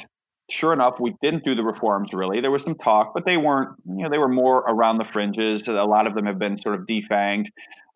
sure 0.50 0.72
enough, 0.72 1.00
we 1.00 1.14
didn't 1.20 1.44
do 1.44 1.54
the 1.54 1.62
reforms 1.62 2.12
really. 2.12 2.40
There 2.40 2.50
was 2.50 2.62
some 2.62 2.76
talk, 2.76 3.12
but 3.14 3.26
they 3.26 3.36
weren't, 3.36 3.70
you 3.86 4.04
know, 4.04 4.10
they 4.10 4.18
were 4.18 4.28
more 4.28 4.58
around 4.58 4.98
the 4.98 5.04
fringes. 5.04 5.66
A 5.66 5.72
lot 5.72 6.06
of 6.06 6.14
them 6.14 6.26
have 6.26 6.38
been 6.38 6.56
sort 6.56 6.76
of 6.76 6.86
defanged. 6.86 7.48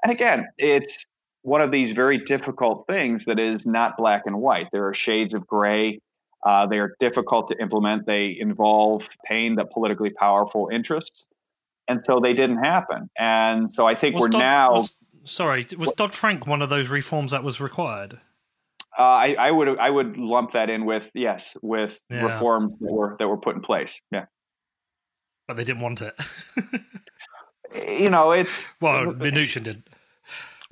And 0.02 0.10
again, 0.10 0.48
it's 0.58 1.06
one 1.42 1.60
of 1.60 1.70
these 1.70 1.92
very 1.92 2.18
difficult 2.18 2.86
things 2.86 3.24
that 3.26 3.38
is 3.38 3.66
not 3.66 3.96
black 3.96 4.22
and 4.26 4.36
white. 4.40 4.68
There 4.72 4.86
are 4.86 4.94
shades 4.94 5.34
of 5.34 5.46
gray. 5.46 6.00
Uh, 6.44 6.66
they 6.66 6.78
are 6.78 6.94
difficult 6.98 7.48
to 7.48 7.60
implement. 7.60 8.06
They 8.06 8.36
involve 8.38 9.08
pain 9.24 9.56
that 9.56 9.70
politically 9.70 10.10
powerful 10.10 10.68
interests. 10.72 11.26
And 11.88 12.00
so 12.04 12.20
they 12.20 12.32
didn't 12.32 12.62
happen. 12.62 13.10
And 13.18 13.72
so 13.72 13.86
I 13.86 13.94
think 13.94 14.14
was 14.14 14.30
we're 14.30 14.38
now. 14.38 14.74
Was, 14.74 14.92
sorry, 15.24 15.66
was 15.76 15.92
Dodd 15.92 16.14
Frank 16.14 16.46
one 16.46 16.62
of 16.62 16.70
those 16.70 16.88
reforms 16.88 17.32
that 17.32 17.42
was 17.42 17.60
required? 17.60 18.20
Uh, 18.98 19.02
I, 19.02 19.36
I, 19.38 19.50
would 19.50 19.78
I 19.78 19.88
would 19.88 20.16
lump 20.18 20.52
that 20.52 20.68
in 20.68 20.84
with 20.84 21.10
yes 21.14 21.56
with 21.62 21.98
yeah. 22.10 22.24
reforms 22.24 22.74
that 22.80 22.92
were 22.92 23.16
that 23.18 23.26
were 23.26 23.38
put 23.38 23.56
in 23.56 23.62
place. 23.62 23.98
Yeah, 24.10 24.26
but 25.48 25.56
they 25.56 25.64
didn't 25.64 25.80
want 25.80 26.02
it. 26.02 26.14
you 27.88 28.10
know, 28.10 28.32
it's 28.32 28.66
well, 28.82 29.06
Mnuchin 29.06 29.62
did. 29.62 29.82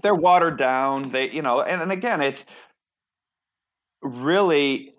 They're 0.03 0.15
watered 0.15 0.59
down. 0.59 1.11
They 1.11 1.31
you 1.31 1.43
know, 1.43 1.61
and, 1.61 1.83
and 1.83 1.93
again, 1.93 2.21
it's 2.21 2.45
really 4.03 4.95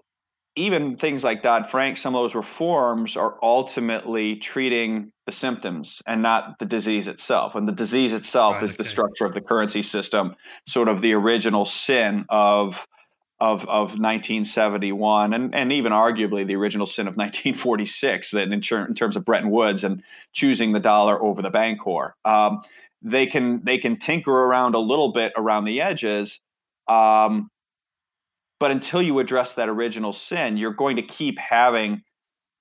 even 0.55 0.97
things 0.97 1.23
like 1.23 1.41
Dodd 1.41 1.69
Frank. 1.69 1.97
Some 1.97 2.15
of 2.15 2.23
those 2.23 2.35
reforms 2.35 3.15
are 3.15 3.37
ultimately 3.41 4.35
treating 4.35 5.11
the 5.25 5.31
symptoms 5.31 6.01
and 6.05 6.21
not 6.21 6.59
the 6.59 6.65
disease 6.65 7.07
itself. 7.07 7.55
And 7.55 7.67
the 7.67 7.71
disease 7.71 8.11
itself 8.11 8.55
right, 8.55 8.63
is 8.63 8.71
okay. 8.71 8.83
the 8.83 8.89
structure 8.89 9.25
of 9.25 9.33
the 9.33 9.41
currency 9.41 9.81
system, 9.81 10.35
sort 10.67 10.89
of 10.89 11.01
the 11.01 11.13
original 11.13 11.65
sin 11.65 12.25
of 12.29 12.85
of, 13.39 13.61
of 13.63 13.97
1971 13.97 15.33
and, 15.33 15.55
and 15.55 15.71
even 15.71 15.91
arguably 15.91 16.45
the 16.45 16.55
original 16.55 16.85
sin 16.85 17.07
of 17.07 17.15
1946 17.17 18.29
that 18.31 18.43
in, 18.43 18.53
in 18.53 18.95
terms 18.95 19.17
of 19.17 19.25
Bretton 19.25 19.49
Woods 19.49 19.83
and 19.83 20.03
choosing 20.31 20.73
the 20.73 20.79
dollar 20.79 21.21
over 21.21 21.41
the 21.41 21.49
Bancor. 21.49 22.11
Um, 22.23 22.61
they 23.01 23.25
can 23.25 23.63
they 23.63 23.77
can 23.77 23.97
tinker 23.97 24.31
around 24.31 24.75
a 24.75 24.79
little 24.79 25.11
bit 25.11 25.33
around 25.35 25.65
the 25.65 25.81
edges, 25.81 26.39
um, 26.87 27.49
but 28.59 28.71
until 28.71 29.01
you 29.01 29.19
address 29.19 29.55
that 29.55 29.69
original 29.69 30.13
sin, 30.13 30.57
you're 30.57 30.73
going 30.73 30.95
to 30.97 31.01
keep 31.01 31.39
having 31.39 32.03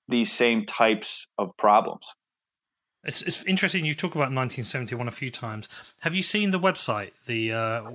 these 0.07 0.31
same 0.31 0.65
types 0.65 1.27
of 1.37 1.55
problems. 1.57 2.05
It's, 3.03 3.21
it's 3.23 3.43
interesting 3.45 3.83
you 3.83 3.95
talk 3.95 4.11
about 4.11 4.31
1971 4.31 5.07
a 5.07 5.11
few 5.11 5.31
times. 5.31 5.67
Have 6.01 6.13
you 6.13 6.21
seen 6.21 6.51
the 6.51 6.59
website? 6.59 7.11
The 7.25 7.51
uh, 7.51 7.91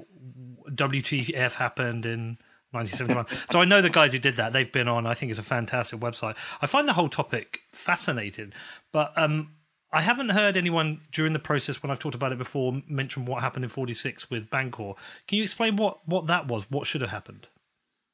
WTF 0.70 1.54
happened 1.54 2.06
in 2.06 2.38
1971. 2.72 3.26
so 3.50 3.60
I 3.60 3.64
know 3.64 3.80
the 3.80 3.90
guys 3.90 4.12
who 4.12 4.18
did 4.18 4.36
that. 4.36 4.52
They've 4.52 4.70
been 4.70 4.88
on. 4.88 5.06
I 5.06 5.14
think 5.14 5.30
it's 5.30 5.38
a 5.38 5.44
fantastic 5.44 6.00
website. 6.00 6.34
I 6.60 6.66
find 6.66 6.88
the 6.88 6.92
whole 6.92 7.08
topic 7.08 7.60
fascinating, 7.72 8.52
but 8.92 9.12
um, 9.16 9.52
I 9.92 10.02
haven't 10.02 10.30
heard 10.30 10.56
anyone 10.56 11.00
during 11.12 11.32
the 11.32 11.38
process 11.38 11.82
when 11.82 11.90
I've 11.90 11.98
talked 11.98 12.14
about 12.14 12.32
it 12.32 12.38
before 12.38 12.82
mention 12.88 13.24
what 13.24 13.42
happened 13.42 13.64
in 13.64 13.68
46 13.68 14.30
with 14.30 14.50
Bancor. 14.50 14.94
Can 15.26 15.38
you 15.38 15.42
explain 15.42 15.76
what 15.76 16.06
what 16.06 16.26
that 16.26 16.48
was? 16.48 16.70
What 16.70 16.86
should 16.86 17.00
have 17.00 17.10
happened? 17.10 17.48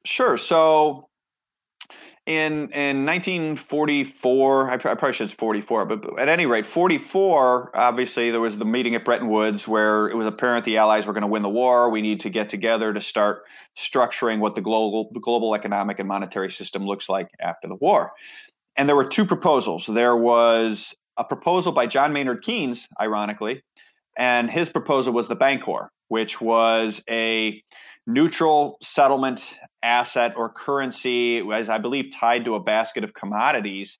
Sure. 0.04 0.36
So 0.36 1.08
in 2.24 2.70
in 2.70 3.04
1944 3.04 4.70
I, 4.70 4.76
probably 4.76 5.12
should 5.12 5.30
say 5.30 5.36
44 5.36 5.86
but 5.86 6.20
at 6.20 6.28
any 6.28 6.46
rate 6.46 6.66
44 6.68 7.76
obviously 7.76 8.30
there 8.30 8.40
was 8.40 8.58
the 8.58 8.64
meeting 8.64 8.94
at 8.94 9.04
bretton 9.04 9.28
woods 9.28 9.66
where 9.66 10.08
it 10.08 10.14
was 10.16 10.28
apparent 10.28 10.64
the 10.64 10.76
allies 10.76 11.04
were 11.04 11.12
going 11.12 11.22
to 11.22 11.26
win 11.28 11.42
the 11.42 11.48
war 11.48 11.90
we 11.90 12.00
need 12.00 12.20
to 12.20 12.30
get 12.30 12.48
together 12.48 12.92
to 12.92 13.00
start 13.00 13.42
structuring 13.76 14.38
what 14.38 14.54
the 14.54 14.60
global 14.60 15.10
the 15.12 15.18
global 15.18 15.52
economic 15.52 15.98
and 15.98 16.06
monetary 16.06 16.52
system 16.52 16.86
looks 16.86 17.08
like 17.08 17.26
after 17.40 17.66
the 17.66 17.74
war 17.74 18.12
and 18.76 18.88
there 18.88 18.94
were 18.94 19.04
two 19.04 19.26
proposals 19.26 19.86
there 19.86 20.16
was 20.16 20.94
a 21.16 21.24
proposal 21.24 21.72
by 21.72 21.86
john 21.86 22.12
maynard 22.12 22.42
keynes 22.42 22.88
ironically 23.00 23.62
and 24.16 24.50
his 24.50 24.68
proposal 24.68 25.12
was 25.12 25.28
the 25.28 25.36
bancor 25.36 25.88
which 26.08 26.42
was 26.42 27.00
a 27.08 27.62
neutral 28.06 28.76
settlement 28.82 29.54
asset 29.82 30.34
or 30.36 30.48
currency, 30.50 31.38
as 31.38 31.68
I 31.68 31.78
believe 31.78 32.12
tied 32.14 32.44
to 32.44 32.54
a 32.54 32.60
basket 32.60 33.04
of 33.04 33.14
commodities. 33.14 33.98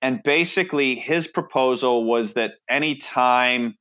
And 0.00 0.20
basically, 0.24 0.96
his 0.96 1.28
proposal 1.28 2.04
was 2.04 2.32
that 2.32 2.54
anytime 2.68 3.76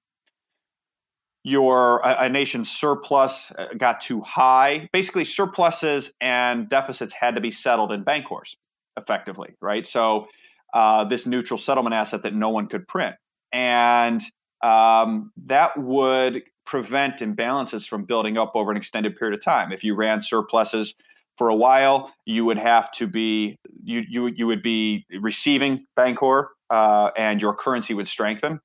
your 1.43 2.01
a, 2.01 2.25
a, 2.25 2.29
nation's 2.29 2.69
surplus 2.69 3.51
uh, 3.57 3.69
got 3.75 3.99
too 3.99 4.21
high. 4.21 4.87
Basically, 4.93 5.25
surpluses 5.25 6.13
and 6.21 6.69
deficits 6.69 7.13
had 7.13 7.33
to 7.33 7.41
be 7.41 7.49
settled 7.49 7.91
in 7.91 8.03
bancors, 8.03 8.55
effectively, 8.95 9.55
right? 9.59 9.87
So 9.87 10.27
uh, 10.73 11.03
this 11.05 11.25
neutral 11.25 11.57
settlement 11.57 11.93
asset 11.93 12.23
that 12.23 12.33
no 12.33 12.49
one 12.49 12.67
could 12.67 12.87
print, 12.87 13.15
and 13.51 14.21
um, 14.63 15.31
that 15.45 15.77
would 15.77 16.43
prevent 16.65 17.19
imbalances 17.19 17.87
from 17.87 18.05
building 18.05 18.37
up 18.37 18.51
over 18.55 18.71
an 18.71 18.77
extended 18.77 19.15
period 19.15 19.37
of 19.37 19.43
time. 19.43 19.71
If 19.71 19.83
you 19.83 19.95
ran 19.95 20.21
surpluses 20.21 20.93
for 21.37 21.49
a 21.49 21.55
while, 21.55 22.13
you 22.25 22.45
would 22.45 22.57
have 22.57 22.91
to 22.93 23.07
be 23.07 23.57
you 23.83 24.03
you 24.07 24.27
you 24.27 24.47
would 24.47 24.61
be 24.61 25.05
receiving 25.19 25.85
bancor, 25.97 26.47
uh, 26.69 27.09
and 27.17 27.41
your 27.41 27.55
currency 27.55 27.93
would 27.93 28.07
strengthen 28.07 28.59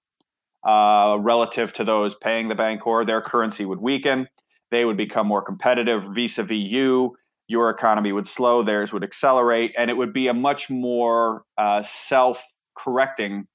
uh, 0.67 1.17
relative 1.21 1.73
to 1.75 1.85
those 1.85 2.15
paying 2.15 2.49
the 2.49 2.55
bancor. 2.55 3.07
Their 3.07 3.21
currency 3.23 3.65
would 3.65 3.81
weaken. 3.81 4.29
They 4.71 4.85
would 4.85 4.97
become 4.97 5.27
more 5.27 5.43
competitive 5.43 6.05
vis-a-vis 6.13 6.59
you. 6.59 7.17
Your 7.49 7.71
economy 7.71 8.13
would 8.13 8.27
slow. 8.27 8.63
Theirs 8.63 8.93
would 8.93 9.05
accelerate, 9.05 9.75
and 9.79 9.91
it 9.91 9.95
would 9.95 10.13
be 10.13 10.29
a 10.29 10.35
much 10.35 10.69
more 10.69 11.43
uh, 11.57 11.83
self-correcting 11.83 13.47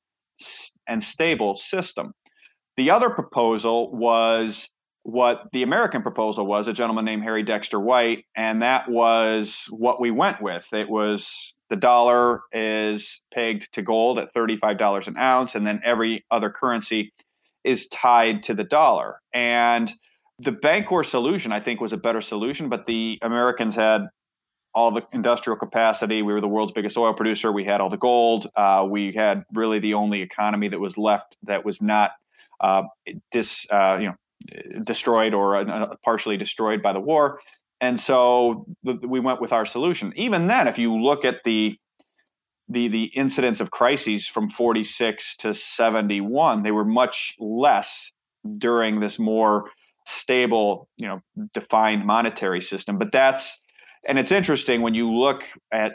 and 0.88 1.04
stable 1.04 1.56
system. 1.58 2.14
The 2.78 2.90
other 2.90 3.10
proposal 3.10 3.92
was 3.92 4.70
what 5.04 5.44
the 5.52 5.64
American 5.64 6.02
proposal 6.02 6.46
was, 6.46 6.68
a 6.68 6.74
gentleman 6.74 7.06
named 7.06 7.24
Harry 7.24 7.44
Dexter 7.44 7.80
White, 7.80 8.26
and 8.36 8.62
that 8.62 8.90
was 8.90 9.66
what 9.70 10.00
we 10.00 10.12
went 10.12 10.42
with. 10.42 10.68
It 10.72 10.90
was 10.90 11.54
the 11.70 11.76
dollar 11.76 12.42
is 12.52 13.22
pegged 13.34 13.74
to 13.74 13.82
gold 13.82 14.20
at 14.20 14.34
$35 14.34 15.08
an 15.08 15.18
ounce, 15.18 15.56
and 15.56 15.66
then 15.66 15.82
every 15.84 16.26
other 16.30 16.50
currency 16.50 17.14
is 17.64 17.88
tied 17.88 18.44
to 18.44 18.54
the 18.54 18.64
dollar. 18.64 19.20
And 19.34 19.92
the 20.42 20.52
Bancor 20.52 21.06
solution, 21.06 21.52
I 21.52 21.60
think, 21.60 21.82
was 21.82 21.94
a 21.94 21.98
better 21.98 22.22
solution, 22.22 22.70
but 22.70 22.86
the 22.86 23.20
Americans 23.22 23.76
had 23.76 24.08
all 24.74 24.92
the 24.92 25.02
industrial 25.14 25.58
capacity. 25.58 26.22
We 26.22 26.34
were 26.34 26.42
the 26.42 26.48
world's 26.48 26.72
biggest 26.72 26.98
oil 26.98 27.14
producer. 27.14 27.52
We 27.52 27.66
had 27.66 27.82
all 27.82 27.90
the 27.90 27.98
gold. 27.98 28.50
Uh, 28.56 28.88
we 28.90 29.12
had 29.12 29.44
really 29.54 29.80
the 29.80 29.94
only 29.94 30.22
economy 30.22 30.70
that 30.70 30.80
was 30.80 30.98
left 30.98 31.36
that 31.44 31.66
was 31.66 31.82
not 31.82 32.12
uh, 32.62 32.84
dis, 33.32 33.66
uh, 33.70 33.98
you 34.00 34.08
know, 34.08 34.16
destroyed 34.84 35.34
or 35.34 35.58
uh, 35.58 35.96
partially 36.04 36.38
destroyed 36.38 36.82
by 36.82 36.94
the 36.94 37.00
war. 37.00 37.40
And 37.82 38.00
so 38.00 38.66
we 38.84 39.20
went 39.20 39.42
with 39.42 39.52
our 39.52 39.66
solution. 39.66 40.14
Even 40.16 40.48
then, 40.48 40.68
if 40.68 40.78
you 40.78 40.96
look 40.96 41.26
at 41.26 41.44
the 41.44 41.76
the 42.70 42.88
the 42.88 43.06
incidence 43.16 43.60
of 43.60 43.72
crises 43.72 44.28
from 44.28 44.50
46 44.50 45.36
to 45.38 45.54
71, 45.54 46.64
they 46.64 46.72
were 46.72 46.86
much 46.86 47.34
less 47.40 48.12
during 48.58 49.00
this 49.00 49.20
more 49.20 49.66
stable, 50.12 50.88
you 50.98 51.08
know, 51.08 51.22
defined 51.54 52.06
monetary 52.06 52.62
system. 52.62 52.98
But 52.98 53.12
that's 53.12 53.60
and 54.08 54.18
it's 54.18 54.32
interesting 54.32 54.82
when 54.82 54.96
you 54.96 55.12
look 55.12 55.44
at 55.72 55.94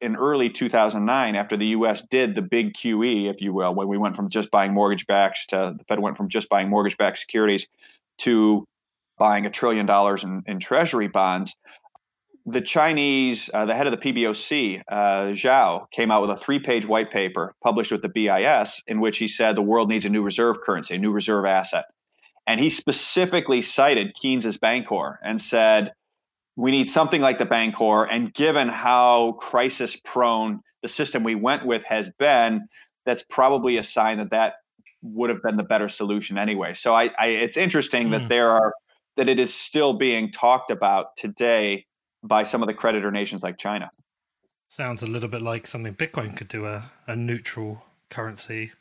in 0.00 0.14
early 0.14 0.50
2009, 0.50 1.36
after 1.36 1.56
the 1.56 1.66
U.S. 1.68 2.02
did 2.10 2.34
the 2.34 2.42
big 2.42 2.74
QE, 2.74 3.30
if 3.30 3.40
you 3.40 3.54
will, 3.54 3.74
when 3.74 3.88
we 3.88 3.96
went 3.96 4.14
from 4.14 4.28
just 4.28 4.50
buying 4.50 4.74
mortgage 4.74 5.06
backs 5.06 5.46
to 5.46 5.74
the 5.76 5.84
Fed 5.84 6.00
went 6.00 6.16
from 6.16 6.28
just 6.28 6.48
buying 6.48 6.68
mortgage 6.68 6.98
backed 6.98 7.18
securities 7.18 7.66
to 8.18 8.66
buying 9.18 9.46
a 9.46 9.50
trillion 9.50 9.86
dollars 9.86 10.22
in, 10.22 10.42
in 10.46 10.60
treasury 10.60 11.08
bonds. 11.08 11.54
The 12.44 12.60
Chinese, 12.60 13.50
uh, 13.52 13.64
the 13.64 13.74
head 13.74 13.88
of 13.88 13.90
the 13.90 13.96
PBOC, 13.96 14.82
uh, 14.88 14.94
Zhou, 15.34 15.90
came 15.90 16.10
out 16.10 16.20
with 16.20 16.30
a 16.30 16.36
three 16.36 16.60
page 16.60 16.86
white 16.86 17.10
paper 17.10 17.54
published 17.64 17.90
with 17.90 18.02
the 18.02 18.08
BIS 18.08 18.82
in 18.86 19.00
which 19.00 19.18
he 19.18 19.26
said 19.26 19.56
the 19.56 19.62
world 19.62 19.88
needs 19.88 20.04
a 20.04 20.10
new 20.10 20.22
reserve 20.22 20.58
currency, 20.64 20.94
a 20.94 20.98
new 20.98 21.10
reserve 21.10 21.46
asset. 21.46 21.86
And 22.46 22.60
he 22.60 22.70
specifically 22.70 23.60
cited 23.62 24.14
Keynes's 24.14 24.58
Bancor 24.58 25.18
and 25.22 25.40
said, 25.40 25.92
we 26.54 26.70
need 26.70 26.88
something 26.88 27.20
like 27.20 27.38
the 27.38 27.46
Bancor. 27.46 28.06
And 28.10 28.32
given 28.32 28.68
how 28.68 29.32
crisis 29.40 29.96
prone 29.96 30.60
the 30.82 30.88
system 30.88 31.22
we 31.24 31.34
went 31.34 31.66
with 31.66 31.82
has 31.84 32.10
been, 32.18 32.68
that's 33.04 33.24
probably 33.28 33.76
a 33.76 33.84
sign 33.84 34.18
that 34.18 34.30
that 34.30 34.54
would 35.02 35.30
have 35.30 35.42
been 35.42 35.56
the 35.56 35.62
better 35.62 35.88
solution 35.88 36.38
anyway. 36.38 36.74
So 36.74 36.94
I, 36.94 37.10
I 37.18 37.26
it's 37.26 37.56
interesting 37.56 38.08
mm. 38.08 38.10
that 38.12 38.22
hmm. 38.22 38.28
there 38.28 38.50
are 38.50 38.72
that 39.16 39.28
it 39.28 39.38
is 39.38 39.54
still 39.54 39.94
being 39.94 40.30
talked 40.30 40.70
about 40.70 41.16
today 41.16 41.86
by 42.22 42.42
some 42.42 42.62
of 42.62 42.66
the 42.66 42.74
creditor 42.74 43.10
nations 43.10 43.42
like 43.42 43.58
China. 43.58 43.90
Sounds 44.68 45.02
a 45.02 45.06
little 45.06 45.28
bit 45.28 45.42
like 45.42 45.66
something 45.66 45.94
Bitcoin 45.94 46.36
could 46.36 46.48
do 46.48 46.66
a, 46.66 46.90
a 47.06 47.14
neutral 47.14 47.84
currency, 48.10 48.72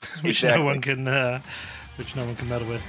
which 0.22 0.36
exactly. 0.36 0.60
no 0.60 0.64
one 0.64 0.80
can 0.80 1.08
uh, 1.08 1.40
which 1.96 2.16
no 2.16 2.24
one 2.24 2.36
can 2.36 2.48
meddle 2.48 2.68
with. 2.68 2.82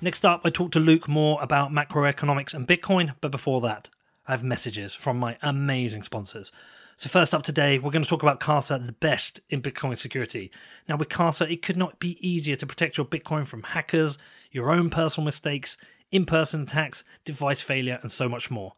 Next 0.00 0.24
up, 0.26 0.42
I 0.44 0.50
talked 0.50 0.74
to 0.74 0.80
Luke 0.80 1.08
more 1.08 1.42
about 1.42 1.70
macroeconomics 1.70 2.52
and 2.52 2.68
Bitcoin, 2.68 3.14
but 3.22 3.30
before 3.30 3.62
that, 3.62 3.88
I 4.26 4.32
have 4.32 4.44
messages 4.44 4.92
from 4.92 5.18
my 5.18 5.38
amazing 5.40 6.02
sponsors. 6.02 6.52
So, 6.96 7.08
first 7.08 7.34
up 7.34 7.42
today, 7.42 7.78
we're 7.78 7.90
going 7.90 8.04
to 8.04 8.08
talk 8.08 8.22
about 8.22 8.38
Casa, 8.38 8.80
the 8.84 8.92
best 8.92 9.40
in 9.50 9.62
Bitcoin 9.62 9.98
security. 9.98 10.52
Now, 10.88 10.96
with 10.96 11.08
Casa, 11.08 11.50
it 11.50 11.62
could 11.62 11.76
not 11.76 11.98
be 11.98 12.18
easier 12.20 12.54
to 12.56 12.66
protect 12.66 12.98
your 12.98 13.06
Bitcoin 13.06 13.46
from 13.46 13.62
hackers, 13.62 14.16
your 14.52 14.70
own 14.70 14.90
personal 14.90 15.24
mistakes, 15.24 15.76
in 16.12 16.24
person 16.24 16.62
attacks, 16.62 17.02
device 17.24 17.60
failure, 17.60 17.98
and 18.02 18.12
so 18.12 18.28
much 18.28 18.50
more. 18.50 18.74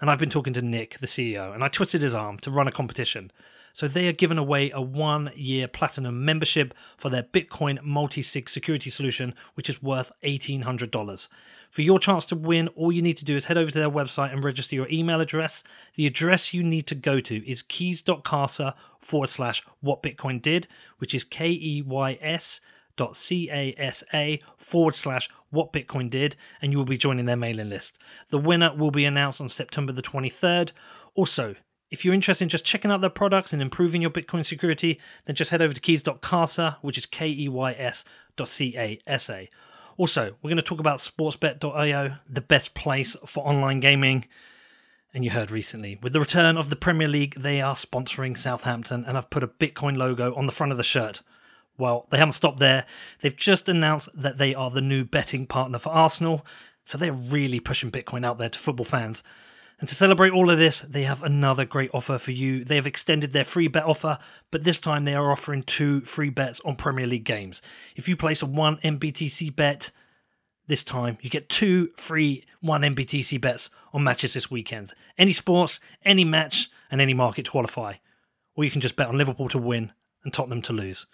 And 0.00 0.10
I've 0.10 0.18
been 0.18 0.30
talking 0.30 0.54
to 0.54 0.62
Nick, 0.62 0.98
the 0.98 1.06
CEO, 1.06 1.54
and 1.54 1.62
I 1.62 1.68
twisted 1.68 2.02
his 2.02 2.14
arm 2.14 2.38
to 2.38 2.50
run 2.50 2.66
a 2.66 2.72
competition. 2.72 3.30
So 3.74 3.88
they 3.88 4.06
are 4.06 4.12
giving 4.12 4.38
away 4.38 4.70
a 4.70 4.80
one 4.80 5.32
year 5.34 5.66
platinum 5.66 6.24
membership 6.24 6.72
for 6.96 7.10
their 7.10 7.24
Bitcoin 7.24 7.82
multi 7.82 8.22
sig 8.22 8.48
security 8.48 8.88
solution, 8.88 9.34
which 9.54 9.68
is 9.68 9.82
worth 9.82 10.12
$1,800. 10.22 11.28
For 11.70 11.82
your 11.82 11.98
chance 11.98 12.24
to 12.26 12.36
win, 12.36 12.68
all 12.68 12.92
you 12.92 13.02
need 13.02 13.16
to 13.16 13.24
do 13.24 13.34
is 13.34 13.46
head 13.46 13.58
over 13.58 13.72
to 13.72 13.78
their 13.78 13.90
website 13.90 14.32
and 14.32 14.44
register 14.44 14.76
your 14.76 14.88
email 14.92 15.20
address. 15.20 15.64
The 15.96 16.06
address 16.06 16.54
you 16.54 16.62
need 16.62 16.86
to 16.86 16.94
go 16.94 17.18
to 17.18 17.50
is 17.50 17.62
keys.casa 17.62 18.76
forward 19.00 19.28
slash 19.28 19.64
what 19.80 20.04
Bitcoin 20.04 20.40
did, 20.40 20.68
which 20.98 21.12
is 21.12 21.24
K 21.24 21.50
E 21.50 21.82
Y 21.84 22.16
S 22.20 22.60
dot 22.96 23.16
C-A-S-A 23.16 24.40
forward 24.56 24.94
slash 24.94 25.28
what 25.50 25.72
Bitcoin 25.72 26.08
did, 26.08 26.36
and 26.62 26.70
you 26.70 26.78
will 26.78 26.84
be 26.84 26.96
joining 26.96 27.26
their 27.26 27.34
mailing 27.34 27.70
list. 27.70 27.98
The 28.30 28.38
winner 28.38 28.72
will 28.72 28.92
be 28.92 29.04
announced 29.04 29.40
on 29.40 29.48
September 29.48 29.92
the 29.92 30.00
23rd. 30.00 30.70
Also, 31.16 31.56
if 31.94 32.04
you're 32.04 32.12
interested 32.12 32.42
in 32.42 32.48
just 32.48 32.64
checking 32.64 32.90
out 32.90 33.00
their 33.00 33.08
products 33.08 33.52
and 33.52 33.62
improving 33.62 34.02
your 34.02 34.10
Bitcoin 34.10 34.44
security, 34.44 34.98
then 35.26 35.36
just 35.36 35.52
head 35.52 35.62
over 35.62 35.72
to 35.72 35.80
keys.casa, 35.80 36.78
which 36.82 36.98
is 36.98 37.06
K 37.06 37.28
E 37.28 37.48
Y 37.48 37.72
S 37.72 38.04
dot 38.36 38.48
C 38.48 38.74
A 38.76 38.98
S 39.06 39.30
A. 39.30 39.48
Also, 39.96 40.34
we're 40.42 40.50
going 40.50 40.56
to 40.56 40.62
talk 40.62 40.80
about 40.80 40.98
sportsbet.io, 40.98 42.16
the 42.28 42.40
best 42.40 42.74
place 42.74 43.16
for 43.24 43.46
online 43.46 43.78
gaming. 43.78 44.26
And 45.14 45.24
you 45.24 45.30
heard 45.30 45.52
recently, 45.52 45.96
with 46.02 46.12
the 46.12 46.18
return 46.18 46.56
of 46.56 46.68
the 46.68 46.74
Premier 46.74 47.06
League, 47.06 47.36
they 47.40 47.60
are 47.60 47.76
sponsoring 47.76 48.36
Southampton 48.36 49.04
and 49.06 49.16
I've 49.16 49.30
put 49.30 49.44
a 49.44 49.48
Bitcoin 49.48 49.96
logo 49.96 50.34
on 50.34 50.46
the 50.46 50.52
front 50.52 50.72
of 50.72 50.78
the 50.78 50.82
shirt. 50.82 51.22
Well, 51.78 52.08
they 52.10 52.18
haven't 52.18 52.32
stopped 52.32 52.58
there. 52.58 52.86
They've 53.20 53.36
just 53.36 53.68
announced 53.68 54.08
that 54.14 54.38
they 54.38 54.52
are 54.52 54.72
the 54.72 54.80
new 54.80 55.04
betting 55.04 55.46
partner 55.46 55.78
for 55.78 55.90
Arsenal. 55.90 56.44
So 56.84 56.98
they're 56.98 57.12
really 57.12 57.60
pushing 57.60 57.92
Bitcoin 57.92 58.26
out 58.26 58.38
there 58.38 58.48
to 58.48 58.58
football 58.58 58.84
fans. 58.84 59.22
And 59.84 59.88
to 59.90 59.94
celebrate 59.94 60.32
all 60.32 60.48
of 60.48 60.56
this, 60.56 60.80
they 60.80 61.02
have 61.02 61.22
another 61.22 61.66
great 61.66 61.90
offer 61.92 62.16
for 62.16 62.32
you. 62.32 62.64
They 62.64 62.76
have 62.76 62.86
extended 62.86 63.34
their 63.34 63.44
free 63.44 63.68
bet 63.68 63.84
offer, 63.84 64.18
but 64.50 64.64
this 64.64 64.80
time 64.80 65.04
they 65.04 65.14
are 65.14 65.30
offering 65.30 65.62
two 65.62 66.00
free 66.00 66.30
bets 66.30 66.58
on 66.60 66.76
Premier 66.76 67.06
League 67.06 67.26
games. 67.26 67.60
If 67.94 68.08
you 68.08 68.16
place 68.16 68.40
a 68.40 68.46
1 68.46 68.78
MBTC 68.78 69.54
bet, 69.54 69.90
this 70.68 70.84
time 70.84 71.18
you 71.20 71.28
get 71.28 71.50
two 71.50 71.90
free 71.98 72.46
1 72.62 72.80
MBTC 72.80 73.38
bets 73.38 73.68
on 73.92 74.02
matches 74.02 74.32
this 74.32 74.50
weekend. 74.50 74.94
Any 75.18 75.34
sports, 75.34 75.80
any 76.02 76.24
match, 76.24 76.70
and 76.90 77.02
any 77.02 77.12
market 77.12 77.44
to 77.44 77.50
qualify. 77.50 77.96
Or 78.56 78.64
you 78.64 78.70
can 78.70 78.80
just 78.80 78.96
bet 78.96 79.08
on 79.08 79.18
Liverpool 79.18 79.50
to 79.50 79.58
win 79.58 79.92
and 80.24 80.32
Tottenham 80.32 80.62
to 80.62 80.72
lose. 80.72 81.04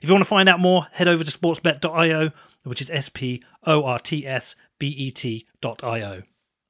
If 0.00 0.08
you 0.08 0.14
want 0.14 0.22
to 0.22 0.28
find 0.30 0.48
out 0.48 0.60
more, 0.60 0.86
head 0.92 1.08
over 1.08 1.24
to 1.24 1.36
sportsbet.io, 1.36 2.30
which 2.62 2.80
is 2.80 2.90
S 2.90 3.08
P 3.08 3.42
O 3.66 3.82
R 3.82 3.98
T 3.98 4.24
S 4.24 4.54
B 4.78 4.86
E 4.86 5.10
T.io. 5.10 6.22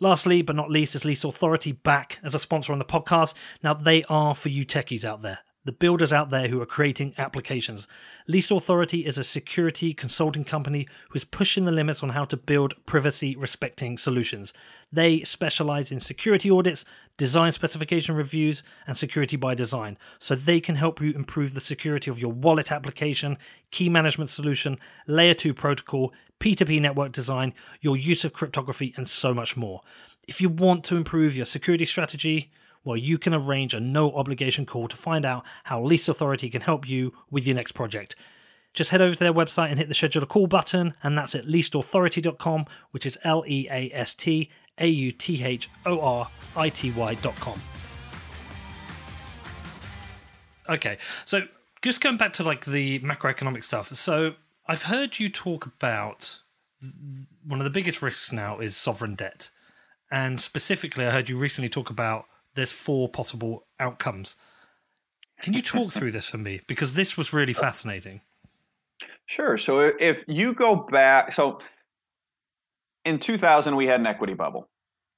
Lastly, 0.03 0.41
but 0.41 0.57
not 0.57 0.71
least, 0.71 0.95
is 0.95 1.05
Least 1.05 1.25
Authority 1.25 1.73
back 1.73 2.19
as 2.23 2.35
a 2.35 2.39
sponsor 2.39 2.73
on 2.73 2.79
the 2.79 2.87
podcast. 2.87 3.35
Now, 3.63 3.75
they 3.75 4.03
are 4.05 4.35
for 4.35 4.49
you 4.49 4.65
techies 4.65 5.05
out 5.05 5.21
there, 5.21 5.41
the 5.65 5.73
builders 5.73 6.13
out 6.13 6.31
there 6.31 6.49
who 6.49 6.61
are 6.61 6.67
creating 6.67 7.15
applications. 7.19 7.87
Least 8.27 8.51
Authority 8.51 9.05
is 9.05 9.19
a 9.19 9.25
security 9.25 9.93
consulting 9.93 10.45
company 10.45 10.89
who 11.11 11.17
is 11.17 11.25
pushing 11.25 11.65
the 11.67 11.73
limits 11.73 12.03
on 12.03 12.11
how 12.11 12.25
to 12.25 12.37
build 12.37 12.75
privacy 12.87 13.37
respecting 13.37 13.99
solutions. 13.99 14.55
They 14.91 15.23
specialize 15.23 15.93
in 15.93 16.01
security 16.01 16.51
audits, 16.51 16.85
design 17.19 17.53
specification 17.53 18.15
reviews, 18.15 18.63
and 18.87 18.97
security 18.97 19.37
by 19.37 19.55
design, 19.55 19.99
so 20.19 20.35
they 20.35 20.61
can 20.61 20.77
help 20.77 21.01
you 21.01 21.13
improve 21.13 21.53
the 21.53 21.61
security 21.61 22.11
of 22.11 22.19
your 22.19 22.33
wallet 22.33 22.73
application, 22.73 23.37
key 23.71 23.91
management 23.91 24.31
solution, 24.31 24.79
layer 25.07 25.35
2 25.35 25.53
protocol, 25.53 26.13
P2P 26.41 26.81
network 26.81 27.13
design, 27.13 27.53
your 27.83 27.99
use 27.99 28.25
of 28.25 28.33
cryptography, 28.33 28.95
and 28.97 29.07
so 29.07 29.35
much 29.35 29.59
more. 29.59 29.83
If 30.27 30.41
you 30.41 30.49
want 30.49 30.85
to 30.85 30.97
improve 30.97 31.37
your 31.37 31.45
security 31.45 31.85
strategy, 31.85 32.51
well, 32.85 32.97
you 32.97 33.19
can 33.19 33.35
arrange 33.35 33.75
a 33.75 33.81
no 33.81 34.13
obligation 34.13 34.67
call 34.67 34.89
to 34.89 34.97
find 34.97 35.25
out 35.25 35.45
how 35.65 35.83
Least 35.83 36.09
Authority 36.09 36.49
can 36.49 36.63
help 36.63 36.89
you 36.89 37.13
with 37.31 37.47
your 37.47 37.57
next 37.57 37.73
project. 37.73 38.17
just 38.73 38.91
head 38.91 39.01
over 39.01 39.15
to 39.15 39.19
their 39.19 39.35
website 39.35 39.71
and 39.71 39.79
hit 39.79 39.89
the 39.89 39.95
schedule 39.95 40.23
a 40.23 40.27
call 40.27 40.47
button, 40.47 40.95
and 41.03 41.19
that's 41.19 41.35
at 41.35 41.45
leastauthority.com, 41.47 42.67
which 42.93 43.05
is 43.05 43.19
L 43.25 43.45
E 43.47 43.67
A 43.71 43.91
S 43.93 44.15
T 44.15 44.51
A 44.79 44.87
U 44.87 45.11
T 45.13 45.45
H 45.45 45.69
O 45.87 46.01
R 46.01 46.29
I 46.57 46.69
T 46.69 46.93
Y.com. 46.93 47.61
Okay, 50.69 50.99
so 51.25 51.43
just 51.83 52.01
going 52.01 52.17
back 52.17 52.33
to 52.35 52.45
like 52.45 52.65
the 52.65 53.01
macroeconomic 53.01 53.65
stuff. 53.65 53.89
So 53.95 54.35
I've 54.69 54.83
heard 54.85 55.19
you 55.19 55.29
talk 55.29 55.67
about 55.67 56.43
one 57.45 57.59
of 57.61 57.65
the 57.65 57.71
biggest 57.71 58.01
risks 58.03 58.31
now 58.33 58.59
is 58.61 58.77
sovereign 58.77 59.15
debt. 59.15 59.51
And 60.13 60.41
specifically, 60.41 61.07
I 61.07 61.11
heard 61.11 61.29
you 61.29 61.39
recently 61.39 61.69
talk 61.69 61.91
about 61.91 62.27
there's 62.55 62.73
four 62.73 63.09
possible 63.09 63.67
outcomes. 63.79 64.37
Can 65.43 65.55
you 65.55 65.63
talk 65.63 65.93
through 65.93 66.13
this 66.13 66.29
for 66.29 66.39
me? 66.39 66.61
Because 66.67 66.93
this 66.93 67.17
was 67.17 67.33
really 67.33 67.53
fascinating. 67.53 68.21
Sure. 69.27 69.57
So 69.57 69.93
if 69.99 70.23
you 70.27 70.53
go 70.55 70.75
back, 70.77 71.33
so 71.33 71.61
in 73.05 73.19
2000, 73.19 73.77
we 73.77 73.87
had 73.87 74.01
an 74.01 74.07
equity 74.07 74.35
bubble. 74.35 74.69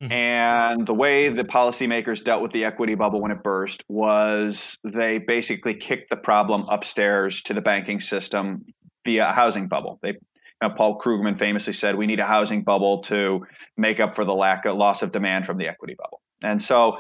Mm-hmm. 0.02 0.12
And 0.12 0.86
the 0.86 0.94
way 0.94 1.28
the 1.28 1.44
policymakers 1.44 2.24
dealt 2.24 2.42
with 2.42 2.52
the 2.52 2.64
equity 2.64 2.94
bubble 2.94 3.20
when 3.20 3.30
it 3.30 3.42
burst 3.42 3.84
was 3.88 4.76
they 4.84 5.18
basically 5.18 5.74
kicked 5.74 6.10
the 6.10 6.16
problem 6.16 6.66
upstairs 6.68 7.40
to 7.42 7.54
the 7.54 7.60
banking 7.60 8.00
system 8.00 8.66
via 9.04 9.30
a 9.30 9.32
housing 9.32 9.68
bubble. 9.68 10.00
They 10.02 10.16
uh, 10.60 10.70
Paul 10.70 11.00
Krugman 11.00 11.38
famously 11.38 11.72
said, 11.72 11.96
"We 11.96 12.06
need 12.06 12.20
a 12.20 12.26
housing 12.26 12.62
bubble 12.62 13.02
to 13.04 13.46
make 13.76 14.00
up 14.00 14.14
for 14.14 14.24
the 14.24 14.34
lack 14.34 14.64
of 14.64 14.76
loss 14.76 15.02
of 15.02 15.10
demand 15.12 15.46
from 15.46 15.58
the 15.58 15.68
equity 15.68 15.94
bubble." 15.98 16.20
And 16.42 16.60
so 16.60 16.98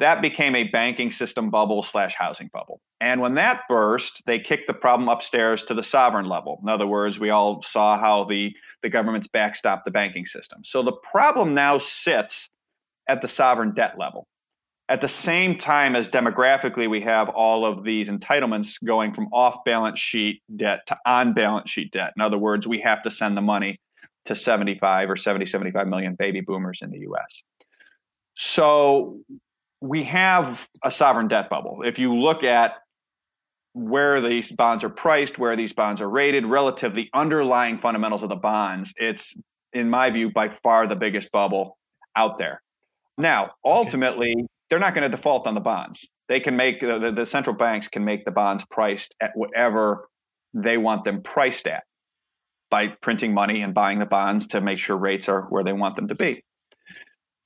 that 0.00 0.20
became 0.20 0.56
a 0.56 0.64
banking 0.64 1.12
system 1.12 1.50
bubble 1.50 1.82
slash 1.82 2.14
housing 2.18 2.50
bubble. 2.52 2.80
And 3.00 3.20
when 3.20 3.34
that 3.34 3.62
burst, 3.68 4.22
they 4.26 4.40
kicked 4.40 4.66
the 4.66 4.74
problem 4.74 5.08
upstairs 5.08 5.62
to 5.64 5.74
the 5.74 5.84
sovereign 5.84 6.28
level. 6.28 6.58
In 6.62 6.68
other 6.68 6.86
words, 6.86 7.18
we 7.18 7.30
all 7.30 7.62
saw 7.62 7.98
how 7.98 8.24
the, 8.24 8.56
the 8.82 8.88
governments 8.88 9.28
backstopped 9.28 9.84
the 9.84 9.90
banking 9.90 10.26
system. 10.26 10.62
So 10.64 10.82
the 10.82 10.92
problem 10.92 11.54
now 11.54 11.78
sits 11.78 12.48
at 13.08 13.20
the 13.20 13.28
sovereign 13.28 13.72
debt 13.74 13.94
level. 13.98 14.26
At 14.88 15.00
the 15.00 15.08
same 15.08 15.58
time 15.58 15.96
as 15.96 16.08
demographically, 16.08 16.90
we 16.90 17.00
have 17.02 17.28
all 17.30 17.64
of 17.64 17.84
these 17.84 18.08
entitlements 18.08 18.74
going 18.84 19.14
from 19.14 19.28
off 19.32 19.64
balance 19.64 19.98
sheet 19.98 20.42
debt 20.54 20.80
to 20.88 20.98
on 21.06 21.32
balance 21.32 21.70
sheet 21.70 21.90
debt. 21.92 22.12
In 22.16 22.22
other 22.22 22.36
words, 22.36 22.66
we 22.66 22.80
have 22.80 23.02
to 23.04 23.10
send 23.10 23.36
the 23.36 23.40
money 23.40 23.80
to 24.26 24.34
75 24.34 25.08
or 25.08 25.16
70, 25.16 25.46
75 25.46 25.86
million 25.86 26.16
baby 26.18 26.40
boomers 26.40 26.80
in 26.82 26.90
the 26.90 27.00
US. 27.10 27.42
So 28.36 29.20
we 29.84 30.04
have 30.04 30.66
a 30.82 30.90
sovereign 30.90 31.28
debt 31.28 31.50
bubble. 31.50 31.82
If 31.84 31.98
you 31.98 32.14
look 32.14 32.42
at 32.42 32.72
where 33.74 34.22
these 34.22 34.50
bonds 34.50 34.82
are 34.82 34.88
priced, 34.88 35.38
where 35.38 35.56
these 35.56 35.74
bonds 35.74 36.00
are 36.00 36.08
rated, 36.08 36.46
relative 36.46 36.94
the 36.94 37.10
underlying 37.12 37.78
fundamentals 37.78 38.22
of 38.22 38.30
the 38.30 38.34
bonds, 38.34 38.94
it's 38.96 39.34
in 39.74 39.90
my 39.90 40.08
view 40.08 40.30
by 40.30 40.48
far 40.48 40.86
the 40.86 40.96
biggest 40.96 41.30
bubble 41.32 41.76
out 42.16 42.38
there. 42.38 42.62
Now, 43.18 43.50
ultimately, 43.62 44.32
okay. 44.34 44.46
they're 44.70 44.78
not 44.78 44.94
going 44.94 45.10
to 45.10 45.14
default 45.14 45.46
on 45.46 45.52
the 45.54 45.60
bonds. 45.60 46.08
They 46.30 46.40
can 46.40 46.56
make 46.56 46.80
the, 46.80 47.12
the 47.14 47.26
central 47.26 47.54
banks 47.54 47.86
can 47.86 48.06
make 48.06 48.24
the 48.24 48.30
bonds 48.30 48.64
priced 48.70 49.14
at 49.20 49.32
whatever 49.34 50.08
they 50.54 50.78
want 50.78 51.04
them 51.04 51.20
priced 51.22 51.66
at 51.66 51.82
by 52.70 52.86
printing 53.02 53.34
money 53.34 53.60
and 53.60 53.74
buying 53.74 53.98
the 53.98 54.06
bonds 54.06 54.46
to 54.46 54.62
make 54.62 54.78
sure 54.78 54.96
rates 54.96 55.28
are 55.28 55.42
where 55.42 55.62
they 55.62 55.74
want 55.74 55.96
them 55.96 56.08
to 56.08 56.14
be. 56.14 56.42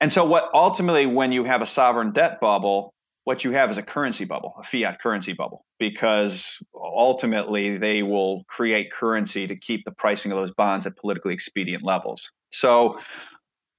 And 0.01 0.12
so, 0.12 0.24
what 0.24 0.51
ultimately, 0.55 1.07
when 1.07 1.32
you 1.32 1.44
have 1.44 1.62
a 1.62 1.66
sovereign 1.66 2.12
debt 2.12 2.40
bubble, 2.40 2.94
what 3.24 3.44
you 3.44 3.53
have 3.53 3.70
is 3.70 3.78
a 3.78 3.82
currency 3.82 4.24
bubble, 4.24 4.55
a 4.59 4.62
fiat 4.62 5.01
currency 5.01 5.32
bubble, 5.32 5.64
because 5.78 6.57
ultimately 6.74 7.76
they 7.76 8.03
will 8.03 8.44
create 8.49 8.92
currency 8.92 9.46
to 9.46 9.57
keep 9.57 9.84
the 9.84 9.90
pricing 9.90 10.32
of 10.32 10.38
those 10.38 10.53
bonds 10.53 10.86
at 10.86 10.96
politically 10.96 11.34
expedient 11.34 11.82
levels. 11.82 12.30
So, 12.53 12.99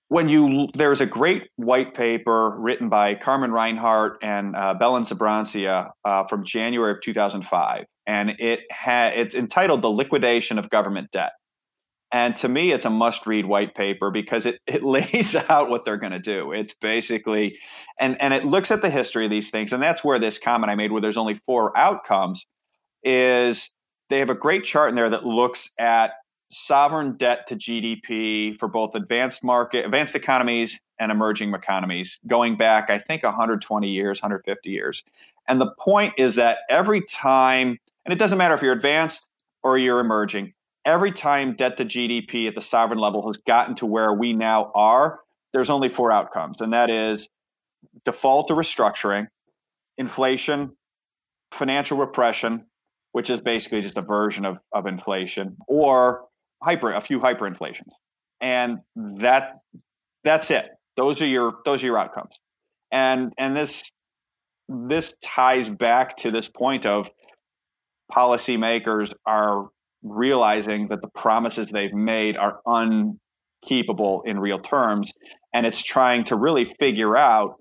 when 0.09 0.27
you 0.27 0.67
there's 0.73 1.01
a 1.01 1.05
great 1.05 1.49
white 1.55 1.95
paper 1.95 2.55
written 2.59 2.89
by 2.89 3.15
Carmen 3.15 3.51
Reinhart 3.51 4.17
and 4.21 4.55
uh, 4.55 4.73
Belen 4.73 5.03
Sbrancia 5.03 5.91
uh, 6.03 6.25
from 6.25 6.43
January 6.43 6.91
of 6.91 7.01
2005, 7.01 7.85
and 8.07 8.31
it 8.39 8.61
ha- 8.71 9.13
it's 9.15 9.35
entitled 9.35 9.81
"The 9.81 9.89
Liquidation 9.89 10.59
of 10.59 10.69
Government 10.69 11.09
Debt." 11.11 11.31
And 12.11 12.35
to 12.37 12.49
me, 12.49 12.71
it's 12.71 12.85
a 12.85 12.89
must 12.89 13.27
read 13.27 13.45
white 13.45 13.75
paper 13.75 14.09
because 14.09 14.45
it, 14.45 14.59
it 14.65 14.83
lays 14.83 15.35
out 15.35 15.69
what 15.69 15.85
they're 15.85 15.97
going 15.97 16.11
to 16.11 16.19
do. 16.19 16.51
It's 16.51 16.73
basically, 16.73 17.57
and, 17.99 18.19
and 18.21 18.33
it 18.33 18.45
looks 18.45 18.71
at 18.71 18.81
the 18.81 18.89
history 18.89 19.25
of 19.25 19.31
these 19.31 19.49
things. 19.49 19.73
And 19.73 19.81
that's 19.81 20.03
where 20.03 20.19
this 20.19 20.39
comment 20.39 20.71
I 20.71 20.75
made, 20.75 20.91
where 20.91 21.01
there's 21.01 21.17
only 21.17 21.39
four 21.45 21.77
outcomes, 21.77 22.45
is 23.03 23.69
they 24.09 24.19
have 24.19 24.29
a 24.29 24.35
great 24.35 24.63
chart 24.63 24.89
in 24.89 24.95
there 24.95 25.09
that 25.09 25.25
looks 25.25 25.69
at 25.77 26.13
sovereign 26.51 27.15
debt 27.15 27.47
to 27.47 27.55
GDP 27.55 28.57
for 28.57 28.67
both 28.67 28.95
advanced 28.95 29.43
market, 29.43 29.85
advanced 29.85 30.15
economies 30.15 30.79
and 30.99 31.11
emerging 31.11 31.53
economies 31.53 32.19
going 32.27 32.57
back, 32.57 32.89
I 32.89 32.97
think, 32.97 33.23
120 33.23 33.87
years, 33.87 34.21
150 34.21 34.69
years. 34.69 35.03
And 35.47 35.61
the 35.61 35.71
point 35.79 36.13
is 36.17 36.35
that 36.35 36.59
every 36.69 37.01
time, 37.01 37.79
and 38.03 38.13
it 38.13 38.17
doesn't 38.17 38.37
matter 38.37 38.55
if 38.55 38.61
you're 38.61 38.73
advanced 38.73 39.29
or 39.63 39.77
you're 39.77 39.99
emerging, 39.99 40.53
every 40.85 41.11
time 41.11 41.55
debt 41.55 41.77
to 41.77 41.85
GDP 41.85 42.47
at 42.47 42.55
the 42.55 42.61
sovereign 42.61 42.99
level 42.99 43.27
has 43.27 43.37
gotten 43.37 43.75
to 43.75 43.85
where 43.85 44.13
we 44.13 44.33
now 44.33 44.71
are, 44.75 45.19
there's 45.53 45.69
only 45.69 45.89
four 45.89 46.11
outcomes, 46.11 46.61
and 46.61 46.73
that 46.73 46.89
is 46.89 47.29
default 48.05 48.51
or 48.51 48.55
restructuring, 48.55 49.27
inflation, 49.97 50.75
financial 51.51 51.97
repression, 51.97 52.65
which 53.11 53.29
is 53.29 53.39
basically 53.39 53.81
just 53.81 53.97
a 53.97 54.01
version 54.01 54.45
of, 54.45 54.57
of 54.73 54.85
inflation, 54.85 55.57
or 55.67 56.25
hyper 56.63 56.91
a 56.91 57.01
few 57.01 57.19
hyperinflations. 57.19 57.91
And 58.41 58.79
that 58.95 59.59
that's 60.23 60.51
it. 60.51 60.69
Those 60.95 61.21
are 61.21 61.27
your 61.27 61.55
those 61.65 61.83
are 61.83 61.87
your 61.87 61.97
outcomes. 61.97 62.39
And 62.91 63.33
and 63.37 63.55
this 63.55 63.83
this 64.67 65.13
ties 65.23 65.69
back 65.69 66.17
to 66.17 66.31
this 66.31 66.47
point 66.47 66.85
of 66.85 67.09
policymakers 68.11 69.13
are 69.25 69.69
realizing 70.03 70.87
that 70.89 71.01
the 71.01 71.09
promises 71.09 71.69
they've 71.69 71.93
made 71.93 72.37
are 72.37 72.59
unkeepable 72.65 74.21
in 74.25 74.39
real 74.39 74.59
terms. 74.59 75.11
And 75.53 75.65
it's 75.65 75.81
trying 75.81 76.25
to 76.25 76.35
really 76.35 76.65
figure 76.79 77.17
out 77.17 77.55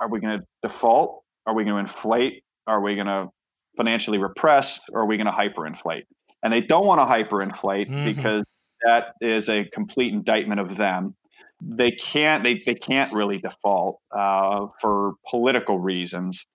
are 0.00 0.08
we 0.08 0.20
going 0.20 0.38
to 0.38 0.44
default? 0.62 1.22
Are 1.46 1.54
we 1.54 1.64
going 1.64 1.74
to 1.74 1.80
inflate? 1.80 2.44
Are 2.66 2.80
we 2.80 2.94
going 2.94 3.06
to 3.06 3.28
financially 3.76 4.18
repress? 4.18 4.80
Or 4.92 5.02
are 5.02 5.06
we 5.06 5.16
going 5.16 5.26
to 5.26 5.32
hyperinflate? 5.32 6.02
And 6.42 6.52
they 6.52 6.60
don't 6.60 6.86
want 6.86 7.00
to 7.00 7.04
hyperinflate 7.04 7.90
mm-hmm. 7.90 8.04
because 8.04 8.44
that 8.84 9.14
is 9.20 9.48
a 9.48 9.64
complete 9.72 10.12
indictment 10.12 10.60
of 10.60 10.76
them. 10.76 11.16
They 11.60 11.90
can't. 11.90 12.44
They, 12.44 12.60
they 12.64 12.76
can't 12.76 13.12
really 13.12 13.38
default 13.38 13.98
uh, 14.16 14.66
for 14.80 15.14
political 15.28 15.80
reasons, 15.80 16.46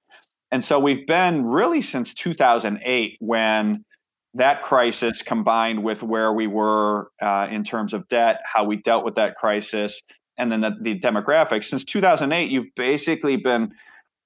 and 0.53 0.63
so 0.63 0.79
we've 0.79 1.05
been 1.07 1.45
really 1.45 1.81
since 1.81 2.13
2008 2.13 3.17
when 3.19 3.83
that 4.35 4.63
crisis 4.63 5.21
combined 5.21 5.83
with 5.83 6.01
where 6.01 6.33
we 6.33 6.47
were 6.47 7.09
uh, 7.21 7.47
in 7.51 7.63
terms 7.63 7.93
of 7.93 8.07
debt, 8.07 8.41
how 8.51 8.63
we 8.63 8.77
dealt 8.77 9.05
with 9.05 9.15
that 9.15 9.35
crisis, 9.35 10.01
and 10.37 10.51
then 10.51 10.61
the, 10.61 10.71
the, 10.81 10.99
demographics. 10.99 11.65
Since 11.65 11.83
2008, 11.85 12.49
you've 12.49 12.73
basically 12.75 13.37
been 13.37 13.71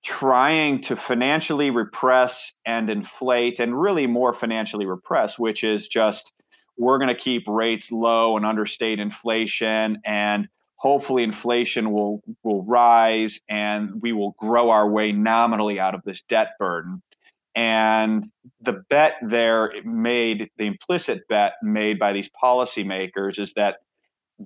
trying 0.05 0.81
to 0.83 0.95
financially 0.95 1.69
repress 1.69 2.53
and 2.65 2.89
inflate, 2.89 3.59
and 3.59 3.79
really 3.79 4.07
more 4.07 4.33
financially 4.33 4.85
repress, 4.85 5.37
which 5.37 5.63
is 5.63 5.87
just 5.87 6.31
we're 6.77 6.99
going 6.99 7.09
to 7.09 7.15
keep 7.15 7.43
rates 7.47 7.91
low 7.91 8.37
and 8.37 8.45
understate 8.45 8.99
inflation 8.99 9.99
and 10.05 10.47
hopefully 10.75 11.23
inflation 11.23 11.91
will 11.91 12.21
will 12.43 12.63
rise 12.63 13.39
and 13.49 14.01
we 14.01 14.13
will 14.13 14.35
grow 14.37 14.69
our 14.69 14.87
way 14.89 15.11
nominally 15.11 15.79
out 15.79 15.95
of 15.95 16.03
this 16.05 16.21
debt 16.21 16.49
burden 16.59 17.01
and 17.57 18.23
the 18.61 18.83
bet 18.87 19.13
there 19.27 19.71
made, 19.83 20.51
the 20.57 20.67
implicit 20.67 21.27
bet 21.27 21.53
made 21.63 21.97
by 21.97 22.13
these 22.13 22.29
policymakers 22.41 23.39
is 23.39 23.53
that 23.53 23.77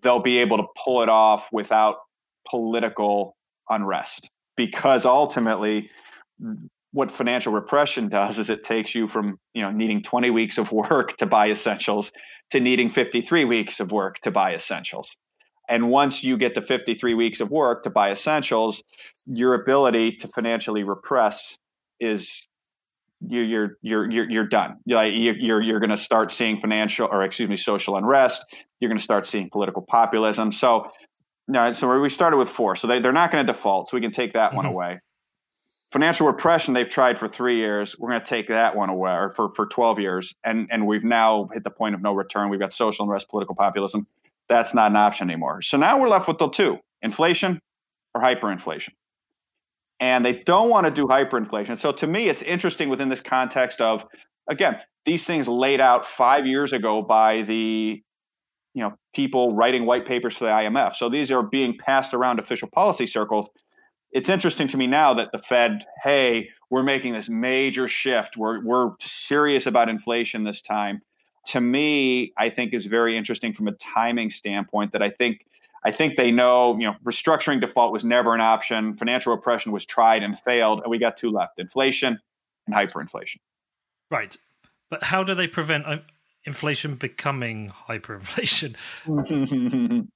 they'll 0.01 0.22
be 0.22 0.38
able 0.38 0.55
to 0.55 0.64
pull 0.82 1.03
it 1.03 1.09
off 1.09 1.49
without 1.51 1.97
political 2.49 3.36
unrest. 3.70 4.30
Because 4.55 5.05
ultimately, 5.05 5.89
what 6.93 7.12
financial 7.12 7.51
repression 7.51 8.07
does 8.07 8.39
is 8.39 8.49
it 8.49 8.64
takes 8.64 8.95
you 8.95 9.09
from 9.09 9.38
you 9.53 9.62
know 9.62 9.72
needing 9.72 10.01
20 10.01 10.30
weeks 10.30 10.57
of 10.57 10.72
work 10.72 11.18
to 11.18 11.26
buy 11.26 11.49
essentials 11.49 12.14
to 12.51 12.62
needing 12.62 12.89
53 12.89 13.43
weeks 13.43 13.80
of 13.82 13.91
work 13.91 14.20
to 14.22 14.32
buy 14.32 14.53
essentials 14.53 15.16
and 15.70 15.89
once 15.89 16.22
you 16.22 16.38
get 16.38 16.53
to 16.55 16.62
53 16.62 17.14
weeks 17.14 17.39
of 17.39 17.49
work 17.49 17.84
to 17.84 17.89
buy 17.89 18.12
essentials 18.12 18.84
your 19.26 19.53
ability 19.53 20.12
to 20.18 20.28
financially 20.28 20.84
repress 20.84 21.57
is 22.01 22.45
you're 23.28 23.43
you're 23.43 23.78
you're 23.82 24.11
you're, 24.11 24.30
you're 24.30 24.47
done. 24.47 24.78
Like 24.88 25.13
you're 25.13 25.61
you're 25.61 25.80
going 25.80 25.91
to 25.91 25.97
start 25.97 26.32
seeing 26.32 26.59
financial 26.59 27.07
or 27.11 27.24
excuse 27.24 27.49
me 27.49 27.57
social 27.57 27.95
unrest. 27.95 28.43
You're 28.80 28.89
going 28.89 28.97
to 28.97 29.03
start 29.03 29.28
seeing 29.28 29.49
political 29.51 29.82
populism. 29.84 30.51
So, 30.51 30.89
no, 31.47 31.72
so 31.74 31.99
we 31.99 32.09
started 32.09 32.38
with 32.38 32.49
four. 32.49 32.76
So 32.76 32.88
they 32.88 32.99
they're 32.99 33.11
not 33.11 33.32
going 33.32 33.45
to 33.45 33.53
default. 33.53 33.89
So 33.89 33.97
we 33.97 34.01
can 34.01 34.11
take 34.11 34.34
that 34.34 34.49
mm-hmm. 34.49 34.57
one 34.57 34.65
away. 34.65 34.99
financial 35.91 36.26
repression 36.26 36.74
they've 36.74 36.89
tried 36.89 37.19
for 37.19 37.28
three 37.28 37.57
years. 37.57 37.95
We're 37.99 38.09
going 38.09 38.22
to 38.22 38.26
take 38.26 38.47
that 38.47 38.76
one 38.76 38.89
away, 38.89 39.11
or 39.11 39.32
for 39.32 39.49
for 39.55 39.65
twelve 39.67 39.99
years, 39.99 40.34
and 40.43 40.67
and 40.72 40.88
we've 40.88 41.03
now 41.03 41.49
hit 41.53 41.63
the 41.63 41.69
point 41.69 41.95
of 41.95 42.01
no 42.01 42.13
return. 42.13 42.49
We've 42.49 42.59
got 42.59 42.74
social 42.74 43.05
unrest, 43.05 43.30
political 43.30 43.55
populism. 43.55 44.07
That's 44.49 44.74
not 44.74 44.91
an 44.91 44.97
option 44.97 45.30
anymore. 45.30 45.61
So 45.61 45.78
now 45.78 45.99
we're 45.99 46.09
left 46.09 46.28
with 46.28 46.38
the 46.38 46.49
two: 46.49 46.78
inflation 47.01 47.59
or 48.13 48.22
hyperinflation. 48.22 48.89
And 50.02 50.26
they 50.26 50.34
don't 50.34 50.70
want 50.70 50.88
to 50.88 50.91
do 50.91 51.06
hyperinflation. 51.06 51.80
So 51.80 51.91
to 51.93 52.08
me, 52.08 52.28
it's 52.28 52.41
interesting 52.41 52.89
within 52.89 53.08
this 53.08 53.22
context 53.22 53.80
of 53.80 54.04
again 54.49 54.78
these 55.06 55.24
things 55.26 55.47
laid 55.47 55.80
out 55.80 56.06
five 56.06 56.45
years 56.45 56.74
ago 56.74 57.02
by 57.02 57.43
the 57.43 58.02
you 58.74 58.84
know 58.84 58.93
people 59.14 59.56
writing 59.56 59.86
white 59.86 60.06
papers 60.06 60.36
for 60.36 60.45
the 60.45 60.52
IMF. 60.52 60.95
So 60.95 61.10
these 61.10 61.32
are 61.32 61.43
being 61.43 61.78
passed 61.78 62.14
around 62.14 62.39
official 62.39 62.68
policy 62.68 63.06
circles. 63.06 63.47
It's 64.12 64.28
interesting 64.28 64.68
to 64.70 64.78
me 64.78 64.88
now 64.88 65.14
that 65.14 65.30
the 65.32 65.39
Fed, 65.39 65.86
hey, 66.04 66.49
we're 66.70 66.84
making 66.84 67.14
this 67.14 67.30
major 67.30 67.88
shift. 67.88 68.36
We're 68.38 68.64
we're 68.64 68.91
serious 68.99 69.68
about 69.68 69.88
inflation 69.88 70.43
this 70.43 70.62
time. 70.62 71.02
To 71.47 71.62
me, 71.62 72.34
I 72.38 72.49
think 72.49 72.74
is 72.74 72.86
very 72.86 73.18
interesting 73.18 73.54
from 73.54 73.68
a 73.68 73.74
timing 73.74 74.30
standpoint. 74.32 74.93
That 74.93 75.02
I 75.02 75.10
think 75.12 75.45
I 75.84 75.92
think 75.92 76.16
they 76.16 76.32
know, 76.32 76.78
you 76.78 76.86
know, 76.86 76.96
restructuring 77.04 77.60
default 77.60 77.92
was 77.92 78.04
never 78.04 78.36
an 78.36 78.42
option. 78.42 78.94
Financial 78.94 79.34
repression 79.34 79.72
was 79.72 79.86
tried 79.86 80.22
and 80.22 80.38
failed, 80.40 80.82
and 80.84 80.92
we 80.92 81.00
got 81.00 81.18
two 81.18 81.32
left: 81.32 81.60
inflation 81.60 82.20
and 82.68 82.76
hyperinflation. 82.76 83.38
Right, 84.10 84.38
but 84.90 85.04
how 85.04 85.24
do 85.24 85.34
they 85.34 85.48
prevent 85.48 85.86
uh, 85.88 85.98
inflation 86.46 86.96
becoming 86.96 87.72
hyperinflation? 87.88 88.76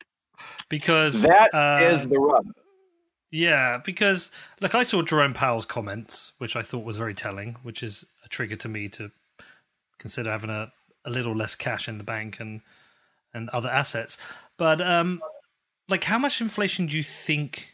because 0.70 1.22
that 1.24 1.54
uh, 1.54 1.80
is 1.92 2.08
the 2.08 2.20
rub. 2.20 2.46
Yeah, 3.32 3.80
because 3.84 4.32
like 4.62 4.76
I 4.76 4.84
saw 4.84 5.02
Jerome 5.02 5.34
Powell's 5.34 5.66
comments, 5.66 6.34
which 6.38 6.56
I 6.56 6.62
thought 6.62 6.86
was 6.86 6.98
very 6.98 7.14
telling, 7.14 7.58
which 7.64 7.82
is 7.82 8.06
a 8.24 8.30
trigger 8.30 8.56
to 8.58 8.70
me 8.70 8.88
to 8.90 9.12
consider 9.98 10.32
having 10.32 10.52
a, 10.52 10.72
a 11.04 11.10
little 11.10 11.36
less 11.36 11.56
cash 11.56 11.88
in 11.88 11.98
the 11.98 12.04
bank 12.04 12.40
and 12.40 12.62
and 13.34 13.50
other 13.50 13.70
assets. 13.70 14.18
But 14.58 14.80
um, 14.80 15.22
like, 15.88 16.06
how 16.06 16.18
much 16.18 16.42
inflation 16.42 16.88
do 16.88 16.98
you 16.98 17.04
think 17.04 17.74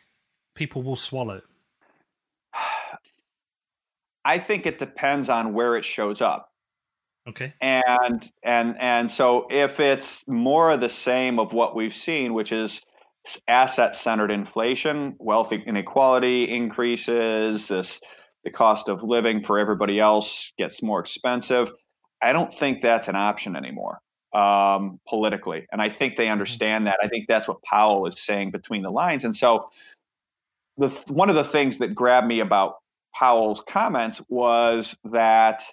people 0.56 0.84
will 0.84 0.96
swallow? 0.96 1.42
I 4.26 4.40
think 4.40 4.66
it 4.66 4.80
depends 4.80 5.30
on 5.30 5.54
where 5.54 5.76
it 5.76 5.86
shows 5.86 6.22
up. 6.22 6.50
Okay. 7.28 7.54
And 7.62 8.30
and 8.44 8.76
and 8.80 9.10
so 9.10 9.48
if 9.50 9.80
it's 9.80 10.24
more 10.28 10.72
of 10.72 10.82
the 10.82 10.90
same 10.90 11.40
of 11.40 11.54
what 11.54 11.76
we've 11.76 11.94
seen, 11.94 12.34
which 12.34 12.52
is 12.52 12.82
asset 13.48 13.96
centered 13.96 14.32
inflation, 14.32 15.16
wealth 15.20 15.52
inequality 15.54 16.50
increases, 16.50 17.68
this 17.68 18.00
the 18.44 18.52
cost 18.52 18.90
of 18.90 19.04
living 19.04 19.44
for 19.44 19.60
everybody 19.60 20.00
else 20.00 20.52
gets 20.58 20.82
more 20.82 21.00
expensive. 21.00 21.72
I 22.24 22.34
don't 22.34 22.54
think 22.54 22.82
that's 22.82 23.08
an 23.08 23.16
option 23.16 23.56
anymore 23.56 24.02
um, 24.34 25.00
politically, 25.08 25.68
and 25.72 25.82
I 25.82 25.90
think 25.90 26.16
they 26.16 26.26
mm-hmm. 26.26 26.34
understand 26.34 26.88
that. 26.88 26.98
I 27.04 27.08
think 27.08 27.28
that's 27.28 27.48
what 27.48 27.62
Powell 27.64 28.06
is 28.08 28.20
saying 28.20 28.52
between 28.52 28.82
the 28.82 28.92
lines, 28.92 29.24
and 29.24 29.36
so 29.36 29.70
the 30.78 30.90
one 31.08 31.30
of 31.30 31.36
the 31.36 31.44
things 31.44 31.78
that 31.78 31.94
grabbed 31.94 32.28
me 32.28 32.40
about 32.40 32.76
Powell's 33.14 33.62
comments 33.68 34.22
was 34.30 34.96
that 35.06 35.64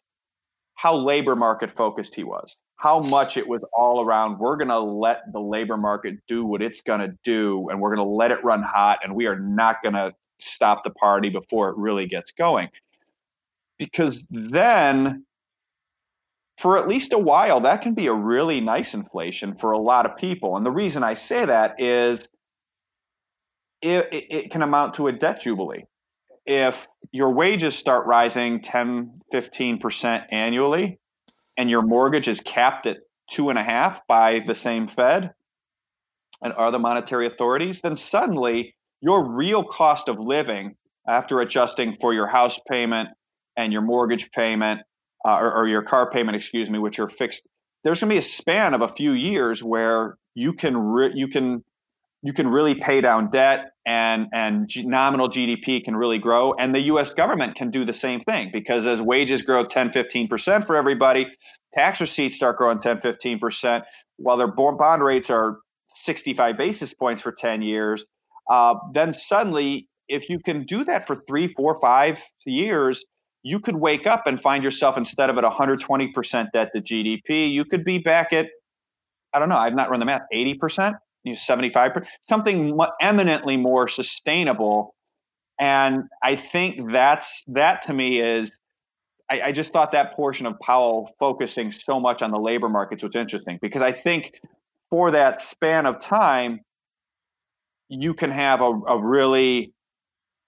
how 0.75 0.97
labor 0.97 1.35
market 1.35 1.71
focused 1.71 2.15
he 2.15 2.25
was, 2.25 2.57
how 2.77 3.01
much 3.01 3.37
it 3.37 3.49
was 3.49 3.63
all 3.73 4.01
around. 4.01 4.39
We're 4.39 4.57
going 4.57 4.69
to 4.69 4.79
let 4.79 5.33
the 5.33 5.41
labor 5.41 5.77
market 5.77 6.17
do 6.29 6.45
what 6.45 6.63
it's 6.63 6.81
going 6.81 7.01
to 7.01 7.17
do, 7.25 7.69
and 7.71 7.81
we're 7.81 7.95
going 7.95 8.07
to 8.07 8.15
let 8.15 8.31
it 8.31 8.43
run 8.45 8.63
hot, 8.63 9.01
and 9.03 9.15
we 9.15 9.27
are 9.27 9.39
not 9.39 9.83
going 9.83 9.95
to 9.95 10.15
stop 10.39 10.85
the 10.85 10.91
party 10.91 11.31
before 11.31 11.71
it 11.71 11.77
really 11.77 12.07
gets 12.07 12.31
going. 12.31 12.69
Because 13.79 14.25
then, 14.31 15.25
for 16.59 16.77
at 16.77 16.89
least 16.89 17.13
a 17.13 17.19
while, 17.19 17.61
that 17.61 17.83
can 17.83 17.95
be 17.95 18.07
a 18.07 18.15
really 18.15 18.61
nice 18.61 18.95
inflation 18.95 19.57
for 19.57 19.73
a 19.73 19.79
lot 19.79 20.07
of 20.07 20.17
people. 20.17 20.57
And 20.57 20.67
the 20.67 20.71
reason 20.71 21.03
I 21.05 21.15
say 21.15 21.45
that 21.45 21.81
is 21.81 22.29
it, 23.81 24.09
it 24.11 24.51
can 24.51 24.63
amount 24.63 24.95
to 24.95 25.07
a 25.07 25.13
debt 25.13 25.41
jubilee 25.41 25.85
if 26.49 26.89
your 27.13 27.31
wages 27.31 27.77
start 27.77 28.07
rising 28.07 28.63
10, 28.63 29.21
15% 29.33 30.23
annually 30.33 30.99
and 31.59 31.69
your 31.69 31.83
mortgage 31.83 32.27
is 32.27 32.41
capped 32.41 32.87
at 32.87 32.97
two 33.31 33.51
and 33.51 33.59
a 33.59 33.63
half 33.63 34.01
by 34.09 34.41
the 34.47 34.55
same 34.55 34.89
Fed 34.89 35.33
and 36.43 36.53
other 36.55 36.79
monetary 36.79 37.27
authorities, 37.27 37.83
then 37.83 37.97
suddenly 37.97 38.75
your 39.03 39.31
real 39.31 39.63
cost 39.63 40.09
of 40.09 40.19
living 40.19 40.77
after 41.07 41.41
adjusting 41.41 41.97
for 42.01 42.15
your 42.15 42.29
house 42.29 42.59
payment 42.71 43.11
and 43.57 43.73
your 43.73 43.83
mortgage 43.83 44.31
payment 44.31 44.81
uh, 45.29 45.39
or, 45.39 45.53
or 45.53 45.69
your 45.69 45.83
car 45.83 46.11
payment, 46.11 46.37
excuse 46.37 46.71
me, 46.71 46.79
which 46.79 46.99
are 46.99 47.09
fixed, 47.09 47.43
there's 47.85 48.01
going 48.01 48.09
to 48.09 48.15
be 48.15 48.19
a 48.19 48.23
span 48.23 48.73
of 48.73 48.81
a 48.81 48.89
few 48.89 49.13
years 49.13 49.63
where 49.63 50.17
you 50.35 50.55
can 50.55 50.77
re- 50.77 51.13
you 51.15 51.29
can 51.29 51.63
you 52.23 52.33
can 52.33 52.49
really 52.49 52.75
pay 52.75 53.01
down 53.01 53.31
debt 53.31 53.73
and 53.87 54.27
and 54.33 54.69
G- 54.69 54.85
nominal 54.85 55.29
GDP 55.29 55.85
can 55.85 55.97
really 55.97 56.19
grow 56.19 56.55
and 56.55 56.75
the 56.75 56.81
US 56.93 57.11
government 57.11 57.57
can 57.57 57.71
do 57.71 57.85
the 57.85 57.93
same 57.93 58.21
thing 58.21 58.51
because 58.53 58.87
as 58.87 59.03
wages 59.03 59.43
grow 59.43 59.65
10 59.65 59.91
15% 59.91 60.67
for 60.67 60.77
everybody 60.77 61.27
tax 61.75 62.01
receipts 62.01 62.37
start 62.37 62.57
growing 62.57 62.81
10 62.81 62.99
15% 62.99 63.83
while 64.17 64.37
their 64.37 64.49
bond 64.49 65.03
rates 65.03 65.31
are 65.31 65.59
65 65.87 66.57
basis 66.57 66.95
points 66.95 67.23
for 67.23 67.33
10 67.33 67.63
years 67.63 68.05
uh, 68.51 68.75
then 68.95 69.13
suddenly 69.13 69.89
if 70.09 70.29
you 70.29 70.39
can 70.45 70.65
do 70.65 70.85
that 70.85 71.07
for 71.07 71.23
three 71.29 71.53
four 71.55 71.79
five 71.81 72.19
years 72.45 73.05
you 73.43 73.61
could 73.61 73.77
wake 73.77 74.07
up 74.07 74.27
and 74.27 74.41
find 74.41 74.65
yourself 74.65 74.97
instead 74.97 75.31
of 75.31 75.39
at 75.39 75.45
120% 75.45 76.53
debt 76.53 76.71
to 76.75 76.81
GDP 76.81 77.53
you 77.53 77.65
could 77.65 77.85
be 77.85 77.99
back 77.99 78.33
at 78.33 78.47
I 79.33 79.39
don't 79.39 79.49
know 79.49 79.59
I've 79.59 79.75
not 79.75 79.91
run 79.91 80.01
the 80.01 80.07
math 80.07 80.23
80% 80.33 80.95
you 81.25 81.33
know, 81.33 81.37
75 81.37 82.07
something 82.23 82.79
eminently 83.01 83.57
more 83.57 83.89
sustainable. 83.89 84.95
And 85.59 86.05
i 86.23 86.37
think 86.37 86.93
that's 86.93 87.43
that 87.49 87.83
to 87.83 87.93
me 87.93 88.21
is 88.21 88.57
I, 89.31 89.41
I, 89.43 89.53
just 89.53 89.73
thought 89.73 89.93
that 89.93 90.15
portion 90.15 90.47
of 90.47 90.59
powell 90.61 91.15
focusing 91.19 91.71
so 91.71 92.01
much 92.01 92.23
on 92.23 92.31
the 92.31 92.39
labor 92.39 92.69
markets 92.69 93.03
was 93.03 93.17
interesting 93.17 93.59
because 93.61 93.83
i 93.83 93.91
think 93.91 94.41
for 94.89 95.11
that 95.11 95.41
span 95.41 95.85
of 95.85 95.99
time 95.99 96.61
you 97.89 98.15
can 98.15 98.31
have 98.31 98.61
a, 98.61 98.71
a 98.71 98.99
really 98.99 99.73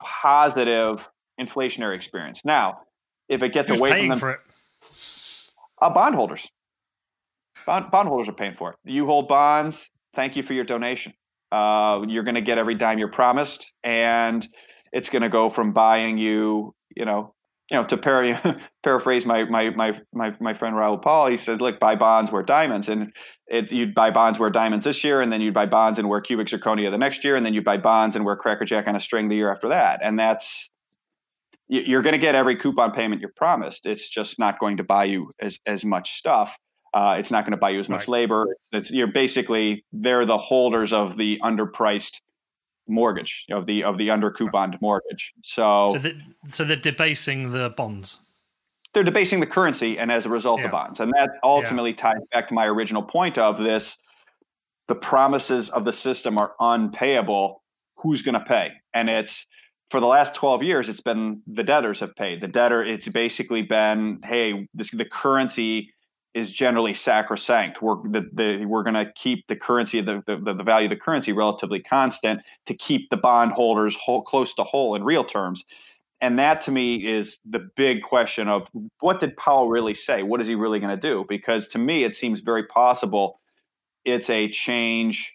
positive 0.01 1.09
inflationary 1.41 1.97
experience 1.97 2.43
now 2.45 2.81
if 3.29 3.43
it 3.43 3.53
gets 3.53 3.71
Who's 3.71 3.79
away 3.79 3.91
from 3.91 4.09
them 4.09 4.19
for 4.19 4.31
it? 4.33 4.41
Uh, 5.81 5.91
bondholders 5.91 6.47
Bond, 7.67 7.91
bondholders 7.91 8.29
are 8.29 8.33
paying 8.33 8.55
for 8.57 8.71
it 8.71 8.77
you 8.85 9.07
hold 9.07 9.29
bonds 9.29 9.91
thank 10.15 10.37
you 10.37 10.43
for 10.43 10.53
your 10.53 10.65
donation. 10.65 11.13
Uh, 11.53 12.03
you're 12.07 12.23
going 12.23 12.37
to 12.37 12.41
get 12.41 12.59
every 12.59 12.75
dime 12.75 12.99
you're 12.99 13.11
promised, 13.11 13.73
and 13.83 14.47
it's 14.93 15.09
going 15.09 15.23
to 15.23 15.29
go 15.29 15.51
from 15.51 15.73
buying 15.73 16.19
you, 16.19 16.75
you 16.97 17.05
know, 17.05 17.35
you 17.71 17.77
know, 17.77 17.85
to 17.85 17.97
par- 17.97 18.57
paraphrase 18.85 19.27
my, 19.27 19.45
my 19.45 19.71
my 19.71 19.99
my 20.13 20.35
my 20.41 20.55
friend 20.55 20.77
Raoul 20.77 20.99
Pal, 20.99 21.27
he 21.29 21.37
said, 21.37 21.61
"Look, 21.61 21.81
buy 21.81 21.97
bonds, 21.97 22.31
wear 22.31 22.43
diamonds," 22.43 22.89
and 22.89 23.13
it, 23.47 23.73
you'd 23.73 23.95
buy 23.95 24.11
bonds, 24.11 24.39
wear 24.39 24.51
diamonds 24.51 24.85
this 24.85 25.03
year, 25.03 25.21
and 25.21 25.33
then 25.33 25.41
you'd 25.41 25.55
buy 25.55 25.67
bonds 25.67 25.99
and 25.99 26.09
wear 26.09 26.21
cubic 26.21 26.49
zirconia 26.49 26.91
the 26.91 26.99
next 26.99 27.25
year, 27.25 27.37
and 27.37 27.45
then 27.45 27.55
you'd 27.55 27.65
buy 27.65 27.77
bonds 27.77 28.17
and 28.17 28.25
wear 28.25 28.37
crackerjack 28.37 28.87
on 28.87 28.97
a 28.97 29.01
string 29.01 29.29
the 29.29 29.37
year 29.37 29.53
after 29.53 29.69
that, 29.69 30.01
and 30.03 30.19
that's 30.19 30.69
you're 31.71 32.03
going 32.03 32.13
to 32.13 32.19
get 32.19 32.35
every 32.35 32.57
coupon 32.57 32.91
payment 32.91 33.21
you're 33.21 33.33
promised. 33.37 33.87
It's 33.87 34.09
just 34.09 34.39
not 34.39 34.59
going 34.59 34.77
to 34.79 34.85
buy 34.85 35.05
you 35.05 35.31
as 35.41 35.59
as 35.67 35.85
much 35.85 36.19
stuff. 36.19 36.55
Uh, 36.93 37.17
it's 37.19 37.31
not 37.31 37.45
going 37.45 37.53
to 37.53 37.57
buy 37.57 37.71
you 37.71 37.79
as 37.79 37.89
much 37.89 38.03
right. 38.03 38.09
labor. 38.09 38.47
It's, 38.73 38.91
you're 38.91 39.07
basically 39.07 39.85
they're 39.93 40.27
the 40.27 40.39
holders 40.39 40.93
of 40.93 41.17
the 41.17 41.39
underpriced 41.45 42.17
mortgage 42.89 43.45
of 43.53 43.67
the 43.67 43.85
of 43.85 43.99
the 43.99 44.11
under 44.11 44.33
couponed 44.33 44.77
mortgage. 44.81 45.33
So 45.45 45.93
so, 45.93 45.99
the, 45.99 46.21
so 46.49 46.65
they're 46.65 46.77
debasing 46.77 47.53
the 47.53 47.71
bonds. 47.71 48.19
They're 48.93 49.05
debasing 49.05 49.39
the 49.39 49.47
currency, 49.47 49.97
and 49.99 50.11
as 50.11 50.27
a 50.27 50.29
result, 50.29 50.59
yeah. 50.59 50.67
the 50.67 50.73
bonds, 50.73 50.99
and 50.99 51.13
that 51.13 51.31
ultimately 51.45 51.91
yeah. 51.91 51.97
ties 51.97 52.23
back 52.33 52.49
to 52.49 52.55
my 52.55 52.67
original 52.67 53.05
point 53.05 53.39
of 53.39 53.59
this: 53.59 53.97
the 54.89 54.97
promises 54.97 55.71
of 55.71 55.85
the 55.85 55.93
system 55.93 56.37
are 56.39 56.55
unpayable. 56.59 57.63
Who's 57.99 58.23
going 58.23 58.35
to 58.35 58.41
pay? 58.41 58.71
And 58.93 59.09
it's 59.09 59.47
for 59.91 60.01
the 60.01 60.07
last 60.07 60.35
12 60.35 60.63
years 60.63 60.89
it's 60.89 61.01
been 61.01 61.43
the 61.47 61.63
debtors 61.63 62.01
have 62.01 62.15
paid 62.17 62.41
the 62.41 62.49
debtor 62.49 62.85
it's 62.85 63.09
basically 63.09 63.63
been 63.63 64.21
hey 64.25 64.67
this 64.75 64.91
the 64.91 65.05
currency 65.05 65.93
is 66.35 66.53
generally 66.53 66.95
sacrosanct. 66.95 67.83
We're 67.83 67.97
the, 68.09 68.29
the 68.33 68.65
we're 68.65 68.85
going 68.85 68.95
to 68.95 69.11
keep 69.15 69.47
the 69.49 69.57
currency, 69.57 70.01
the, 70.01 70.23
the, 70.27 70.55
the 70.55 70.63
value 70.63 70.87
of 70.87 70.91
the 70.91 70.97
currency, 70.97 71.33
relatively 71.33 71.81
constant 71.81 72.43
to 72.67 72.75
keep 72.75 73.11
the 73.11 73.17
bondholders 73.17 73.97
whole, 74.01 74.23
close 74.23 74.55
to 74.55 74.65
whole 74.65 74.95
in 74.95 75.03
real 75.03 75.25
terms. 75.25 75.65
And 76.21 76.39
that 76.39 76.61
to 76.63 76.71
me 76.71 76.97
is 76.97 77.39
the 77.49 77.71
big 77.77 78.03
question 78.03 78.47
of 78.49 78.69
what 79.01 79.21
did 79.21 79.37
Powell 79.37 79.69
really 79.69 79.95
say? 79.95 80.23
What 80.23 80.41
is 80.41 80.47
he 80.47 80.55
really 80.55 80.79
going 80.79 80.95
to 80.95 81.01
do? 81.01 81.25
Because 81.29 81.67
to 81.69 81.79
me, 81.79 82.05
it 82.05 82.15
seems 82.15 82.41
very 82.41 82.67
possible 82.67 83.41
it's 84.05 84.31
a 84.31 84.49
change 84.49 85.33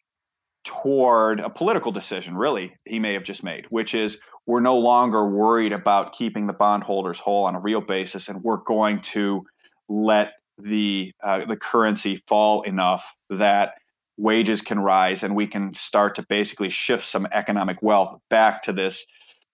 toward 0.64 1.40
a 1.40 1.50
political 1.50 1.92
decision, 1.92 2.36
really, 2.36 2.76
he 2.86 2.98
may 2.98 3.14
have 3.14 3.24
just 3.24 3.44
made, 3.44 3.66
which 3.70 3.94
is 3.94 4.18
we're 4.48 4.60
no 4.60 4.78
longer 4.78 5.28
worried 5.28 5.74
about 5.74 6.14
keeping 6.14 6.48
the 6.48 6.54
bondholders 6.54 7.20
whole 7.20 7.46
on 7.46 7.56
a 7.56 7.60
real 7.60 7.82
basis, 7.82 8.28
and 8.28 8.44
we're 8.44 8.58
going 8.58 9.02
to 9.02 9.46
let 9.90 10.34
the 10.58 11.12
uh, 11.24 11.46
the 11.46 11.58
currency 11.58 12.24
fall 12.28 12.62
enough 12.64 13.04
that 13.30 13.74
wages 14.18 14.62
can 14.62 14.80
rise 14.80 15.24
and 15.24 15.36
we 15.36 15.48
can 15.48 15.74
start 15.74 16.16
to 16.16 16.26
basically 16.30 16.70
shift 16.70 17.06
some 17.06 17.28
economic 17.34 17.82
wealth 17.82 18.20
back 18.30 18.64
to 18.64 18.72
this 18.72 19.06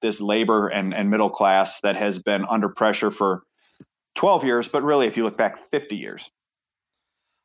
this 0.01 0.21
labor 0.21 0.67
and, 0.67 0.93
and 0.93 1.09
middle 1.09 1.29
class 1.29 1.79
that 1.81 1.95
has 1.95 2.19
been 2.19 2.45
under 2.49 2.69
pressure 2.69 3.09
for 3.09 3.41
12 4.15 4.43
years 4.43 4.67
but 4.67 4.83
really 4.83 5.07
if 5.07 5.17
you 5.17 5.23
look 5.23 5.37
back 5.37 5.57
50 5.71 5.95
years. 5.95 6.29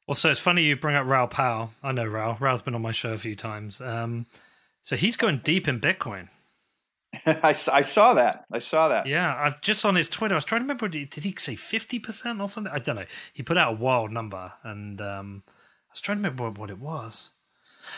Well 0.07 0.15
so 0.15 0.31
it's 0.31 0.41
funny 0.41 0.63
you 0.63 0.77
bring 0.77 0.97
up 0.97 1.07
Raoul 1.07 1.27
Pal. 1.27 1.73
I 1.83 1.93
know 1.93 2.05
Raoul. 2.05 2.37
Raoul's 2.39 2.63
been 2.63 2.75
on 2.75 2.83
my 2.83 2.93
show 2.93 3.13
a 3.13 3.19
few 3.19 3.35
times. 3.35 3.81
Um, 3.81 4.27
so 4.83 4.95
he's 4.95 5.17
going 5.17 5.41
deep 5.43 5.67
in 5.67 5.81
Bitcoin 5.81 6.29
I, 7.43 7.57
I 7.73 7.83
saw 7.83 8.15
that. 8.15 8.45
I 8.53 8.61
saw 8.61 8.89
that. 8.89 9.07
Yeah, 9.07 9.35
I've 9.37 9.61
just 9.61 9.85
on 9.85 9.97
his 9.97 10.09
Twitter. 10.09 10.35
I 10.35 10.37
was 10.37 10.45
trying 10.45 10.61
to 10.61 10.65
remember. 10.65 10.87
Did 10.87 11.13
he 11.13 11.35
say 11.39 11.57
fifty 11.57 11.99
percent 11.99 12.41
or 12.41 12.47
something? 12.47 12.73
I 12.73 12.79
don't 12.79 12.97
know. 12.97 13.07
He 13.33 13.43
put 13.43 13.59
out 13.59 13.73
a 13.73 13.77
wild 13.77 14.13
number, 14.13 14.53
and 14.63 15.01
um, 15.01 15.43
I 15.49 15.93
was 15.93 16.01
trying 16.01 16.19
to 16.19 16.23
remember 16.23 16.49
what, 16.51 16.71
it 16.71 16.79
was. 16.79 17.33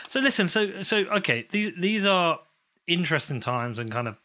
So 0.07 0.19
listen. 0.19 0.49
So 0.49 0.81
so 0.81 0.97
okay. 1.05 1.47
These 1.51 1.71
these 1.77 2.07
are 2.07 2.39
interesting 2.87 3.39
times 3.39 3.77
and 3.77 3.91
kind 3.91 4.07
of 4.07 4.17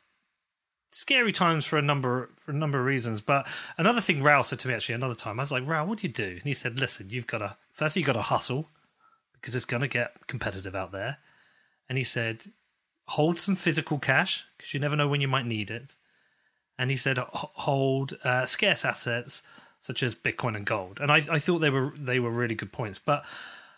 scary 0.88 1.32
times 1.32 1.66
for 1.66 1.76
a 1.76 1.82
number 1.82 2.30
for 2.38 2.52
a 2.52 2.55
number 2.55 2.80
of 2.80 2.86
reasons. 2.86 3.20
But 3.20 3.46
another 3.76 4.00
thing 4.00 4.22
Raoul 4.22 4.42
said 4.42 4.59
to 4.61 4.68
me 4.68 4.74
actually 4.74 4.94
another 4.94 5.14
time, 5.14 5.38
I 5.38 5.42
was 5.42 5.52
like, 5.52 5.66
Raoul, 5.66 5.86
what 5.86 5.98
do 5.98 6.07
you 6.07 6.12
do? 6.12 6.28
And 6.30 6.44
he 6.44 6.55
said, 6.55 6.80
Listen, 6.80 7.11
you've 7.11 7.26
got 7.26 7.38
to 7.38 7.59
first 7.72 7.94
you've 7.94 8.07
got 8.07 8.14
to 8.14 8.22
hustle 8.22 8.70
because 9.34 9.55
it's 9.55 9.66
going 9.66 9.82
to 9.82 9.88
get 9.88 10.26
competitive 10.28 10.74
out 10.74 10.92
there. 10.92 11.18
And 11.90 11.98
he 11.98 12.05
said, 12.05 12.46
hold 13.07 13.38
some 13.38 13.55
physical 13.55 13.98
cash 13.98 14.46
because 14.57 14.74
you 14.74 14.80
never 14.80 14.96
know 14.96 15.09
when 15.09 15.20
you 15.20 15.28
might 15.28 15.46
need 15.46 15.70
it. 15.70 15.96
And 16.78 16.90
he 16.90 16.96
said 16.96 17.18
hold 17.18 18.18
uh, 18.24 18.46
scarce 18.46 18.84
assets 18.84 19.42
such 19.78 20.02
as 20.02 20.14
Bitcoin 20.14 20.57
and 20.57 20.66
gold. 20.66 20.98
And 21.00 21.12
I, 21.12 21.16
I 21.30 21.38
thought 21.38 21.59
they 21.59 21.70
were 21.70 21.92
they 21.98 22.18
were 22.18 22.30
really 22.30 22.55
good 22.55 22.72
points. 22.72 22.98
But 22.98 23.24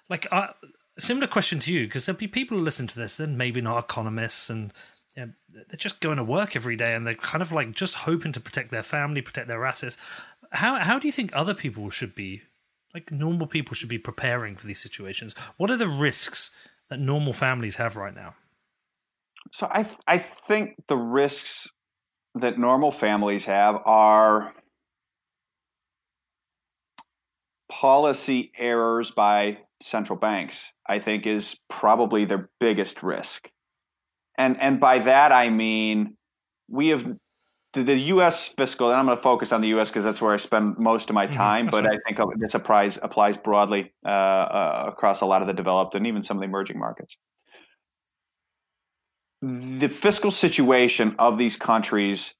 like 0.08 0.26
I, 0.32 0.50
similar 0.98 1.26
question 1.26 1.58
to 1.60 1.72
you 1.72 1.86
because 1.86 2.06
there'll 2.06 2.18
be 2.18 2.28
people 2.28 2.56
who 2.56 2.64
listen 2.64 2.86
to 2.86 2.98
this 2.98 3.20
and 3.20 3.36
maybe 3.36 3.60
not 3.60 3.78
economists 3.78 4.48
and 4.48 4.72
you 5.16 5.26
know, 5.26 5.32
they're 5.52 5.76
just 5.76 6.00
going 6.00 6.18
to 6.18 6.24
work 6.24 6.56
every 6.56 6.76
day 6.76 6.94
and 6.94 7.06
they're 7.06 7.14
kind 7.14 7.42
of 7.42 7.52
like 7.52 7.72
just 7.72 7.94
hoping 7.94 8.32
to 8.32 8.40
protect 8.40 8.70
their 8.70 8.82
family, 8.82 9.20
protect 9.20 9.48
their 9.48 9.64
assets. 9.64 9.98
How 10.52 10.78
how 10.78 10.98
do 10.98 11.08
you 11.08 11.12
think 11.12 11.34
other 11.34 11.54
people 11.54 11.90
should 11.90 12.14
be 12.14 12.42
like 12.94 13.10
normal 13.10 13.46
people 13.46 13.74
should 13.74 13.88
be 13.88 13.98
preparing 13.98 14.56
for 14.56 14.66
these 14.66 14.80
situations? 14.80 15.34
What 15.56 15.70
are 15.70 15.76
the 15.76 15.88
risks 15.88 16.50
that 16.88 17.00
normal 17.00 17.32
families 17.32 17.76
have 17.76 17.96
right 17.96 18.14
now? 18.14 18.34
So 19.52 19.66
I 19.70 19.88
I 20.06 20.18
think 20.18 20.74
the 20.88 20.96
risks 20.96 21.68
that 22.34 22.58
normal 22.58 22.92
families 22.92 23.46
have 23.46 23.76
are 23.84 24.52
policy 27.70 28.52
errors 28.58 29.10
by 29.10 29.58
central 29.82 30.18
banks. 30.18 30.72
I 30.86 30.98
think 30.98 31.26
is 31.26 31.56
probably 31.68 32.24
their 32.24 32.48
biggest 32.60 33.02
risk, 33.02 33.50
and 34.38 34.60
and 34.60 34.80
by 34.80 35.00
that 35.00 35.32
I 35.32 35.50
mean 35.50 36.16
we 36.68 36.88
have 36.88 37.06
the 37.72 37.94
U.S. 37.94 38.48
fiscal, 38.56 38.88
and 38.88 38.98
I'm 38.98 39.04
going 39.04 39.18
to 39.18 39.22
focus 39.22 39.52
on 39.52 39.60
the 39.60 39.68
U.S. 39.68 39.90
because 39.90 40.04
that's 40.04 40.20
where 40.20 40.32
I 40.32 40.38
spend 40.38 40.78
most 40.78 41.10
of 41.10 41.14
my 41.14 41.26
mm-hmm. 41.26 41.34
time. 41.34 41.66
Mm-hmm, 41.66 41.70
but. 41.70 41.86
I 41.86 41.98
think 42.06 42.18
this 42.38 42.54
applies 42.54 42.98
applies 43.02 43.36
broadly 43.36 43.92
uh, 44.04 44.08
uh, 44.08 44.84
across 44.88 45.20
a 45.20 45.26
lot 45.26 45.42
of 45.42 45.48
the 45.48 45.52
developed 45.52 45.94
and 45.94 46.06
even 46.06 46.22
some 46.22 46.38
of 46.38 46.40
the 46.40 46.46
emerging 46.46 46.78
markets 46.78 47.16
the 49.42 49.88
fiscal 49.88 50.30
situation 50.30 51.14
of 51.18 51.38
these 51.38 51.56
countries 51.56 52.34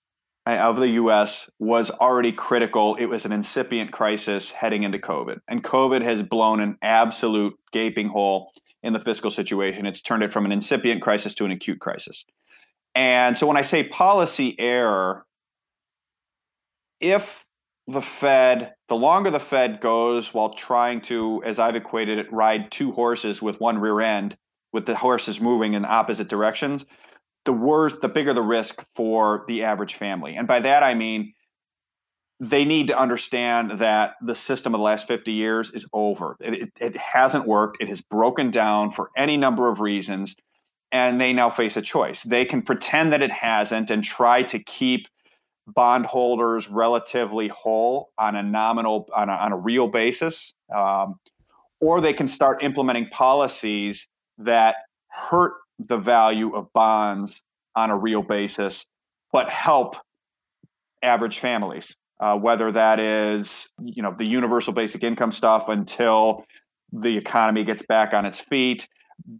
uh, 0.46 0.52
of 0.56 0.76
the 0.76 0.88
US 0.90 1.50
was 1.58 1.90
already 1.90 2.32
critical. 2.32 2.94
It 2.96 3.06
was 3.06 3.24
an 3.24 3.32
incipient 3.32 3.92
crisis 3.92 4.52
heading 4.52 4.84
into 4.84 4.98
COVID. 4.98 5.38
And 5.48 5.62
COVID 5.62 6.02
has 6.02 6.22
blown 6.22 6.60
an 6.60 6.76
absolute 6.82 7.54
gaping 7.72 8.08
hole 8.08 8.52
in 8.82 8.92
the 8.92 9.00
fiscal 9.00 9.30
situation. 9.30 9.86
It's 9.86 10.00
turned 10.00 10.22
it 10.22 10.32
from 10.32 10.44
an 10.44 10.52
incipient 10.52 11.02
crisis 11.02 11.34
to 11.34 11.44
an 11.44 11.50
acute 11.50 11.80
crisis. 11.80 12.24
And 12.94 13.36
so 13.36 13.46
when 13.46 13.56
I 13.56 13.62
say 13.62 13.82
policy 13.82 14.56
error, 14.58 15.26
if 17.00 17.44
the 17.86 18.00
Fed, 18.00 18.74
the 18.88 18.96
longer 18.96 19.30
the 19.30 19.40
Fed 19.40 19.80
goes 19.80 20.32
while 20.32 20.54
trying 20.54 21.02
to, 21.02 21.42
as 21.44 21.58
I've 21.58 21.76
equated 21.76 22.18
it, 22.18 22.32
ride 22.32 22.70
two 22.70 22.92
horses 22.92 23.42
with 23.42 23.60
one 23.60 23.78
rear 23.78 24.00
end, 24.00 24.36
with 24.72 24.86
the 24.86 24.96
horses 24.96 25.40
moving 25.40 25.74
in 25.74 25.84
opposite 25.84 26.28
directions, 26.28 26.84
the 27.44 27.52
worse, 27.52 27.98
the 28.00 28.08
bigger 28.08 28.34
the 28.34 28.42
risk 28.42 28.84
for 28.94 29.44
the 29.48 29.62
average 29.62 29.94
family. 29.94 30.36
And 30.36 30.46
by 30.46 30.60
that, 30.60 30.82
I 30.82 30.94
mean, 30.94 31.32
they 32.38 32.64
need 32.64 32.88
to 32.88 32.98
understand 32.98 33.80
that 33.80 34.14
the 34.20 34.34
system 34.34 34.74
of 34.74 34.78
the 34.78 34.84
last 34.84 35.06
50 35.08 35.32
years 35.32 35.70
is 35.70 35.86
over. 35.92 36.36
It, 36.40 36.70
it, 36.78 36.96
hasn't 36.96 37.46
worked. 37.46 37.78
It 37.80 37.88
has 37.88 38.02
broken 38.02 38.50
down 38.50 38.90
for 38.90 39.10
any 39.16 39.38
number 39.38 39.70
of 39.70 39.80
reasons. 39.80 40.36
And 40.92 41.20
they 41.20 41.32
now 41.32 41.50
face 41.50 41.76
a 41.76 41.82
choice. 41.82 42.22
They 42.22 42.44
can 42.44 42.62
pretend 42.62 43.12
that 43.12 43.22
it 43.22 43.32
hasn't 43.32 43.90
and 43.90 44.04
try 44.04 44.42
to 44.44 44.58
keep 44.58 45.08
bondholders 45.66 46.68
relatively 46.68 47.48
whole 47.48 48.10
on 48.18 48.36
a 48.36 48.42
nominal, 48.42 49.08
on 49.16 49.28
a, 49.28 49.32
on 49.32 49.52
a 49.52 49.56
real 49.56 49.88
basis. 49.88 50.52
Um, 50.74 51.18
or 51.80 52.00
they 52.00 52.12
can 52.12 52.28
start 52.28 52.62
implementing 52.62 53.08
policies 53.08 54.08
that 54.38 54.76
hurt 55.08 55.54
the 55.78 55.98
value 55.98 56.54
of 56.54 56.72
bonds 56.72 57.42
on 57.74 57.90
a 57.90 57.96
real 57.96 58.22
basis, 58.22 58.84
but 59.32 59.50
help 59.50 59.96
average 61.02 61.38
families. 61.38 61.96
Uh, 62.18 62.34
whether 62.34 62.72
that 62.72 62.98
is 62.98 63.68
you 63.84 64.02
know 64.02 64.14
the 64.16 64.24
universal 64.24 64.72
basic 64.72 65.04
income 65.04 65.30
stuff 65.30 65.68
until 65.68 66.44
the 66.90 67.14
economy 67.14 67.62
gets 67.62 67.82
back 67.82 68.14
on 68.14 68.24
its 68.24 68.40
feet, 68.40 68.88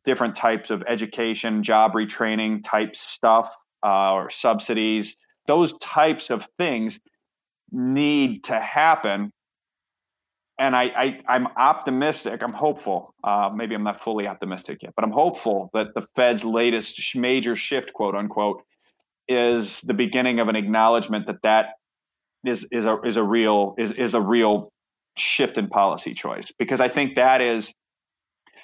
different 0.05 0.35
types 0.35 0.71
of 0.71 0.83
education, 0.87 1.63
job 1.63 1.93
retraining 1.93 2.63
type 2.63 2.95
stuff, 2.95 3.55
uh, 3.83 4.13
or 4.13 4.29
subsidies, 4.29 5.17
those 5.47 5.73
types 5.79 6.29
of 6.29 6.47
things 6.59 6.99
need 7.73 8.45
to 8.45 8.61
happen 8.61 9.33
and 10.59 10.75
I, 10.75 11.21
I 11.29 11.37
am 11.37 11.49
optimistic. 11.57 12.43
I'm 12.43 12.53
hopeful. 12.53 13.15
Uh, 13.23 13.51
maybe 13.55 13.75
I'm 13.75 13.83
not 13.83 14.03
fully 14.03 14.27
optimistic 14.27 14.83
yet, 14.83 14.95
but 14.97 15.05
I'm 15.05 15.13
hopeful 15.13 15.71
that 15.75 15.89
the 15.95 16.07
Fed's 16.17 16.45
latest 16.45 17.15
major 17.15 17.57
shift, 17.57 17.93
quote 17.93 18.15
unquote, 18.15 18.63
is 19.29 19.81
the 19.83 19.95
beginning 19.95 20.41
of 20.41 20.49
an 20.49 20.57
acknowledgement 20.57 21.27
that 21.27 21.43
that 21.43 21.75
is 22.45 22.67
is 22.71 22.85
a 22.85 23.01
is 23.03 23.17
a 23.17 23.23
real 23.23 23.75
is 23.77 23.93
is 23.99 24.15
a 24.15 24.21
real 24.21 24.73
shift 25.19 25.59
in 25.59 25.69
policy 25.69 26.15
choice. 26.15 26.53
Because 26.59 26.81
I 26.81 26.89
think 26.89 27.17
that 27.17 27.41
is 27.41 27.73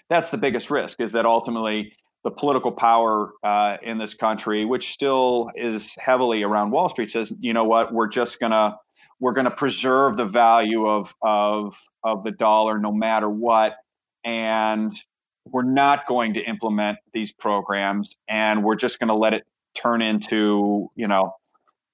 that's 0.08 0.30
the 0.30 0.38
biggest 0.38 0.70
risk 0.70 1.00
is 1.00 1.12
that 1.12 1.26
ultimately 1.26 1.94
the 2.24 2.30
political 2.30 2.70
power 2.70 3.32
uh, 3.42 3.78
in 3.82 3.98
this 3.98 4.14
country, 4.14 4.64
which 4.64 4.92
still 4.92 5.50
is 5.56 5.94
heavily 5.98 6.44
around 6.44 6.70
Wall 6.70 6.88
Street, 6.88 7.10
says, 7.10 7.32
you 7.38 7.52
know 7.52 7.64
what, 7.64 7.92
we're 7.92 8.08
just 8.08 8.38
gonna 8.38 8.76
we're 9.22 9.32
going 9.32 9.44
to 9.44 9.52
preserve 9.52 10.16
the 10.16 10.24
value 10.26 10.86
of 10.86 11.14
of 11.22 11.76
of 12.02 12.24
the 12.24 12.32
dollar 12.32 12.78
no 12.78 12.92
matter 12.92 13.30
what 13.30 13.76
and 14.24 15.00
we're 15.46 15.62
not 15.62 16.06
going 16.06 16.34
to 16.34 16.40
implement 16.40 16.98
these 17.14 17.32
programs 17.32 18.16
and 18.28 18.64
we're 18.64 18.74
just 18.74 18.98
going 18.98 19.08
to 19.08 19.14
let 19.14 19.32
it 19.32 19.44
turn 19.74 20.02
into 20.02 20.88
you 20.96 21.06
know 21.06 21.32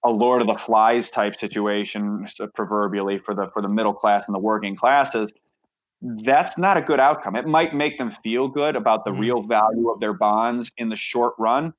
a 0.04 0.10
lord 0.10 0.40
of 0.40 0.48
the 0.48 0.54
flies 0.54 1.10
type 1.10 1.36
situation 1.36 2.26
proverbially 2.54 3.18
for 3.18 3.34
the 3.34 3.46
for 3.52 3.60
the 3.60 3.68
middle 3.68 3.94
class 3.94 4.24
and 4.26 4.34
the 4.34 4.40
working 4.40 4.74
classes 4.74 5.30
that's 6.24 6.56
not 6.56 6.78
a 6.78 6.80
good 6.80 6.98
outcome 6.98 7.36
it 7.36 7.46
might 7.46 7.74
make 7.74 7.98
them 7.98 8.10
feel 8.24 8.48
good 8.48 8.74
about 8.74 9.04
the 9.04 9.10
mm-hmm. 9.10 9.20
real 9.20 9.42
value 9.42 9.90
of 9.90 10.00
their 10.00 10.14
bonds 10.14 10.72
in 10.78 10.88
the 10.88 10.96
short 10.96 11.34
run 11.38 11.74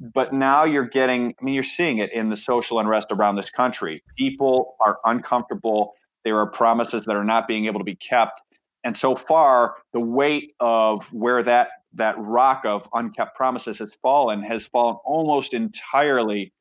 but 0.00 0.32
now 0.32 0.64
you're 0.64 0.86
getting 0.86 1.34
i 1.40 1.44
mean 1.44 1.54
you're 1.54 1.62
seeing 1.62 1.98
it 1.98 2.12
in 2.12 2.30
the 2.30 2.36
social 2.36 2.78
unrest 2.78 3.08
around 3.10 3.36
this 3.36 3.50
country. 3.50 4.02
People 4.16 4.76
are 4.84 4.98
uncomfortable. 5.04 5.92
There 6.24 6.38
are 6.38 6.46
promises 6.46 7.04
that 7.04 7.16
are 7.16 7.24
not 7.24 7.46
being 7.46 7.66
able 7.66 7.80
to 7.80 7.84
be 7.84 7.96
kept. 7.96 8.40
And 8.82 8.96
so 8.96 9.16
far 9.16 9.76
the 9.92 10.00
weight 10.00 10.54
of 10.60 11.10
where 11.12 11.42
that 11.42 11.70
that 11.94 12.16
rock 12.18 12.64
of 12.64 12.88
unkept 12.92 13.36
promises 13.36 13.78
has 13.78 13.90
fallen 14.02 14.42
has 14.42 14.66
fallen 14.66 14.96
almost 15.04 15.54
entirely 15.54 16.52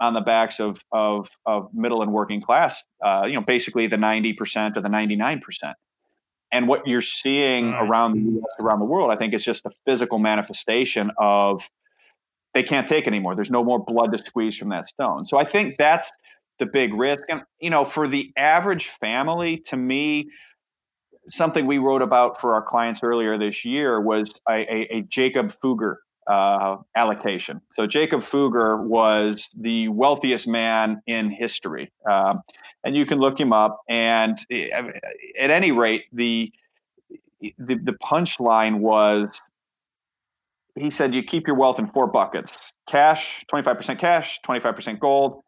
on 0.00 0.14
the 0.14 0.20
backs 0.20 0.60
of 0.60 0.80
of, 0.92 1.28
of 1.46 1.68
middle 1.72 2.02
and 2.02 2.12
working 2.12 2.40
class 2.40 2.82
uh, 3.04 3.24
you 3.26 3.34
know 3.34 3.40
basically 3.40 3.86
the 3.86 3.96
90% 3.96 4.76
or 4.76 4.80
the 4.80 4.88
99% 4.88 5.74
and 6.52 6.68
what 6.68 6.86
you're 6.86 7.00
seeing 7.00 7.72
around 7.72 8.12
the 8.12 8.40
US 8.40 8.50
around 8.60 8.78
the 8.80 8.84
world 8.84 9.10
i 9.10 9.16
think 9.16 9.34
is 9.34 9.44
just 9.44 9.64
a 9.64 9.70
physical 9.86 10.18
manifestation 10.18 11.10
of 11.18 11.68
they 12.54 12.62
can't 12.62 12.86
take 12.86 13.06
anymore. 13.06 13.34
There's 13.34 13.50
no 13.50 13.64
more 13.64 13.82
blood 13.82 14.12
to 14.12 14.18
squeeze 14.18 14.56
from 14.56 14.68
that 14.70 14.88
stone. 14.88 15.26
So 15.26 15.38
I 15.38 15.44
think 15.44 15.76
that's 15.78 16.10
the 16.58 16.66
big 16.66 16.94
risk. 16.94 17.24
And 17.28 17.42
you 17.60 17.70
know, 17.70 17.84
for 17.84 18.08
the 18.08 18.32
average 18.36 18.88
family, 19.00 19.58
to 19.66 19.76
me, 19.76 20.28
something 21.28 21.66
we 21.66 21.78
wrote 21.78 22.02
about 22.02 22.40
for 22.40 22.54
our 22.54 22.62
clients 22.62 23.00
earlier 23.02 23.38
this 23.38 23.64
year 23.64 24.00
was 24.00 24.32
a, 24.48 24.52
a, 24.52 24.96
a 24.96 25.00
Jacob 25.02 25.54
Fugger 25.62 25.96
uh, 26.26 26.76
allocation. 26.94 27.60
So 27.72 27.86
Jacob 27.86 28.20
Fugger 28.20 28.82
was 28.82 29.48
the 29.56 29.88
wealthiest 29.88 30.46
man 30.46 31.02
in 31.06 31.30
history, 31.30 31.92
um, 32.10 32.42
and 32.84 32.94
you 32.94 33.06
can 33.06 33.18
look 33.18 33.40
him 33.40 33.52
up. 33.52 33.80
And 33.88 34.38
eh, 34.50 34.68
at 35.40 35.50
any 35.50 35.72
rate, 35.72 36.04
the 36.12 36.52
the, 37.40 37.74
the 37.74 37.92
punchline 37.92 38.78
was 38.78 39.40
he 40.74 40.90
said 40.90 41.14
you 41.14 41.22
keep 41.22 41.46
your 41.46 41.56
wealth 41.56 41.78
in 41.78 41.88
four 41.88 42.06
buckets: 42.06 42.72
cash, 42.88 43.44
twenty 43.48 43.64
five 43.64 43.76
percent 43.76 43.98
cash, 43.98 44.38
twenty 44.44 44.60
five 44.60 44.74
percent 44.74 45.00
gold, 45.00 45.42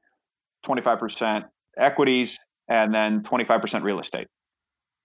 twenty 0.64 0.82
five 0.82 0.98
percent 0.98 1.44
equities, 1.78 2.38
and 2.68 2.94
then 2.94 3.22
twenty 3.22 3.44
five 3.44 3.60
percent 3.60 3.84
real 3.84 4.00
estate. 4.00 4.26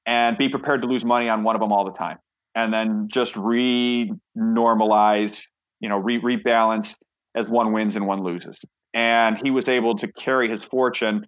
And 0.06 0.38
be 0.38 0.50
prepared 0.50 0.82
to 0.82 0.88
lose 0.88 1.06
money 1.06 1.30
on 1.30 1.44
one 1.44 1.56
of 1.56 1.62
them 1.62 1.72
all 1.72 1.86
the 1.86 1.92
time 1.92 2.18
and 2.56 2.74
then 2.74 3.08
just 3.12 3.36
re-normalize 3.36 5.44
you 5.80 5.90
know, 5.90 5.98
re- 5.98 6.20
rebalance 6.20 6.96
as 7.36 7.48
one 7.48 7.72
wins 7.72 7.96
and 7.96 8.06
one 8.06 8.22
loses. 8.22 8.60
And 8.94 9.38
he 9.42 9.52
was 9.52 9.70
able 9.70 9.98
to 9.98 10.12
carry 10.14 10.50
his 10.50 10.64
fortune 10.64 11.26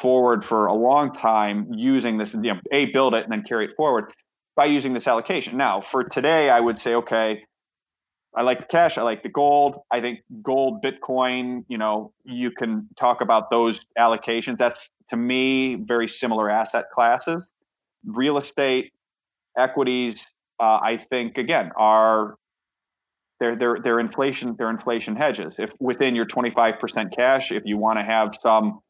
forward 0.00 0.44
for 0.44 0.66
a 0.66 0.74
long 0.74 1.12
time 1.12 1.66
using 1.70 2.16
this, 2.16 2.34
you 2.34 2.40
know, 2.40 2.60
a 2.72 2.86
build 2.86 3.14
it 3.14 3.24
and 3.24 3.32
then 3.32 3.42
carry 3.42 3.66
it 3.66 3.72
forward 3.76 4.12
by 4.56 4.64
using 4.64 4.94
this 4.94 5.06
allocation. 5.06 5.56
Now, 5.56 5.80
for 5.80 6.04
today, 6.04 6.50
I 6.50 6.60
would 6.60 6.78
say, 6.78 6.94
okay, 6.94 7.42
I 8.34 8.42
like 8.42 8.60
the 8.60 8.64
cash, 8.64 8.96
I 8.96 9.02
like 9.02 9.22
the 9.22 9.28
gold. 9.28 9.80
I 9.90 10.00
think 10.00 10.20
gold, 10.42 10.82
Bitcoin, 10.82 11.64
you 11.68 11.76
know, 11.76 12.12
you 12.24 12.50
can 12.50 12.88
talk 12.96 13.20
about 13.20 13.50
those 13.50 13.84
allocations. 13.98 14.56
That's 14.56 14.90
to 15.10 15.16
me 15.16 15.74
very 15.74 16.08
similar 16.08 16.48
asset 16.48 16.86
classes. 16.94 17.46
Real 18.04 18.38
estate, 18.38 18.92
equities, 19.58 20.26
uh, 20.58 20.78
I 20.82 20.96
think 20.96 21.38
again 21.38 21.72
are 21.76 22.36
they're 23.38 23.56
they're 23.56 23.76
they're 23.82 24.00
inflation 24.00 24.54
they're 24.56 24.70
inflation 24.70 25.14
hedges. 25.14 25.56
If 25.58 25.70
within 25.78 26.14
your 26.14 26.26
25% 26.26 27.14
cash, 27.14 27.52
if 27.52 27.64
you 27.66 27.76
want 27.76 27.98
to 27.98 28.04
have 28.04 28.34
some 28.40 28.80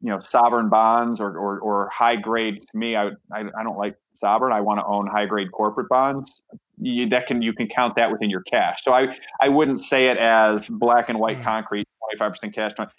you 0.00 0.10
know 0.10 0.18
sovereign 0.18 0.68
bonds 0.68 1.20
or 1.20 1.36
or, 1.38 1.58
or 1.60 1.90
high 1.92 2.16
grade 2.16 2.62
to 2.62 2.78
me 2.78 2.96
I, 2.96 3.08
I, 3.32 3.44
I 3.58 3.62
don't 3.62 3.78
like 3.78 3.94
sovereign 4.14 4.52
I 4.52 4.60
want 4.60 4.80
to 4.80 4.86
own 4.86 5.06
high 5.06 5.26
grade 5.26 5.52
corporate 5.52 5.88
bonds 5.88 6.42
you, 6.78 7.08
that 7.08 7.26
can 7.26 7.42
you 7.42 7.52
can 7.52 7.68
count 7.68 7.96
that 7.96 8.10
within 8.10 8.30
your 8.30 8.42
cash 8.42 8.82
so 8.82 8.92
I 8.92 9.16
I 9.40 9.48
wouldn't 9.48 9.80
say 9.80 10.08
it 10.08 10.18
as 10.18 10.68
black 10.68 11.08
and 11.08 11.18
white 11.18 11.40
mm. 11.40 11.44
concrete 11.44 11.86
25% 12.20 12.54
cash 12.54 12.72
20, 12.74 12.90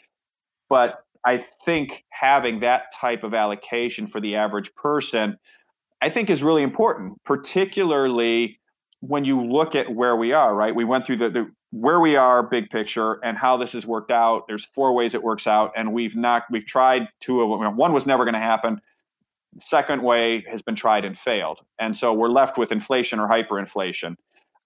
but 0.70 1.04
I 1.26 1.46
think 1.66 2.04
having 2.10 2.60
that 2.62 2.86
type 2.94 3.24
of 3.24 3.34
allocation 3.34 4.08
for 4.08 4.20
the 4.20 4.36
average 4.36 4.74
person 4.76 5.38
I 6.02 6.10
think 6.10 6.30
is 6.30 6.44
really 6.44 6.64
important 6.64 7.24
particularly 7.24 8.60
when 9.02 9.26
you 9.26 9.42
look 9.42 9.76
at 9.76 9.94
where 9.94 10.16
we 10.16 10.34
are, 10.34 10.56
right? 10.56 10.74
We 10.76 10.84
went 10.84 11.06
through 11.06 11.18
the, 11.18 11.30
the 11.30 11.52
where 11.72 12.00
we 12.00 12.16
are, 12.16 12.42
big 12.44 12.70
picture, 12.70 13.20
and 13.24 13.38
how 13.38 13.58
this 13.58 13.74
has 13.74 13.86
worked 13.86 14.12
out. 14.12 14.48
There's 14.48 14.66
four 14.66 14.94
ways 14.94 15.14
it 15.14 15.24
works 15.24 15.48
out, 15.48 15.72
and 15.76 15.94
we've 15.94 16.16
not 16.16 16.44
we've 16.50 16.66
tried 16.66 17.08
two 17.20 17.42
of 17.42 17.60
them. 17.60 17.76
One 17.76 17.94
was 17.94 18.06
never 18.06 18.24
going 18.24 18.34
to 18.34 18.40
happen. 18.40 18.82
Second 19.60 20.04
way 20.04 20.44
has 20.50 20.62
been 20.62 20.76
tried 20.76 21.06
and 21.06 21.18
failed, 21.18 21.60
and 21.80 21.96
so 21.96 22.14
we're 22.14 22.30
left 22.30 22.58
with 22.58 22.72
inflation 22.72 23.20
or 23.20 23.28
hyperinflation. 23.28 24.16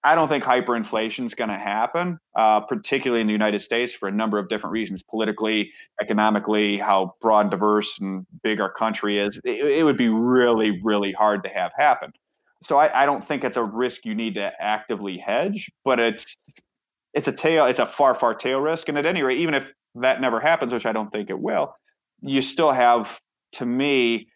I 0.04 0.16
don't 0.16 0.26
think 0.26 0.42
hyperinflation 0.42 1.26
is 1.26 1.34
going 1.34 1.50
to 1.50 1.58
happen, 1.58 2.18
uh, 2.36 2.60
particularly 2.60 3.20
in 3.20 3.28
the 3.28 3.32
United 3.32 3.62
States, 3.62 3.94
for 3.94 4.08
a 4.08 4.12
number 4.12 4.38
of 4.38 4.48
different 4.48 4.72
reasons 4.72 5.00
politically, 5.02 5.70
economically, 6.00 6.78
how 6.78 7.12
broad, 7.20 7.50
diverse, 7.50 7.98
and 8.00 8.26
big 8.42 8.60
our 8.60 8.72
country 8.72 9.20
is. 9.20 9.40
It, 9.44 9.64
it 9.64 9.84
would 9.84 9.96
be 9.96 10.08
really, 10.08 10.80
really 10.82 11.12
hard 11.12 11.44
to 11.44 11.48
have 11.50 11.70
happen 11.76 12.12
so 12.62 12.76
I, 12.76 13.02
I, 13.02 13.06
don't 13.06 13.24
think 13.24 13.44
it's 13.44 13.56
a 13.56 13.64
risk 13.64 14.04
you 14.04 14.14
need 14.14 14.34
to 14.34 14.52
actively 14.60 15.18
hedge, 15.18 15.70
but 15.84 15.98
it's 15.98 16.36
it's 17.12 17.28
a 17.28 17.32
tail, 17.32 17.66
it's 17.66 17.80
a 17.80 17.86
far, 17.86 18.14
far 18.14 18.34
tail 18.34 18.60
risk. 18.60 18.88
And 18.88 18.96
at 18.96 19.04
any 19.04 19.22
rate, 19.22 19.40
even 19.40 19.54
if 19.54 19.70
that 19.96 20.20
never 20.20 20.40
happens, 20.40 20.72
which 20.72 20.86
I 20.86 20.92
don't 20.92 21.10
think 21.10 21.28
it 21.28 21.38
will, 21.38 21.74
you 22.22 22.40
still 22.40 22.72
have, 22.72 23.20
to 23.54 23.66
me, 23.66 24.28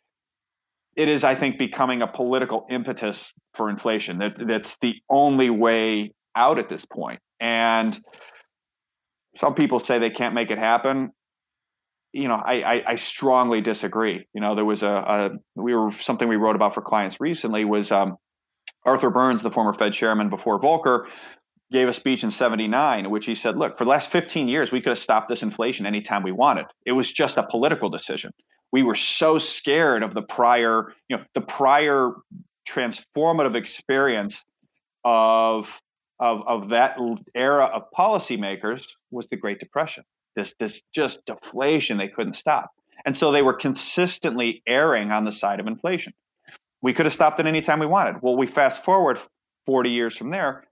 it 0.97 1.09
is, 1.09 1.25
I 1.25 1.35
think, 1.35 1.59
becoming 1.59 2.03
a 2.03 2.07
political 2.07 2.67
impetus 2.71 3.33
for 3.55 3.71
inflation. 3.71 4.19
That 4.19 4.35
that's 4.47 4.77
the 4.81 4.95
only 5.11 5.51
way 5.51 6.13
out 6.35 6.59
at 6.59 6.69
this 6.69 6.85
point. 6.85 7.21
And 7.41 7.99
some 9.37 9.55
people 9.55 9.81
say 9.81 9.99
they 9.99 10.11
can't 10.11 10.35
make 10.35 10.51
it 10.51 10.59
happen 10.59 11.13
you 12.17 12.29
know, 12.29 12.35
I, 12.35 12.55
I, 12.63 12.83
I, 12.87 12.95
strongly 12.95 13.61
disagree. 13.61 14.27
You 14.33 14.41
know, 14.41 14.55
there 14.55 14.65
was 14.65 14.83
a, 14.83 14.89
a, 14.89 15.31
we 15.55 15.75
were 15.75 15.91
something 16.01 16.29
we 16.29 16.37
wrote 16.37 16.57
about 16.57 16.73
for 16.73 16.81
clients 16.81 17.21
recently 17.21 17.67
was 17.67 17.93
um, 17.93 18.17
Arthur 18.87 19.11
Burns, 19.11 19.43
the 19.43 19.51
former 19.51 19.75
Fed 19.75 19.93
chairman 19.93 20.31
before 20.31 20.59
Volcker, 20.59 21.05
gave 21.71 21.89
a 21.89 21.93
speech 21.93 22.25
in 22.25 22.31
79 22.31 23.05
in 23.05 23.11
which 23.11 23.27
he 23.27 23.35
said, 23.35 23.59
look, 23.59 23.77
for 23.77 23.85
the 23.85 23.91
last 23.91 24.11
15 24.11 24.49
years, 24.49 24.73
we 24.73 24.81
could 24.81 24.91
have 24.91 24.99
stopped 24.99 25.29
this 25.29 25.43
inflation 25.43 25.85
anytime 25.85 26.23
we 26.23 26.33
wanted. 26.33 26.65
It 26.87 26.93
was 26.93 27.13
just 27.13 27.37
a 27.37 27.43
political 27.43 27.91
decision. 27.91 28.33
We 28.73 28.83
were 28.83 28.95
so 28.95 29.39
scared 29.39 30.03
of 30.03 30.15
the 30.15 30.23
prior, 30.23 30.93
you 31.09 31.17
know, 31.17 31.25
the 31.35 31.41
prior 31.41 32.13
transformative 32.69 33.55
experience 33.55 34.45
of 35.05 35.81
of, 36.19 36.43
of 36.47 36.71
that 36.71 36.97
era 37.35 37.67
of 37.67 37.85
policymakers 37.97 38.87
was 39.11 39.29
the 39.29 39.37
Great 39.37 39.61
Depression 39.61 40.05
this 40.37 40.55
this 40.61 40.83
just 40.95 41.25
deflation 41.27 41.99
they 41.99 42.09
couldn't 42.09 42.35
stop. 42.35 42.71
And 43.05 43.17
so 43.17 43.33
they 43.33 43.43
were 43.43 43.55
consistently 43.55 44.63
erring 44.67 45.11
on 45.11 45.25
the 45.25 45.33
side 45.33 45.59
of 45.59 45.67
inflation. 45.67 46.13
We 46.83 46.93
could 46.93 47.07
have 47.07 47.13
stopped 47.13 47.41
it 47.41 47.47
anytime 47.47 47.81
we 47.81 47.87
wanted. 47.87 48.23
Well, 48.23 48.37
we 48.37 48.47
fast 48.47 48.85
forward 48.85 49.19
40 49.65 49.91
years 49.91 50.17
from 50.17 50.31
there, 50.31 50.65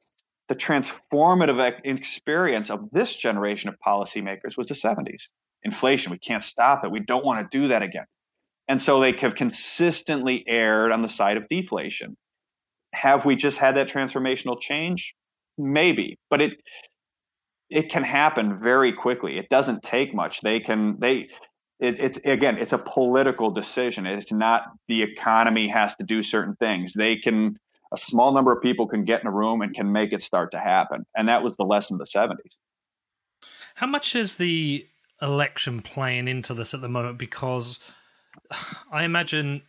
the 0.48 0.54
transformative 0.54 1.80
experience 1.84 2.70
of 2.70 2.90
this 2.90 3.14
generation 3.16 3.68
of 3.68 3.76
policymakers 3.84 4.56
was 4.56 4.68
the 4.68 4.74
70s. 4.74 5.24
Inflation, 5.64 6.12
we 6.12 6.18
can't 6.18 6.42
stop 6.42 6.84
it. 6.84 6.90
We 6.90 7.00
don't 7.00 7.24
want 7.24 7.38
to 7.40 7.58
do 7.58 7.68
that 7.68 7.82
again. 7.82 8.04
And 8.68 8.80
so 8.80 9.00
they 9.00 9.12
have 9.12 9.34
consistently 9.34 10.44
erred 10.46 10.92
on 10.92 11.02
the 11.02 11.08
side 11.08 11.36
of 11.36 11.48
deflation. 11.48 12.16
Have 12.94 13.24
we 13.24 13.36
just 13.36 13.58
had 13.58 13.76
that 13.76 13.88
transformational 13.88 14.60
change? 14.60 15.14
Maybe, 15.58 16.18
but 16.30 16.40
it 16.40 16.52
it 17.70 17.90
can 17.90 18.04
happen 18.04 18.60
very 18.60 18.92
quickly. 18.92 19.38
It 19.38 19.48
doesn't 19.48 19.82
take 19.82 20.14
much. 20.14 20.40
They 20.40 20.60
can 20.60 20.98
they 21.00 21.28
it, 21.80 22.00
it's 22.00 22.18
again 22.18 22.56
it's 22.58 22.72
a 22.72 22.78
political 22.78 23.50
decision. 23.50 24.06
It's 24.06 24.32
not 24.32 24.64
the 24.88 25.02
economy 25.02 25.68
has 25.68 25.94
to 25.96 26.04
do 26.04 26.22
certain 26.22 26.56
things. 26.56 26.92
They 26.94 27.16
can 27.16 27.56
a 27.92 27.96
small 27.96 28.32
number 28.32 28.52
of 28.52 28.62
people 28.62 28.88
can 28.88 29.04
get 29.04 29.20
in 29.20 29.26
a 29.26 29.30
room 29.30 29.62
and 29.62 29.74
can 29.74 29.92
make 29.92 30.12
it 30.12 30.22
start 30.22 30.50
to 30.52 30.58
happen. 30.58 31.04
And 31.16 31.28
that 31.28 31.42
was 31.42 31.56
the 31.56 31.64
lesson 31.64 32.00
of 32.00 32.06
the 32.06 32.18
70s. 32.18 32.56
How 33.76 33.86
much 33.86 34.16
is 34.16 34.36
the 34.36 34.86
election 35.24 35.80
playing 35.80 36.28
into 36.28 36.54
this 36.54 36.74
at 36.74 36.80
the 36.80 36.88
moment 36.88 37.18
because 37.18 37.80
I 38.92 39.04
imagine 39.04 39.62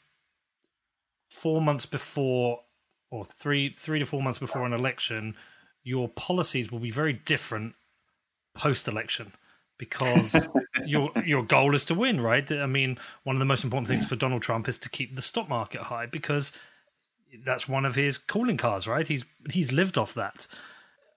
4 1.29 1.61
months 1.61 1.85
before 1.85 2.61
or 3.09 3.25
3 3.25 3.73
3 3.77 3.99
to 3.99 4.05
4 4.05 4.21
months 4.21 4.39
before 4.39 4.65
an 4.65 4.73
election 4.73 5.35
your 5.83 6.09
policies 6.09 6.71
will 6.71 6.79
be 6.79 6.91
very 6.91 7.13
different 7.13 7.75
post 8.53 8.87
election 8.87 9.31
because 9.77 10.45
your 10.85 11.11
your 11.23 11.43
goal 11.43 11.75
is 11.75 11.85
to 11.85 11.95
win, 11.95 12.19
right? 12.19 12.49
I 12.51 12.65
mean, 12.65 12.97
one 13.23 13.35
of 13.35 13.39
the 13.39 13.45
most 13.45 13.63
important 13.63 13.87
things 13.87 14.07
for 14.07 14.15
Donald 14.15 14.41
Trump 14.41 14.67
is 14.67 14.77
to 14.79 14.89
keep 14.89 15.15
the 15.15 15.21
stock 15.21 15.47
market 15.47 15.81
high 15.81 16.05
because 16.07 16.51
that's 17.43 17.67
one 17.67 17.85
of 17.85 17.95
his 17.95 18.17
calling 18.17 18.57
cards, 18.57 18.87
right? 18.87 19.07
He's 19.07 19.25
he's 19.49 19.71
lived 19.71 19.97
off 19.97 20.13
that. 20.15 20.47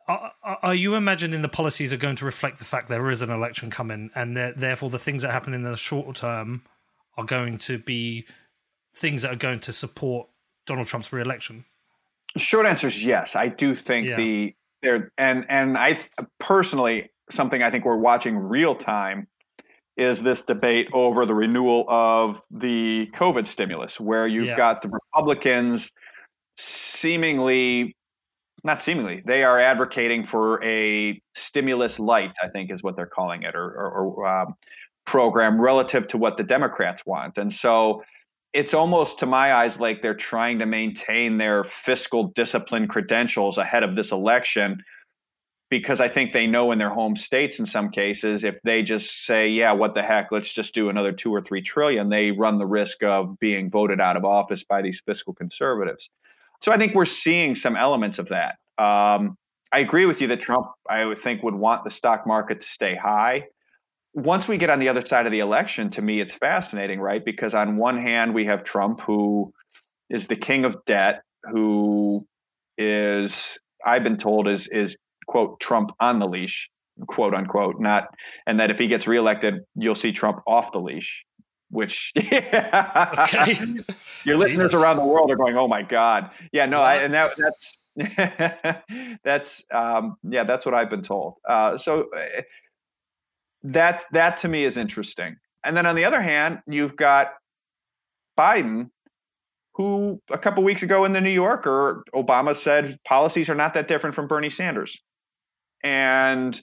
Are, 0.09 0.33
are 0.43 0.75
you 0.75 0.95
imagining 0.95 1.43
the 1.43 1.49
policies 1.49 1.93
are 1.93 1.99
going 1.99 2.17
to 2.17 2.25
reflect 2.25 2.59
the 2.59 2.65
fact 2.65 2.89
there 2.89 3.11
is 3.11 3.21
an 3.21 3.31
election 3.31 3.71
coming, 3.71 4.11
and 4.15 4.37
therefore 4.37 4.89
the 4.89 4.99
things 4.99 5.23
that 5.23 5.33
happen 5.33 5.53
in 5.53 5.63
the 5.63 5.77
short 5.77 6.17
term 6.17 6.63
are 7.19 7.25
going 7.25 7.59
to 7.59 7.79
be 7.79 8.27
things 8.95 9.23
that 9.23 9.33
are 9.33 9.37
going 9.37 9.61
to 9.61 9.73
support 9.73 10.29
Donald 10.67 10.87
Trump's 10.87 11.13
reelection? 11.13 11.67
Short 12.37 12.67
answer 12.67 12.89
is 12.89 13.05
yes. 13.05 13.37
I 13.37 13.49
do 13.49 13.75
think 13.75 14.07
yeah. 14.09 14.17
the 14.17 14.55
there 14.83 15.13
and 15.19 15.45
and 15.49 15.77
I 15.77 16.01
personally 16.39 17.11
something 17.31 17.63
I 17.63 17.71
think 17.71 17.85
we're 17.85 17.97
watching 17.97 18.37
real 18.37 18.75
time 18.75 19.27
is 19.97 20.23
this 20.23 20.43
debate 20.43 20.89
over 20.93 21.27
the 21.27 21.35
renewal 21.35 21.85
of 21.89 22.41
the 22.51 23.11
COVID 23.15 23.47
stimulus, 23.47 23.99
where 23.99 24.27
you've 24.27 24.47
yeah. 24.47 24.57
got 24.57 24.81
the 24.81 24.89
Republicans 24.89 25.91
seemingly, 26.57 27.97
not 28.65 28.81
seemingly, 28.81 29.23
they 29.25 29.43
are 29.43 29.61
advocating 29.61 30.27
for 30.27 30.63
a 30.65 31.21
stimulus 31.35 31.99
light, 31.99 32.33
I 32.43 32.49
think 32.49 32.71
is 32.71 32.83
what 32.83 32.97
they're 32.97 33.07
calling 33.07 33.43
it, 33.43 33.55
or, 33.55 33.65
or, 33.65 33.91
or 33.91 34.27
um, 34.27 34.55
program 35.07 35.61
relative 35.61 36.09
to 36.09 36.19
what 36.19 36.37
the 36.37 36.43
Democrats 36.43 37.03
want. 37.07 37.39
And 37.39 37.53
so 37.53 38.03
it's 38.53 38.75
almost 38.75 39.19
to 39.21 39.27
my 39.27 39.53
eyes 39.55 39.79
like 39.79 40.03
they're 40.03 40.15
trying 40.15 40.59
to 40.59 40.67
maintain 40.67 41.39
their 41.39 41.65
fiscal 41.65 42.29
discipline 42.35 42.89
credentials 42.89 43.59
ahead 43.59 43.83
of 43.83 43.95
this 43.95 44.11
election 44.11 44.83
because 45.71 46.01
I 46.01 46.09
think 46.09 46.33
they 46.33 46.47
know 46.47 46.73
in 46.73 46.79
their 46.79 46.91
home 46.91 47.15
states 47.15 47.59
in 47.59 47.67
some 47.67 47.91
cases, 47.91 48.43
if 48.43 48.61
they 48.63 48.83
just 48.83 49.27
say, 49.27 49.49
yeah, 49.49 49.73
what 49.73 49.95
the 49.95 50.03
heck, 50.03 50.33
let's 50.33 50.51
just 50.51 50.75
do 50.75 50.89
another 50.89 51.13
two 51.13 51.35
or 51.35 51.43
three 51.43 51.61
trillion, 51.61 52.09
they 52.09 52.31
run 52.31 52.59
the 52.59 52.67
risk 52.67 53.03
of 53.03 53.39
being 53.39 53.71
voted 53.71 54.01
out 54.01 54.17
of 54.17 54.25
office 54.25 54.65
by 54.65 54.81
these 54.81 55.03
fiscal 55.05 55.35
conservatives. 55.35 56.09
So 56.63 56.73
I 56.73 56.77
think 56.77 56.95
we're 56.95 57.05
seeing 57.05 57.55
some 57.55 57.77
elements 57.77 58.19
of 58.19 58.29
that. 58.29 58.57
Um, 58.83 59.37
I 59.73 59.81
agree 59.81 60.07
with 60.07 60.21
you 60.21 60.29
that 60.29 60.41
Trump, 60.41 60.67
I 60.89 61.05
would 61.05 61.19
think, 61.19 61.43
would 61.43 61.55
want 61.55 61.85
the 61.85 61.91
stock 61.91 62.27
market 62.27 62.61
to 62.61 62.67
stay 62.67 62.97
high. 62.97 63.45
Once 64.15 64.49
we 64.49 64.57
get 64.57 64.71
on 64.71 64.79
the 64.79 64.89
other 64.89 65.05
side 65.05 65.27
of 65.27 65.33
the 65.33 65.41
election, 65.41 65.91
to 65.91 66.03
me, 66.03 66.21
it's 66.21 66.33
fascinating, 66.33 67.01
right? 67.01 67.25
Because 67.25 67.55
on 67.55 67.77
one 67.77 68.01
hand, 68.01 68.35
we 68.35 68.47
have 68.47 68.65
Trump, 68.65 69.01
who 69.07 69.53
is 70.09 70.27
the 70.27 70.37
king 70.37 70.65
of 70.65 70.77
debt, 70.87 71.21
who 71.45 72.27
is, 72.79 73.59
I've 73.85 74.03
been 74.03 74.17
told, 74.17 74.49
is 74.49 74.69
is 74.69 74.97
quote 75.27 75.61
Trump 75.61 75.91
on 76.01 76.19
the 76.19 76.27
leash, 76.27 76.69
quote 77.07 77.35
unquote, 77.35 77.77
not, 77.79 78.09
and 78.47 78.59
that 78.59 78.71
if 78.71 78.79
he 78.79 78.89
gets 78.89 79.07
reelected, 79.07 79.61
you'll 79.75 79.95
see 79.95 80.13
Trump 80.13 80.41
off 80.47 80.73
the 80.73 80.81
leash. 80.81 81.25
Which 81.71 82.13
your 84.25 84.39
listeners 84.39 84.73
around 84.73 84.97
the 84.97 85.05
world 85.05 85.31
are 85.31 85.37
going, 85.37 85.57
oh 85.57 85.69
my 85.69 85.83
god, 85.83 86.31
yeah, 86.51 86.65
no, 86.65 86.81
I, 86.81 86.97
and 86.97 87.13
that 87.13 87.33
that's 87.37 87.79
that's 89.25 89.65
um, 89.73 90.17
yeah, 90.23 90.45
that's 90.45 90.65
what 90.65 90.75
I've 90.75 90.91
been 90.91 91.03
told. 91.03 91.35
Uh, 91.49 91.77
so 91.77 92.07
uh, 92.17 92.43
that 93.65 94.03
that 94.13 94.39
to 94.39 94.49
me 94.49 94.65
is 94.65 94.77
interesting. 94.77 95.37
And 95.65 95.77
then 95.77 95.87
on 95.87 95.97
the 95.97 96.05
other 96.05 96.23
hand, 96.23 96.61
you've 96.67 96.97
got 96.97 97.33
Biden, 98.39 98.91
who 99.75 100.21
a 100.31 100.39
couple 100.39 100.63
weeks 100.63 100.83
ago 100.83 101.05
in 101.05 101.13
the 101.13 101.21
New 101.21 101.31
Yorker, 101.31 102.05
Obama 102.15 102.57
said 102.57 102.99
policies 103.07 103.49
are 103.49 103.55
not 103.55 103.75
that 103.75 103.89
different 103.89 104.15
from 104.15 104.29
Bernie 104.29 104.51
Sanders. 104.51 104.99
And 105.83 106.61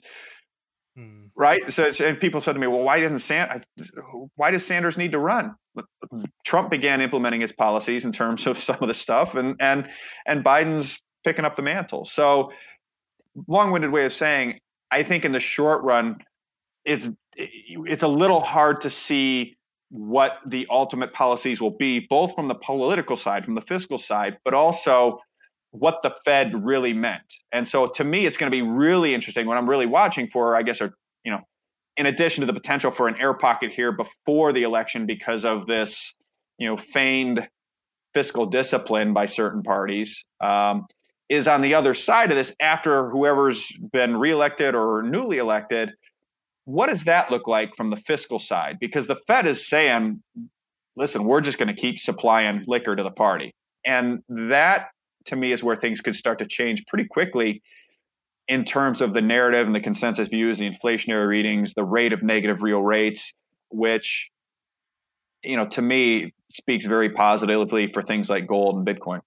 hmm. 0.96 1.26
right. 1.36 1.60
So 1.72 1.92
people 2.14 2.40
said 2.40 2.54
to 2.54 2.58
me, 2.58 2.66
"Well, 2.66 2.82
why 2.82 3.00
doesn't 3.00 3.20
San- 3.20 3.62
why 4.34 4.50
does 4.50 4.66
Sanders 4.66 4.98
need 4.98 5.12
to 5.12 5.18
run?" 5.18 5.54
Trump 6.44 6.70
began 6.70 7.00
implementing 7.00 7.40
his 7.40 7.52
policies 7.52 8.04
in 8.04 8.12
terms 8.12 8.46
of 8.46 8.58
some 8.62 8.78
of 8.80 8.88
the 8.88 8.94
stuff, 8.94 9.34
and 9.34 9.56
and 9.60 9.86
and 10.26 10.44
Biden's 10.44 11.00
picking 11.24 11.44
up 11.44 11.56
the 11.56 11.62
mantle. 11.62 12.04
So, 12.04 12.52
long-winded 13.48 13.90
way 13.90 14.04
of 14.06 14.12
saying, 14.12 14.60
I 14.90 15.02
think 15.02 15.24
in 15.24 15.32
the 15.32 15.40
short 15.40 15.82
run, 15.82 16.18
it's 16.84 17.08
it's 17.34 18.02
a 18.02 18.08
little 18.08 18.40
hard 18.40 18.80
to 18.82 18.90
see 18.90 19.56
what 19.90 20.38
the 20.46 20.66
ultimate 20.70 21.12
policies 21.12 21.60
will 21.60 21.76
be, 21.76 22.00
both 22.00 22.34
from 22.34 22.48
the 22.48 22.54
political 22.54 23.16
side, 23.16 23.44
from 23.44 23.54
the 23.54 23.60
fiscal 23.60 23.98
side, 23.98 24.38
but 24.44 24.54
also 24.54 25.20
what 25.70 25.96
the 26.02 26.10
Fed 26.24 26.64
really 26.64 26.92
meant. 26.92 27.22
And 27.52 27.66
so 27.68 27.88
to 27.88 28.04
me, 28.04 28.26
it's 28.26 28.36
going 28.36 28.50
to 28.50 28.54
be 28.54 28.62
really 28.62 29.14
interesting. 29.14 29.46
What 29.46 29.58
I'm 29.58 29.68
really 29.68 29.86
watching 29.86 30.28
for, 30.28 30.56
I 30.56 30.62
guess, 30.62 30.80
are, 30.80 30.94
you 31.24 31.32
know, 31.32 31.40
in 31.96 32.06
addition 32.06 32.42
to 32.42 32.46
the 32.46 32.58
potential 32.58 32.90
for 32.90 33.08
an 33.08 33.16
air 33.20 33.34
pocket 33.34 33.72
here 33.72 33.92
before 33.92 34.52
the 34.52 34.62
election 34.62 35.06
because 35.06 35.44
of 35.44 35.66
this, 35.66 36.14
you 36.58 36.68
know, 36.68 36.76
feigned 36.76 37.48
fiscal 38.14 38.46
discipline 38.46 39.12
by 39.12 39.26
certain 39.26 39.62
parties, 39.62 40.24
um, 40.42 40.86
is 41.28 41.48
on 41.48 41.60
the 41.60 41.74
other 41.74 41.92
side 41.92 42.30
of 42.30 42.36
this 42.36 42.54
after 42.60 43.10
whoever's 43.10 43.66
been 43.92 44.16
reelected 44.16 44.74
or 44.74 45.02
newly 45.02 45.38
elected. 45.38 45.90
What 46.64 46.88
does 46.88 47.04
that 47.04 47.30
look 47.30 47.46
like 47.46 47.76
from 47.76 47.90
the 47.90 47.96
fiscal 47.96 48.38
side? 48.38 48.76
Because 48.80 49.06
the 49.06 49.16
Fed 49.26 49.46
is 49.46 49.68
saying, 49.68 50.22
listen, 50.96 51.24
we're 51.24 51.40
just 51.40 51.58
going 51.58 51.68
to 51.68 51.80
keep 51.80 52.00
supplying 52.00 52.64
liquor 52.66 52.96
to 52.96 53.02
the 53.02 53.10
party. 53.10 53.54
And 53.84 54.20
that 54.28 54.88
to 55.26 55.36
me 55.36 55.52
is 55.52 55.62
where 55.62 55.76
things 55.76 56.00
could 56.00 56.16
start 56.16 56.38
to 56.38 56.46
change 56.46 56.84
pretty 56.86 57.04
quickly 57.04 57.62
in 58.48 58.64
terms 58.64 59.00
of 59.00 59.12
the 59.12 59.20
narrative 59.20 59.66
and 59.66 59.74
the 59.74 59.80
consensus 59.80 60.28
views, 60.28 60.58
the 60.58 60.70
inflationary 60.70 61.26
readings, 61.26 61.74
the 61.74 61.84
rate 61.84 62.12
of 62.12 62.22
negative 62.22 62.62
real 62.62 62.80
rates, 62.80 63.32
which, 63.70 64.28
you 65.42 65.56
know, 65.56 65.66
to 65.66 65.82
me 65.82 66.32
speaks 66.48 66.86
very 66.86 67.10
positively 67.10 67.88
for 67.88 68.02
things 68.02 68.28
like 68.28 68.46
gold 68.46 68.76
and 68.76 68.86
Bitcoin. 68.86 69.20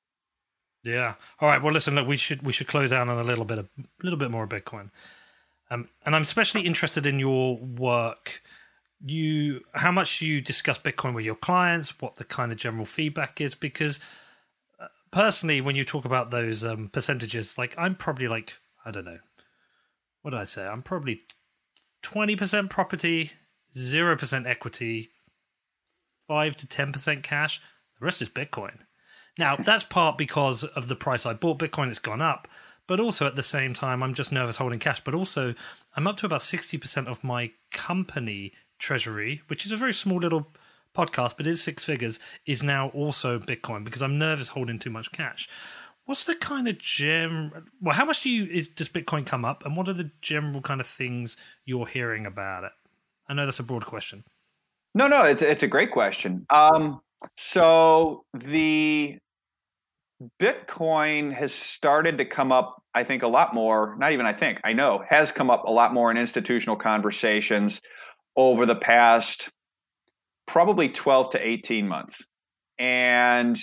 Yeah. 0.84 1.16
All 1.41 1.50
right. 1.50 1.62
Well, 1.62 1.74
listen. 1.74 1.95
Look, 1.95 2.08
we 2.08 2.16
should 2.16 2.41
we 2.43 2.54
should 2.54 2.68
close 2.68 2.93
out 2.93 3.10
on 3.10 3.18
a 3.18 3.24
little 3.24 3.43
bit 3.43 3.58
of 3.58 3.70
a 3.78 3.84
little 4.02 4.18
bit 4.18 4.32
more 4.32 4.47
Bitcoin, 4.47 4.89
um, 5.70 5.89
and 6.06 6.16
I'm 6.16 6.22
especially 6.22 6.62
interested 6.62 7.06
in 7.06 7.20
your 7.20 7.58
work. 7.58 8.41
You, 9.06 9.62
how 9.74 9.91
much 9.91 10.22
you 10.22 10.41
discuss 10.41 10.78
Bitcoin 10.78 11.14
with 11.14 11.24
your 11.24 11.36
clients, 11.36 12.02
what 12.02 12.16
the 12.16 12.26
kind 12.26 12.52
of 12.52 12.58
general 12.58 12.84
feedback 12.84 13.39
is, 13.39 13.56
because 13.56 14.02
personally, 15.12 15.62
when 15.62 15.76
you 15.76 15.84
talk 15.84 16.05
about 16.05 16.32
those 16.32 16.66
um, 16.66 16.89
percentages, 16.89 17.57
like 17.57 17.76
I'm 17.78 17.95
probably 17.95 18.28
like 18.28 18.53
I 18.86 18.91
don't 18.91 19.05
know, 19.05 19.20
what 20.22 20.32
did 20.32 20.39
I 20.39 20.45
say? 20.45 20.66
I'm 20.66 20.82
probably 20.82 21.22
twenty 22.01 22.36
percent 22.36 22.70
property, 22.70 23.32
zero 23.76 24.16
percent 24.16 24.47
equity, 24.47 25.10
five 26.28 26.55
to 26.57 26.68
ten 26.68 26.91
percent 26.91 27.24
cash. 27.24 27.62
The 27.99 28.05
rest 28.05 28.22
is 28.22 28.30
Bitcoin. 28.30 28.80
Now 29.38 29.55
that's 29.55 29.84
part 29.84 30.18
because 30.18 30.64
of 30.64 30.88
the 30.88 30.95
price 30.95 31.26
I 31.26 31.34
bought 31.34 31.60
Bitcoin. 31.60 31.89
It's 31.89 31.99
gone 31.99 32.22
up, 32.22 32.47
but 32.88 32.99
also 32.99 33.26
at 33.26 33.36
the 33.36 33.43
same 33.43 33.74
time, 33.74 34.03
I'm 34.03 34.14
just 34.14 34.32
nervous 34.32 34.57
holding 34.57 34.80
cash. 34.80 35.01
But 35.01 35.16
also, 35.16 35.55
I'm 35.95 36.07
up 36.07 36.18
to 36.18 36.26
about 36.26 36.41
sixty 36.41 36.78
percent 36.78 37.07
of 37.07 37.24
my 37.24 37.51
company 37.72 38.53
treasury, 38.80 39.41
which 39.47 39.66
is 39.66 39.72
a 39.72 39.78
very 39.78 39.93
small 39.93 40.20
little 40.20 40.47
podcast, 41.00 41.38
but 41.38 41.47
is 41.47 41.64
six 41.64 41.84
figures, 41.84 42.20
is 42.45 42.64
now 42.64 42.89
also 42.89 43.39
Bitcoin 43.39 43.84
because 43.84 44.02
I'm 44.02 44.18
nervous 44.18 44.50
holding 44.50 44.80
too 44.80 44.89
much 44.89 45.12
cash. 45.12 45.47
What's 46.06 46.26
the 46.26 46.36
kind 46.36 46.68
of 46.68 46.78
gem? 46.80 47.52
Well, 47.82 47.95
how 47.95 48.06
much 48.06 48.24
do 48.24 48.30
you 48.30 48.45
is 48.45 48.68
does 48.68 48.89
Bitcoin 48.89 49.26
come 49.26 49.45
up, 49.45 49.66
and 49.66 49.78
what 49.78 49.88
are 49.88 49.93
the 49.93 50.12
general 50.22 50.62
kind 50.62 50.82
of 50.82 50.88
things 50.88 51.38
you're 51.66 51.86
hearing 51.86 52.26
about 52.26 52.64
it? 52.64 52.72
I 53.28 53.34
know 53.34 53.45
that's 53.45 53.60
a 53.60 53.64
broad 53.64 53.86
question. 53.86 54.24
No, 54.95 55.08
no, 55.08 55.24
it's 55.24 55.41
it's 55.41 55.64
a 55.64 55.68
great 55.68 55.91
question. 55.91 56.45
Um, 56.50 57.00
so 57.38 58.26
the 58.34 59.20
Bitcoin 60.41 61.34
has 61.34 61.54
started 61.54 62.18
to 62.18 62.26
come 62.26 62.52
up, 62.52 62.82
I 62.93 63.04
think, 63.04 63.24
a 63.24 63.28
lot 63.28 63.54
more. 63.54 63.95
Not 64.00 64.12
even 64.12 64.26
I 64.26 64.34
think, 64.34 64.60
I 64.64 64.74
know, 64.74 65.04
has 65.08 65.32
come 65.32 65.50
up 65.50 65.64
a 65.66 65.72
lot 65.72 65.93
more 65.93 66.12
in 66.12 66.18
institutional 66.18 66.76
conversations 66.76 67.80
over 68.36 68.66
the 68.66 68.76
past 68.76 69.50
probably 70.52 70.89
12 70.89 71.32
to 71.32 71.47
18 71.47 71.88
months. 71.88 72.26
And 72.78 73.58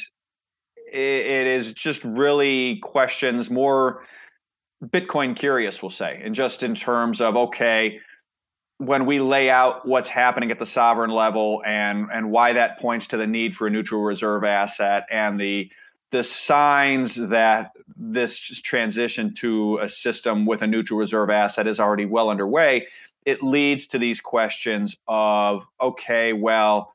it, 0.93 1.01
it 1.01 1.47
is 1.47 1.73
just 1.73 2.03
really 2.05 2.79
questions 2.83 3.51
more 3.51 4.05
Bitcoin 4.85 5.35
curious, 5.35 5.83
we'll 5.83 5.91
say, 5.91 6.21
and 6.23 6.35
just 6.35 6.63
in 6.63 6.75
terms 6.75 7.21
of, 7.21 7.37
okay, 7.37 7.99
when 8.79 9.07
we 9.07 9.21
lay 9.21 9.49
out 9.49 9.89
what's 9.89 10.09
happening 10.09 10.51
at 10.51 10.59
the 10.59 10.67
sovereign 10.67 11.11
level 11.11 11.63
and 11.67 12.09
and 12.13 12.31
why 12.31 12.53
that 12.53 12.79
points 12.79 13.07
to 13.09 13.17
the 13.17 13.27
need 13.27 13.57
for 13.57 13.67
a 13.67 13.71
neutral 13.71 14.03
reserve 14.03 14.45
asset 14.45 15.05
and 15.11 15.41
the 15.41 15.71
the 16.13 16.23
signs 16.23 17.15
that 17.15 17.75
this 17.97 18.39
transition 18.39 19.35
to 19.35 19.79
a 19.83 19.89
system 19.89 20.45
with 20.45 20.61
a 20.61 20.67
neutral 20.67 21.01
reserve 21.01 21.31
asset 21.31 21.67
is 21.67 21.81
already 21.81 22.05
well 22.05 22.29
underway 22.29 22.87
it 23.27 23.43
leads 23.43 23.89
to 23.89 23.99
these 23.99 24.21
questions 24.21 24.97
of 25.07 25.67
okay, 25.81 26.33
well, 26.33 26.95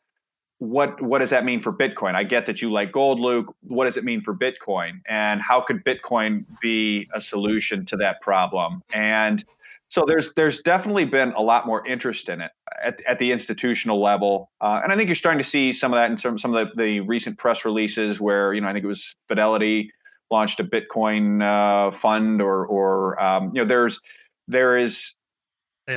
what 0.57 1.01
what 1.01 1.19
does 1.19 1.29
that 1.31 1.43
mean 1.43 1.61
for 1.61 1.73
Bitcoin? 1.73 2.15
I 2.15 2.23
get 2.23 2.45
that 2.45 2.61
you 2.61 2.71
like 2.71 2.91
gold, 2.91 3.19
Luke. 3.19 3.53
What 3.61 3.85
does 3.85 3.97
it 3.97 4.03
mean 4.03 4.21
for 4.21 4.33
Bitcoin? 4.33 5.01
And 5.07 5.41
how 5.41 5.61
could 5.61 5.83
Bitcoin 5.83 6.45
be 6.61 7.09
a 7.13 7.19
solution 7.19 7.85
to 7.87 7.97
that 7.97 8.21
problem? 8.21 8.81
And 8.93 9.43
so 9.89 10.05
there's 10.07 10.33
there's 10.35 10.61
definitely 10.61 11.03
been 11.03 11.33
a 11.33 11.41
lot 11.41 11.67
more 11.67 11.85
interest 11.85 12.29
in 12.29 12.39
it 12.39 12.51
at, 12.81 13.01
at 13.05 13.19
the 13.19 13.33
institutional 13.33 14.01
level, 14.01 14.49
uh, 14.61 14.79
and 14.81 14.93
I 14.93 14.95
think 14.95 15.09
you're 15.09 15.15
starting 15.15 15.43
to 15.43 15.49
see 15.49 15.73
some 15.73 15.91
of 15.91 15.97
that 15.97 16.09
in 16.09 16.17
some 16.17 16.39
some 16.39 16.55
of 16.55 16.69
the, 16.75 16.81
the 16.81 16.99
recent 17.01 17.37
press 17.37 17.65
releases 17.65 18.21
where 18.21 18.53
you 18.53 18.61
know 18.61 18.69
I 18.69 18.73
think 18.73 18.85
it 18.85 18.87
was 18.87 19.15
Fidelity 19.27 19.91
launched 20.29 20.61
a 20.61 20.63
Bitcoin 20.63 21.41
uh, 21.43 21.91
fund, 21.91 22.41
or 22.41 22.65
or 22.65 23.21
um, 23.21 23.51
you 23.53 23.61
know 23.61 23.67
there's 23.67 23.99
there 24.47 24.77
is 24.77 25.13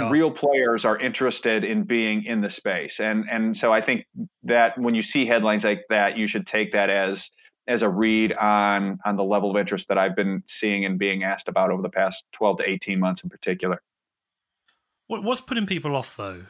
real 0.00 0.30
players 0.30 0.84
are 0.84 0.98
interested 0.98 1.64
in 1.64 1.84
being 1.84 2.24
in 2.24 2.40
the 2.40 2.50
space. 2.50 3.00
And 3.00 3.24
and 3.30 3.56
so 3.56 3.72
i 3.72 3.80
think 3.80 4.06
that 4.42 4.78
when 4.78 4.94
you 4.94 5.02
see 5.02 5.26
headlines 5.26 5.64
like 5.64 5.84
that 5.88 6.16
you 6.16 6.26
should 6.28 6.46
take 6.46 6.72
that 6.72 6.90
as 6.90 7.30
as 7.66 7.82
a 7.82 7.88
read 7.88 8.32
on 8.32 8.98
on 9.04 9.16
the 9.16 9.24
level 9.24 9.50
of 9.50 9.56
interest 9.56 9.88
that 9.88 9.98
i've 9.98 10.14
been 10.14 10.42
seeing 10.46 10.84
and 10.84 10.98
being 10.98 11.22
asked 11.22 11.48
about 11.48 11.70
over 11.70 11.82
the 11.82 11.88
past 11.88 12.24
12 12.32 12.58
to 12.58 12.68
18 12.68 13.00
months 13.00 13.22
in 13.22 13.30
particular. 13.30 13.82
What's 15.06 15.40
putting 15.40 15.66
people 15.66 15.94
off 15.96 16.16
though? 16.16 16.46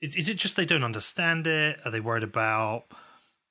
Is, 0.00 0.14
is 0.14 0.28
it 0.28 0.36
just 0.36 0.56
they 0.56 0.66
don't 0.66 0.84
understand 0.84 1.46
it? 1.46 1.80
Are 1.84 1.90
they 1.90 2.00
worried 2.00 2.22
about 2.22 2.84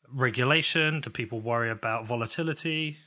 regulation? 0.08 1.02
Do 1.02 1.10
people 1.10 1.41
worry 1.41 1.70
about 1.70 2.08
volatility 2.08 2.98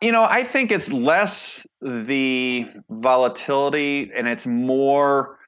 you 0.00 0.12
know, 0.12 0.24
I 0.24 0.44
think 0.44 0.70
it's 0.70 0.92
less 0.92 1.64
the 1.80 2.66
volatility 2.88 4.10
and 4.16 4.26
it's 4.26 4.46
more, 4.46 5.38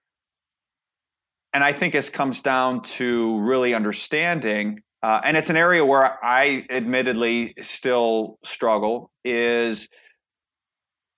and 1.52 1.64
I 1.64 1.72
think 1.72 1.94
it 1.94 2.12
comes 2.12 2.40
down 2.40 2.82
to 2.96 3.40
really 3.40 3.74
understanding. 3.74 4.82
Uh, 5.02 5.20
and 5.24 5.36
it's 5.36 5.50
an 5.50 5.56
area 5.56 5.84
where 5.84 6.22
I 6.24 6.66
admittedly 6.70 7.54
still 7.62 8.38
struggle 8.44 9.10
is 9.24 9.88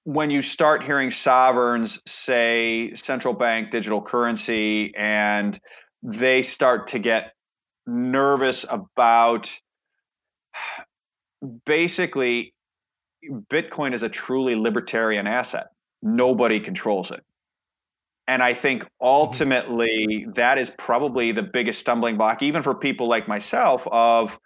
when 0.04 0.30
you 0.30 0.42
start 0.42 0.82
hearing 0.82 1.10
sovereigns 1.10 2.00
say 2.06 2.92
central 2.94 3.34
bank 3.34 3.70
digital 3.70 4.02
currency 4.02 4.92
and 4.96 5.60
they 6.02 6.42
start 6.42 6.88
to 6.88 6.98
get 6.98 7.32
nervous 7.86 8.64
about 8.68 9.50
basically 11.66 12.51
Bitcoin 13.30 13.94
is 13.94 14.02
a 14.02 14.08
truly 14.08 14.54
libertarian 14.56 15.26
asset. 15.26 15.68
Nobody 16.02 16.60
controls 16.60 17.10
it. 17.10 17.20
And 18.28 18.42
I 18.42 18.54
think 18.54 18.84
ultimately 19.00 20.26
that 20.36 20.58
is 20.58 20.70
probably 20.78 21.32
the 21.32 21.42
biggest 21.42 21.80
stumbling 21.80 22.16
block, 22.16 22.42
even 22.42 22.62
for 22.62 22.74
people 22.74 23.08
like 23.08 23.26
myself, 23.26 23.82
of 23.90 24.38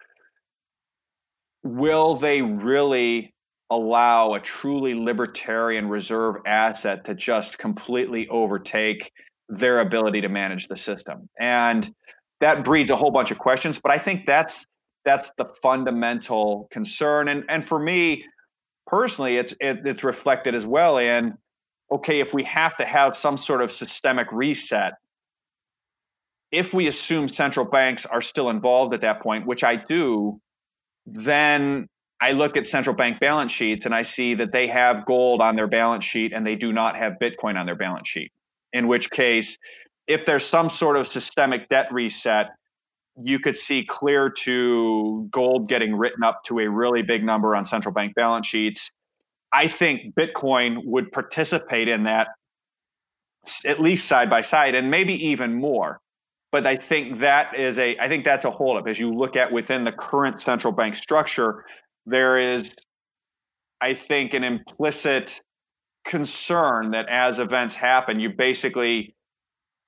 will 1.63 2.17
they 2.17 2.41
really 2.43 3.35
allow 3.71 4.35
a 4.35 4.41
truly 4.41 4.95
libertarian 4.95 5.89
reserve 5.89 6.37
asset 6.47 7.05
to 7.05 7.15
just 7.15 7.59
completely 7.59 8.29
overtake 8.29 9.11
their 9.49 9.81
ability 9.81 10.23
to 10.23 10.29
manage 10.29 10.69
the 10.69 10.77
system? 10.77 11.29
And 11.39 11.95
that 12.41 12.65
breeds 12.65 12.91
a 12.91 12.97
whole 12.97 13.11
bunch 13.11 13.31
of 13.31 13.39
questions. 13.39 13.79
But 13.83 13.93
I 13.93 13.99
think 13.99 14.27
that's 14.27 14.67
that's 15.05 15.31
the 15.37 15.47
fundamental 15.63 16.69
concern. 16.71 17.29
And 17.29 17.45
and 17.49 17.67
for 17.67 17.79
me 17.79 18.25
personally, 18.87 19.37
it's 19.37 19.53
it, 19.61 19.81
it's 19.85 20.05
reflected 20.05 20.55
as 20.55 20.65
well 20.65 20.99
in 20.99 21.37
okay, 21.91 22.21
if 22.21 22.35
we 22.35 22.45
have 22.45 22.77
to 22.77 22.85
have 22.85 23.17
some 23.17 23.37
sort 23.37 23.63
of 23.63 23.71
systemic 23.71 24.27
reset, 24.33 24.95
if 26.51 26.73
we 26.75 26.89
assume 26.89 27.29
central 27.29 27.65
banks 27.65 28.07
are 28.07 28.23
still 28.23 28.51
involved 28.51 28.95
at 28.95 29.03
that 29.03 29.21
point, 29.21 29.47
which 29.47 29.63
I 29.63 29.77
do, 29.77 30.41
then 31.05 31.89
I 32.21 32.33
look 32.33 32.57
at 32.57 32.67
central 32.67 32.97
bank 32.97 33.21
balance 33.21 33.53
sheets 33.53 33.85
and 33.85 33.95
I 33.95 34.03
see 34.03 34.35
that 34.37 34.53
they 34.53 34.69
have 34.69 35.07
gold 35.07 35.41
on 35.41 35.55
their 35.55 35.67
balance 35.67 36.05
sheet 36.05 36.33
and 36.33 36.47
they 36.47 36.57
do 36.57 36.73
not 36.73 36.97
have 36.97 37.15
Bitcoin 37.21 37.57
on 37.59 37.67
their 37.67 37.77
balance 37.77 38.09
sheet. 38.09 38.33
In 38.73 38.89
which 38.89 39.11
case, 39.11 39.59
if 40.07 40.25
there's 40.25 40.45
some 40.45 40.71
sort 40.71 40.97
of 40.97 41.07
systemic 41.07 41.69
debt 41.69 41.93
reset, 41.93 42.51
you 43.23 43.39
could 43.39 43.57
see 43.57 43.85
clear 43.85 44.31
to 44.31 45.29
gold 45.31 45.69
getting 45.69 45.97
written 45.97 46.23
up 46.23 46.45
to 46.45 46.61
a 46.61 46.69
really 46.69 47.03
big 47.03 47.25
number 47.25 47.57
on 47.57 47.65
central 47.65 47.93
bank 47.93 48.15
balance 48.15 48.47
sheets. 48.47 48.91
I 49.53 49.69
think 49.69 50.15
Bitcoin 50.15 50.85
would 50.85 51.13
participate 51.13 51.89
in 51.89 52.05
that 52.05 52.29
at 53.65 53.81
least 53.81 54.07
side 54.07 54.29
by 54.29 54.43
side 54.43 54.75
and 54.75 54.91
maybe 54.91 55.15
even 55.29 55.55
more. 55.55 56.01
But 56.53 56.67
I 56.67 56.77
think 56.77 57.19
that 57.21 57.59
is 57.59 57.79
a 57.79 57.99
I 57.99 58.09
think 58.09 58.25
that's 58.25 58.45
a 58.45 58.51
holdup. 58.51 58.87
As 58.87 58.99
you 58.99 59.13
look 59.13 59.37
at 59.37 59.53
within 59.53 59.85
the 59.85 59.93
current 59.93 60.41
central 60.41 60.73
bank 60.73 60.97
structure, 60.97 61.65
there 62.07 62.55
is, 62.55 62.75
I 63.81 63.95
think, 63.95 64.33
an 64.33 64.45
implicit 64.45 65.41
concern 66.07 66.93
that 66.93 67.09
as 67.09 67.39
events 67.39 67.75
happen, 67.75 68.21
you 68.21 68.31
basically 68.31 69.16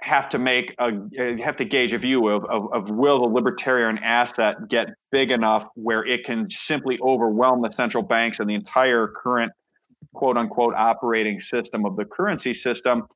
have 0.01 0.29
to 0.29 0.39
make 0.39 0.75
a 0.79 0.91
have 1.43 1.57
to 1.57 1.65
gauge 1.65 1.93
a 1.93 1.99
view 1.99 2.29
of, 2.29 2.45
of, 2.45 2.73
of 2.73 2.91
will 2.91 3.21
the 3.21 3.27
libertarian 3.27 3.99
asset 3.99 4.69
get 4.69 4.91
big 5.11 5.31
enough 5.31 5.67
where 5.75 6.07
it 6.07 6.25
can 6.25 6.49
simply 6.51 6.99
overwhelm 7.03 7.63
the 7.63 7.71
central 7.71 8.03
banks 8.03 8.39
and 8.39 8.49
the 8.49 8.55
entire 8.55 9.09
current 9.09 9.51
quote 10.15 10.37
unquote 10.37 10.75
operating 10.75 11.41
system 11.41 11.85
of 11.85 11.97
the 11.97 12.05
currency 12.05 12.55
system? 12.55 13.09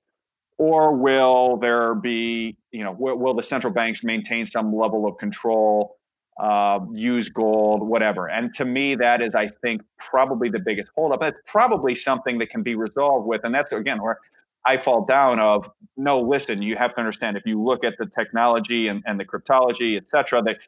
Or 0.59 0.97
will 0.97 1.57
there 1.57 1.95
be 1.95 2.57
you 2.73 2.83
know 2.83 2.97
will, 2.99 3.17
will 3.17 3.35
the 3.35 3.45
central 3.45 3.73
banks 3.73 4.03
maintain 4.03 4.45
some 4.45 4.75
level 4.75 5.07
of 5.07 5.17
control 5.19 5.97
uh, 6.43 6.81
use 6.93 7.29
gold 7.29 7.87
whatever? 7.87 8.29
And 8.29 8.53
to 8.55 8.65
me 8.65 8.97
that 8.97 9.23
is 9.23 9.37
i 9.37 9.49
think 9.63 9.83
probably 9.99 10.49
the 10.49 10.59
biggest 10.59 10.91
holdup. 10.97 11.21
That's 11.21 11.39
probably 11.47 11.95
something 11.95 12.39
that 12.39 12.51
can 12.51 12.65
be 12.65 12.75
resolved 12.75 13.29
with 13.29 13.43
and 13.45 13.55
that's 13.55 13.71
again 13.71 14.03
where 14.03 14.19
I 14.65 14.81
fall 14.81 15.05
down 15.05 15.41
of 15.41 15.69
no, 15.97 16.21
listen, 16.21 16.63
you 16.63 16.77
have 16.77 16.95
to 16.95 17.01
understand 17.01 17.37
if 17.37 17.45
you 17.47 17.63
look 17.63 17.85
at 17.85 17.95
the 17.99 18.07
technology 18.07 18.89
and, 18.89 19.03
and 19.07 19.19
the 19.19 19.25
cryptology, 19.25 19.97
et 19.97 20.09
cetera, 20.09 20.43
that 20.43 20.59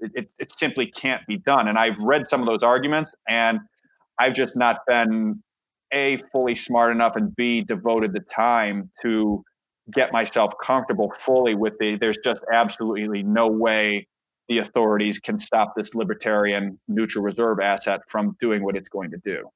it, 0.00 0.28
it 0.38 0.58
simply 0.58 0.86
can't 0.86 1.22
be 1.26 1.38
done. 1.38 1.68
And 1.68 1.78
I've 1.78 1.98
read 1.98 2.28
some 2.28 2.40
of 2.40 2.46
those 2.46 2.62
arguments 2.62 3.12
and 3.28 3.60
I've 4.18 4.34
just 4.34 4.56
not 4.56 4.78
been 4.86 5.42
A, 5.92 6.18
fully 6.32 6.54
smart 6.54 6.92
enough 6.92 7.16
and 7.16 7.34
B, 7.36 7.62
devoted 7.62 8.12
the 8.12 8.20
time 8.20 8.90
to 9.02 9.44
get 9.92 10.12
myself 10.12 10.52
comfortable 10.62 11.12
fully 11.18 11.54
with 11.54 11.74
the 11.78 11.96
there's 11.96 12.16
just 12.24 12.42
absolutely 12.52 13.22
no 13.22 13.46
way 13.46 14.06
the 14.48 14.58
authorities 14.58 15.18
can 15.18 15.38
stop 15.38 15.74
this 15.76 15.94
libertarian 15.94 16.78
neutral 16.88 17.22
reserve 17.22 17.60
asset 17.60 18.00
from 18.08 18.36
doing 18.40 18.64
what 18.64 18.76
it's 18.76 18.88
going 18.88 19.10
to 19.10 19.18
do. 19.24 19.48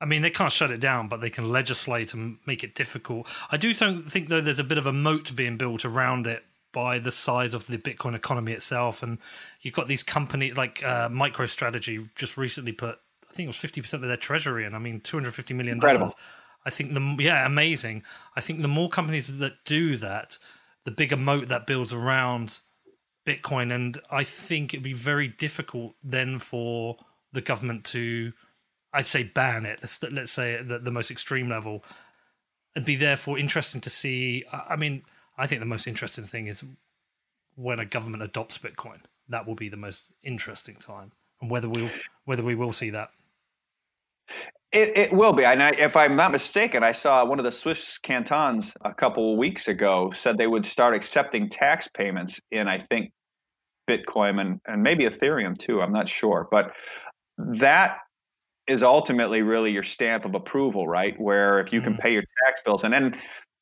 I 0.00 0.04
mean, 0.04 0.22
they 0.22 0.30
can't 0.30 0.52
shut 0.52 0.70
it 0.70 0.80
down, 0.80 1.08
but 1.08 1.20
they 1.20 1.30
can 1.30 1.50
legislate 1.50 2.14
and 2.14 2.38
make 2.46 2.62
it 2.62 2.74
difficult. 2.74 3.26
I 3.50 3.56
do 3.56 3.74
think, 3.74 4.08
think 4.08 4.28
though, 4.28 4.40
there's 4.40 4.60
a 4.60 4.64
bit 4.64 4.78
of 4.78 4.86
a 4.86 4.92
moat 4.92 5.34
being 5.34 5.56
built 5.56 5.84
around 5.84 6.26
it 6.26 6.44
by 6.72 6.98
the 6.98 7.10
size 7.10 7.54
of 7.54 7.66
the 7.66 7.78
Bitcoin 7.78 8.14
economy 8.14 8.52
itself, 8.52 9.02
and 9.02 9.18
you've 9.62 9.74
got 9.74 9.88
these 9.88 10.02
companies 10.02 10.56
like 10.56 10.84
uh, 10.84 11.08
MicroStrategy 11.08 12.10
just 12.14 12.36
recently 12.36 12.72
put, 12.72 12.98
I 13.28 13.32
think 13.32 13.46
it 13.46 13.48
was 13.48 13.56
fifty 13.56 13.80
percent 13.80 14.02
of 14.04 14.08
their 14.08 14.16
treasury 14.16 14.64
in. 14.64 14.74
I 14.74 14.78
mean, 14.78 15.00
two 15.00 15.16
hundred 15.16 15.34
fifty 15.34 15.54
million 15.54 15.80
dollars. 15.80 16.14
I 16.64 16.70
think 16.70 16.92
the 16.92 17.16
yeah, 17.18 17.46
amazing. 17.46 18.02
I 18.36 18.40
think 18.40 18.62
the 18.62 18.68
more 18.68 18.88
companies 18.90 19.38
that 19.38 19.64
do 19.64 19.96
that, 19.96 20.38
the 20.84 20.90
bigger 20.90 21.16
moat 21.16 21.48
that 21.48 21.66
builds 21.66 21.92
around 21.92 22.60
Bitcoin, 23.26 23.74
and 23.74 23.98
I 24.10 24.24
think 24.24 24.74
it'd 24.74 24.84
be 24.84 24.92
very 24.92 25.28
difficult 25.28 25.94
then 26.04 26.38
for 26.38 26.98
the 27.32 27.40
government 27.40 27.84
to 27.86 28.32
I'd 28.92 29.06
say 29.06 29.22
ban 29.22 29.66
it. 29.66 29.80
Let's 29.82 30.02
let's 30.02 30.32
say 30.32 30.54
at 30.54 30.68
the, 30.68 30.78
the 30.78 30.90
most 30.90 31.10
extreme 31.10 31.48
level. 31.48 31.84
It'd 32.74 32.86
be 32.86 32.96
therefore 32.96 33.38
interesting 33.38 33.80
to 33.82 33.90
see. 33.90 34.44
I 34.52 34.76
mean, 34.76 35.02
I 35.36 35.46
think 35.46 35.60
the 35.60 35.66
most 35.66 35.86
interesting 35.86 36.24
thing 36.24 36.46
is 36.46 36.64
when 37.56 37.78
a 37.78 37.84
government 37.84 38.22
adopts 38.22 38.58
Bitcoin. 38.58 38.98
That 39.28 39.46
will 39.46 39.54
be 39.54 39.68
the 39.68 39.76
most 39.76 40.04
interesting 40.22 40.76
time, 40.76 41.12
and 41.40 41.50
whether 41.50 41.68
we 41.68 41.90
whether 42.24 42.42
we 42.42 42.54
will 42.54 42.72
see 42.72 42.90
that. 42.90 43.10
It, 44.70 44.96
it 44.98 45.12
will 45.12 45.32
be. 45.32 45.44
And 45.44 45.62
I, 45.62 45.70
if 45.70 45.96
I'm 45.96 46.14
not 46.14 46.30
mistaken, 46.30 46.82
I 46.82 46.92
saw 46.92 47.24
one 47.24 47.38
of 47.38 47.44
the 47.44 47.52
Swiss 47.52 47.96
cantons 47.96 48.74
a 48.84 48.92
couple 48.92 49.32
of 49.32 49.38
weeks 49.38 49.66
ago 49.66 50.12
said 50.14 50.36
they 50.36 50.46
would 50.46 50.66
start 50.66 50.94
accepting 50.94 51.48
tax 51.48 51.88
payments 51.88 52.38
in, 52.50 52.68
I 52.68 52.84
think, 52.90 53.12
Bitcoin 53.88 54.38
and, 54.38 54.60
and 54.66 54.82
maybe 54.82 55.08
Ethereum 55.08 55.58
too. 55.58 55.80
I'm 55.80 55.92
not 55.92 56.08
sure. 56.08 56.46
But 56.50 56.72
that 57.38 58.00
is 58.68 58.82
ultimately 58.82 59.42
really 59.42 59.70
your 59.70 59.82
stamp 59.82 60.24
of 60.24 60.34
approval, 60.34 60.86
right? 60.86 61.18
Where 61.18 61.60
if 61.60 61.72
you 61.72 61.80
can 61.80 61.94
mm-hmm. 61.94 62.02
pay 62.02 62.12
your 62.12 62.22
tax 62.46 62.60
bills, 62.64 62.84
and 62.84 62.92
then 62.92 63.14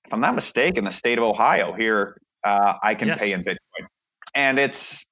if 0.05 0.13
I'm 0.13 0.21
not 0.21 0.35
mistaken, 0.35 0.85
the 0.85 0.91
state 0.91 1.19
of 1.19 1.25
Ohio 1.25 1.73
here, 1.73 2.21
uh, 2.45 2.75
I 2.83 2.95
can 2.95 3.09
yes. 3.09 3.21
pay 3.21 3.33
in 3.33 3.43
Bitcoin, 3.43 3.87
and 4.35 4.59
it's 4.59 5.05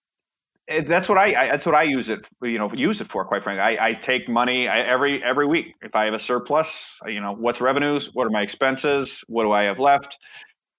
it, 0.67 0.89
that's 0.89 1.09
what 1.09 1.19
I, 1.19 1.45
I, 1.45 1.47
that's 1.51 1.67
what 1.67 1.75
I 1.75 1.83
use 1.83 2.09
it 2.09 2.21
you 2.43 2.59
know 2.59 2.73
use 2.73 3.01
it 3.01 3.11
for. 3.11 3.25
Quite 3.25 3.45
frankly, 3.45 3.63
I, 3.63 3.89
I 3.89 3.93
take 3.95 4.29
money 4.29 4.69
I, 4.69 4.81
every 4.81 5.23
every 5.23 5.47
week. 5.47 5.75
If 5.83 5.95
I 5.95 6.07
have 6.07 6.15
a 6.15 6.19
surplus, 6.19 6.99
you 7.07 7.21
know 7.21 7.33
what's 7.33 7.61
revenues, 7.61 8.11
what 8.13 8.27
are 8.27 8.31
my 8.31 8.43
expenses, 8.43 9.23
what 9.29 9.45
do 9.45 9.53
I 9.53 9.65
have 9.65 9.79
left, 9.79 10.19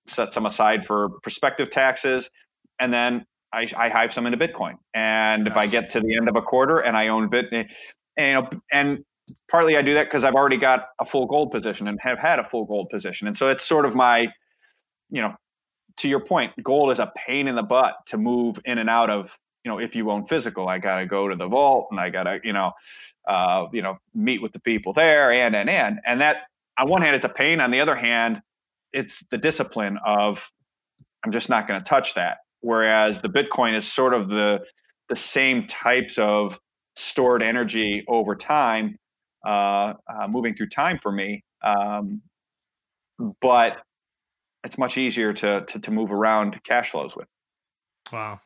set 0.08 0.34
some 0.34 0.46
aside 0.46 0.86
for 0.86 1.10
prospective 1.24 1.72
taxes, 1.72 2.30
and 2.80 2.94
then 2.94 3.26
I, 3.54 3.68
I 3.78 3.90
hive 3.90 4.14
some 4.14 4.26
into 4.26 4.38
Bitcoin. 4.38 4.74
And 4.94 5.48
if 5.48 5.56
I 5.56 5.66
get 5.68 5.92
to 5.92 6.02
the 6.02 6.16
end 6.16 6.28
of 6.28 6.36
a 6.36 6.42
quarter 6.42 6.80
and 6.80 6.98
I 6.98 7.08
own 7.08 7.30
Bit, 7.30 7.46
and 8.18 8.48
and 8.72 9.04
partly 9.50 9.78
I 9.78 9.82
do 9.82 9.94
that 9.96 10.06
because 10.06 10.24
I've 10.24 10.36
already 10.36 10.58
got 10.58 10.88
a 11.00 11.06
full 11.06 11.26
gold 11.26 11.52
position 11.52 11.88
and 11.88 12.00
have 12.02 12.20
had 12.20 12.40
a 12.40 12.44
full 12.44 12.66
gold 12.66 12.90
position, 12.90 13.28
and 13.28 13.38
so 13.38 13.50
it's 13.50 13.66
sort 13.66 13.86
of 13.86 13.96
my, 13.96 14.28
you 15.10 15.22
know, 15.22 15.34
to 15.98 16.08
your 16.08 16.20
point, 16.20 16.52
gold 16.64 16.92
is 16.92 17.00
a 17.00 17.12
pain 17.28 17.48
in 17.48 17.56
the 17.56 17.64
butt 17.64 17.96
to 18.08 18.18
move 18.18 18.60
in 18.66 18.78
and 18.78 18.90
out 18.90 19.10
of. 19.10 19.32
You 19.64 19.72
know, 19.72 19.80
if 19.80 19.96
you 19.96 20.12
own 20.12 20.28
physical, 20.28 20.70
I 20.70 20.78
got 20.78 21.00
to 21.00 21.08
go 21.08 21.28
to 21.28 21.36
the 21.36 21.48
vault 21.48 21.88
and 21.90 22.00
I 22.00 22.12
got 22.12 22.24
to, 22.24 22.40
you 22.44 22.54
know, 22.54 22.74
uh, 23.28 23.66
you 23.74 23.82
know, 23.82 23.98
meet 24.14 24.40
with 24.40 24.54
the 24.54 24.60
people 24.60 24.94
there 24.94 25.32
and 25.32 25.56
and 25.56 25.70
and 25.70 26.00
and 26.06 26.22
that 26.22 26.44
on 26.78 26.88
one 26.90 27.02
hand 27.02 27.16
it's 27.16 27.26
a 27.26 27.30
pain. 27.30 27.60
On 27.60 27.72
the 27.72 27.82
other 27.82 27.96
hand, 27.96 28.42
it's 28.94 29.26
the 29.32 29.38
discipline 29.38 29.98
of 30.06 30.52
I'm 31.24 31.32
just 31.32 31.50
not 31.50 31.68
going 31.68 31.80
to 31.80 31.90
touch 31.90 32.14
that. 32.16 32.38
Whereas 32.62 33.22
the 33.22 33.28
Bitcoin 33.28 33.76
is 33.76 33.92
sort 33.92 34.14
of 34.14 34.28
the 34.28 34.62
the 35.10 35.16
same 35.16 35.68
types 35.68 36.18
of 36.18 36.60
stored 36.96 37.44
energy 37.44 38.04
over 38.08 38.36
time, 38.36 38.98
uh, 39.46 39.94
uh, 40.10 40.28
moving 40.30 40.56
through 40.56 40.70
time 40.70 41.00
for 41.02 41.12
me. 41.12 41.44
Um, 41.64 42.22
but 43.42 43.78
it's 44.64 44.78
much 44.78 44.98
easier 44.98 45.34
to, 45.34 45.66
to, 45.66 45.80
to 45.80 45.92
move 45.92 46.12
around 46.12 46.60
cash 46.66 46.92
flows 46.92 47.16
with. 47.16 47.28
Wow. 48.12 48.40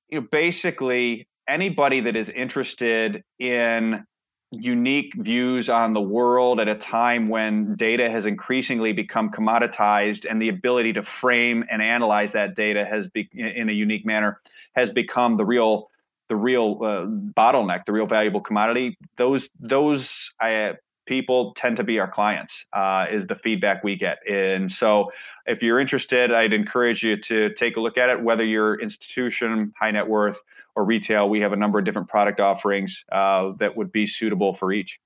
you 0.09 0.21
know, 0.21 0.27
basically 0.31 1.29
anybody 1.49 2.01
that 2.01 2.17
is 2.17 2.29
interested 2.29 3.23
in 3.39 4.05
unique 4.51 5.13
views 5.15 5.69
on 5.69 5.93
the 5.93 6.01
world 6.01 6.59
at 6.59 6.69
a 6.69 6.75
time 6.75 7.29
when 7.29 7.77
data 7.77 8.11
has 8.11 8.25
increasingly 8.25 8.93
become 8.93 9.31
commoditized 9.31 10.27
and 10.29 10.41
the 10.41 10.49
ability 10.49 10.95
to 10.95 11.03
frame 11.03 11.65
and 11.71 11.83
analyze 11.83 12.33
that 12.33 12.57
data 12.57 12.85
has 12.85 13.09
be, 13.09 13.29
in 13.35 13.69
a 13.69 13.73
unique 13.73 14.07
manner 14.07 14.41
has 14.75 14.91
become 14.91 15.37
the 15.37 15.45
real 15.45 15.91
the 16.29 16.37
real 16.37 16.79
uh, 16.83 17.07
bottleneck 17.37 17.85
the 17.87 17.93
real 17.93 18.07
valuable 18.07 18.41
commodity 18.41 18.97
those 19.17 19.49
those 19.61 20.33
uh, 20.43 20.73
people 21.07 21.55
tend 21.55 21.77
to 21.79 21.85
be 21.85 21.99
our 21.99 22.11
clients 22.11 22.67
uh, 22.75 23.07
is 23.11 23.27
the 23.27 23.35
feedback 23.35 23.83
we 23.83 23.97
get 23.97 24.19
and 24.29 24.71
so 24.71 25.11
if 25.47 25.63
you're 25.63 25.81
interested 25.81 26.33
i'd 26.33 26.53
encourage 26.53 27.03
you 27.03 27.17
to 27.17 27.53
take 27.55 27.77
a 27.77 27.81
look 27.81 27.97
at 27.97 28.11
it 28.11 28.23
whether 28.23 28.45
you're 28.45 28.81
institution 28.81 29.73
high 29.79 29.91
net 29.91 30.07
worth 30.07 30.41
or 30.79 30.85
retail, 30.85 31.29
we 31.29 31.41
have 31.41 31.53
a 31.53 31.57
number 31.57 31.81
of 31.81 31.85
different 31.85 32.09
product 32.09 32.39
offerings 32.39 33.05
uh, 33.11 33.53
that 33.59 33.77
would 33.77 33.91
be 33.91 34.07
suitable 34.07 34.55
for 34.55 34.73
each. 34.73 35.01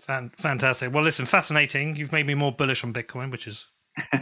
Fantastic. 0.00 0.92
Well, 0.92 1.04
listen, 1.04 1.26
fascinating. 1.26 1.94
You've 1.94 2.10
made 2.10 2.26
me 2.26 2.34
more 2.34 2.50
bullish 2.50 2.82
on 2.82 2.92
Bitcoin, 2.92 3.30
which 3.30 3.46
is 3.46 3.68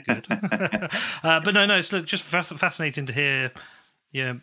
good. 0.07 0.27
uh, 1.23 1.40
but 1.40 1.55
no, 1.55 1.65
no, 1.65 1.78
it's 1.78 1.89
just 1.89 2.23
fascinating 2.23 3.07
to 3.07 3.12
hear. 3.15 3.51
Yeah, 4.12 4.35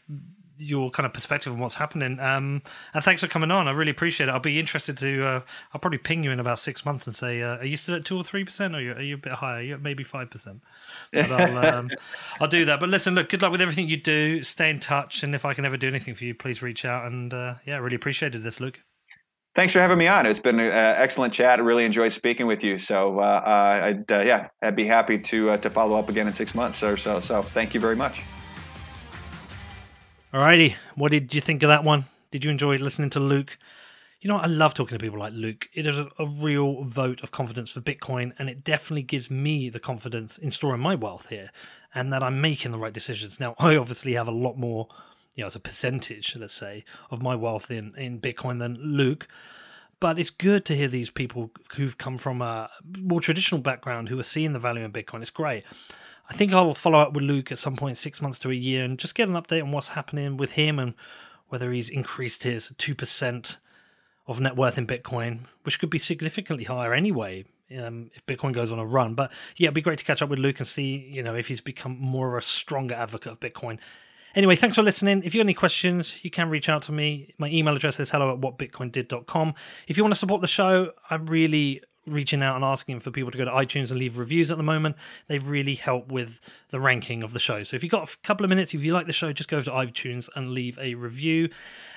your 0.58 0.92
kind 0.92 1.06
of 1.06 1.14
perspective 1.14 1.54
on 1.54 1.60
what's 1.60 1.76
happening. 1.76 2.20
Um, 2.20 2.62
and 2.94 3.04
thanks 3.04 3.22
for 3.22 3.28
coming 3.28 3.52
on. 3.52 3.68
I 3.68 3.72
really 3.72 3.92
appreciate 3.92 4.30
it. 4.30 4.32
I'll 4.32 4.40
be 4.40 4.60
interested 4.60 4.98
to. 5.00 5.26
Uh, 5.26 5.42
I'll 5.74 5.82
probably 5.82 5.98
ping 5.98 6.24
you 6.24 6.32
in 6.32 6.40
about 6.40 6.60
six 6.60 6.86
months 6.86 7.08
and 7.08 7.16
say, 7.16 7.42
uh, 7.42 7.58
"Are 7.58 7.66
you 7.66 7.78
still 7.78 7.96
at 7.96 8.06
two 8.06 8.18
or 8.18 8.24
three 8.24 8.44
percent, 8.44 8.76
or 8.76 8.78
are 8.78 8.82
you, 8.82 8.92
are 8.94 9.02
you, 9.02 9.16
a 9.16 9.18
bit 9.18 9.34
higher? 9.34 9.58
Are 9.58 9.62
you 9.62 9.78
maybe 9.78 10.04
five 10.04 10.30
percent?" 10.30 10.62
But 11.12 11.32
I'll, 11.32 11.58
um, 11.58 11.90
I'll 12.40 12.48
do 12.48 12.66
that. 12.66 12.80
But 12.80 12.90
listen, 12.90 13.16
look, 13.16 13.30
good 13.30 13.42
luck 13.42 13.52
with 13.52 13.62
everything 13.62 13.90
you 13.90 13.98
do. 13.98 14.44
Stay 14.44 14.70
in 14.70 14.80
touch, 14.80 15.24
and 15.24 15.36
if 15.36 15.46
I 15.46 15.54
can 15.54 15.66
ever 15.66 15.78
do 15.78 15.88
anything 15.88 16.14
for 16.14 16.26
you, 16.26 16.34
please 16.34 16.62
reach 16.62 16.86
out. 16.86 17.06
And 17.06 17.34
uh, 17.34 17.56
yeah, 17.66 17.78
really 17.78 17.96
appreciated 17.96 18.44
this, 18.44 18.60
Luke. 18.60 18.80
Thanks 19.56 19.72
for 19.72 19.80
having 19.80 19.98
me 19.98 20.08
on. 20.08 20.26
It's 20.26 20.42
been 20.42 20.60
an 20.60 20.72
excellent 20.74 21.34
chat. 21.34 21.60
I 21.60 21.62
really 21.62 21.86
enjoyed 21.86 22.12
speaking 22.12 22.46
with 22.46 22.62
you. 22.62 22.78
So, 22.78 23.20
uh, 23.20 23.42
uh, 23.46 23.86
I'd, 23.86 24.12
uh, 24.12 24.20
yeah, 24.20 24.50
I'd 24.62 24.76
be 24.76 24.86
happy 24.86 25.18
to 25.18 25.58
to 25.58 25.70
follow 25.70 25.98
up 25.98 26.10
again 26.10 26.28
in 26.28 26.34
six 26.34 26.54
months 26.54 26.84
or 26.84 26.98
so. 26.98 27.22
So, 27.22 27.42
thank 27.42 27.74
you 27.74 27.80
very 27.80 27.96
much. 27.96 28.22
Alrighty, 30.36 30.76
what 30.96 31.12
did 31.12 31.34
you 31.34 31.40
think 31.40 31.64
of 31.64 31.70
that 31.70 31.86
one? 31.86 32.04
Did 32.30 32.44
you 32.44 32.52
enjoy 32.52 32.76
listening 32.76 33.10
to 33.12 33.22
Luke? 33.22 33.58
You 34.20 34.28
know, 34.28 34.36
I 34.36 34.48
love 34.48 34.74
talking 34.74 34.98
to 34.98 35.02
people 35.02 35.18
like 35.18 35.32
Luke. 35.32 35.70
It 35.74 35.88
is 35.88 35.98
a, 35.98 36.26
real 36.26 36.84
vote 36.84 37.24
of 37.24 37.32
confidence 37.32 37.72
for 37.72 37.80
Bitcoin, 37.80 38.34
and 38.38 38.50
it 38.50 38.66
definitely 38.66 39.04
gives 39.04 39.32
me 39.32 39.70
the 39.70 39.80
confidence 39.80 40.38
in 40.38 40.52
storing 40.52 40.82
my 40.82 40.94
wealth 40.94 41.30
here 41.30 41.52
and 41.94 42.12
that 42.12 42.22
I'm 42.22 42.42
making 42.42 42.74
the 42.74 42.78
right 42.78 42.92
decisions. 42.92 43.40
Now, 43.40 43.56
I 43.60 43.78
obviously 43.78 44.16
have 44.16 44.28
a 44.28 44.32
lot 44.32 44.58
more, 44.58 44.90
you 45.36 45.44
know, 45.44 45.48
as 45.48 45.56
a 45.56 45.60
percentage, 45.62 46.36
let's 46.36 46.54
say, 46.54 46.84
of 47.10 47.22
my 47.22 47.34
wealth 47.34 47.72
in, 47.72 47.94
in 47.96 48.20
Bitcoin 48.20 48.60
than 48.60 48.76
Luke. 48.76 49.30
But 50.02 50.20
it's 50.20 50.32
good 50.32 50.66
to 50.66 50.76
hear 50.76 50.90
these 50.90 51.10
people 51.10 51.50
who've 51.78 51.98
come 51.98 52.18
from 52.18 52.42
a 52.42 52.70
more 53.00 53.22
traditional 53.22 53.62
background 53.62 54.10
who 54.10 54.20
are 54.20 54.24
seeing 54.24 54.52
the 54.52 54.60
value 54.60 54.84
in 54.84 54.92
Bitcoin. 54.92 55.22
It's 55.22 55.30
great. 55.30 55.64
I 56.30 56.34
think 56.34 56.54
I 56.54 56.62
will 56.62 56.74
follow 56.74 57.00
up 57.00 57.14
with 57.14 57.24
Luke 57.24 57.52
at 57.52 57.60
some 57.60 57.76
point, 57.76 57.98
six 57.98 58.22
months 58.22 58.40
to 58.40 58.52
a 58.52 58.56
year, 58.56 58.84
and 58.84 58.98
just 58.98 59.16
get 59.16 59.30
an 59.30 59.36
update 59.36 59.62
on 59.62 59.72
what's 59.72 59.90
happening 59.90 60.38
with 60.38 60.54
him 60.54 60.80
and 60.80 60.96
whether 61.50 61.72
he's 61.72 61.90
increased 61.90 62.44
his 62.44 62.72
2% 62.78 63.58
of 64.28 64.40
net 64.40 64.56
worth 64.56 64.78
in 64.78 64.88
Bitcoin, 64.88 65.42
which 65.64 65.80
could 65.80 65.90
be 65.90 66.00
significantly 66.00 66.66
higher 66.66 66.94
anyway 66.94 67.46
um, 67.80 68.10
if 68.14 68.26
Bitcoin 68.26 68.54
goes 68.54 68.72
on 68.72 68.80
a 68.80 68.86
run. 68.86 69.14
But 69.14 69.32
yeah, 69.56 69.68
it'd 69.68 69.76
be 69.76 69.82
great 69.82 70.00
to 70.00 70.06
catch 70.06 70.22
up 70.22 70.30
with 70.30 70.40
Luke 70.40 70.60
and 70.60 70.68
see, 70.68 71.08
you 71.12 71.22
know, 71.22 71.36
if 71.36 71.48
he's 71.48 71.62
become 71.62 71.98
more 72.00 72.36
of 72.36 72.44
a 72.44 72.46
stronger 72.46 72.96
advocate 72.96 73.34
of 73.34 73.40
Bitcoin. 73.40 73.78
Anyway, 74.36 74.56
thanks 74.56 74.76
for 74.76 74.84
listening. 74.84 75.22
If 75.24 75.34
you 75.34 75.40
have 75.40 75.46
any 75.46 75.54
questions, 75.54 76.24
you 76.24 76.30
can 76.30 76.50
reach 76.50 76.68
out 76.68 76.82
to 76.84 76.92
me. 76.92 77.34
My 77.38 77.50
email 77.50 77.76
address 77.76 78.00
is 78.00 78.10
hello 78.10 78.34
at 78.34 78.42
whatbitcoindid.com. 78.42 79.54
If 79.88 79.96
you 79.96 80.04
want 80.04 80.14
to 80.14 80.20
support 80.20 80.42
the 80.42 80.48
show, 80.48 80.92
I'm 81.10 81.26
really 81.28 81.82
reaching 82.08 82.44
out 82.44 82.56
and 82.56 82.64
asking 82.64 83.00
for 83.00 83.12
people 83.12 83.32
to 83.32 83.38
go 83.38 83.46
to 83.46 83.52
iTunes 83.52 83.90
and 83.90 84.00
leave 84.00 84.18
reviews 84.18 84.52
at 84.52 84.58
the 84.58 84.64
moment. 84.64 84.96
They 85.28 85.40
really 85.40 85.76
help 85.76 86.12
with 86.12 86.40
the 86.70 86.80
ranking 86.80 87.24
of 87.24 87.34
the 87.34 87.40
show. 87.40 87.64
So 87.64 87.76
if 87.76 87.84
you've 87.84 87.92
got 87.92 88.10
a 88.10 88.18
couple 88.20 88.44
of 88.44 88.50
minutes, 88.50 88.74
if 88.74 88.84
you 88.84 88.94
like 88.94 89.08
the 89.08 89.14
show, 89.14 89.32
just 89.34 89.50
go 89.50 89.62
to 89.62 89.72
iTunes 89.72 90.30
and 90.36 90.52
leave 90.52 90.78
a 90.80 90.96
review. 90.96 91.50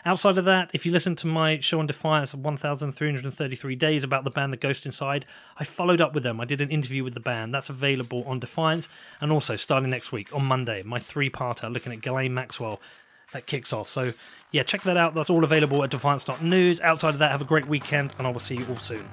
Outside 0.04 0.38
of 0.38 0.44
that, 0.46 0.70
if 0.72 0.86
you 0.86 0.92
listen 0.92 1.16
to 1.16 1.26
my 1.26 1.60
show 1.60 1.78
on 1.80 1.86
Defiance 1.86 2.34
1333 2.34 3.74
Days 3.76 4.04
about 4.04 4.24
the 4.24 4.30
band 4.30 4.52
The 4.52 4.56
Ghost 4.56 4.86
Inside, 4.86 5.26
I 5.58 5.64
followed 5.64 6.00
up 6.00 6.14
with 6.14 6.22
them. 6.22 6.40
I 6.40 6.44
did 6.44 6.60
an 6.60 6.70
interview 6.70 7.04
with 7.04 7.14
the 7.14 7.20
band. 7.20 7.52
That's 7.52 7.70
available 7.70 8.24
on 8.26 8.38
Defiance. 8.38 8.88
And 9.20 9.32
also, 9.32 9.56
starting 9.56 9.90
next 9.90 10.12
week 10.12 10.34
on 10.34 10.44
Monday, 10.44 10.82
my 10.82 10.98
three 10.98 11.30
parter 11.30 11.72
looking 11.72 11.92
at 11.92 12.00
Ghislaine 12.00 12.34
Maxwell 12.34 12.80
that 13.32 13.46
kicks 13.46 13.72
off. 13.72 13.88
So, 13.88 14.12
yeah, 14.52 14.62
check 14.62 14.82
that 14.84 14.96
out. 14.96 15.14
That's 15.14 15.30
all 15.30 15.44
available 15.44 15.84
at 15.84 15.90
defiance.news. 15.90 16.80
Outside 16.80 17.14
of 17.14 17.18
that, 17.18 17.30
have 17.30 17.42
a 17.42 17.44
great 17.44 17.68
weekend, 17.68 18.14
and 18.18 18.26
I 18.26 18.30
will 18.30 18.40
see 18.40 18.56
you 18.56 18.66
all 18.66 18.78
soon. 18.78 19.06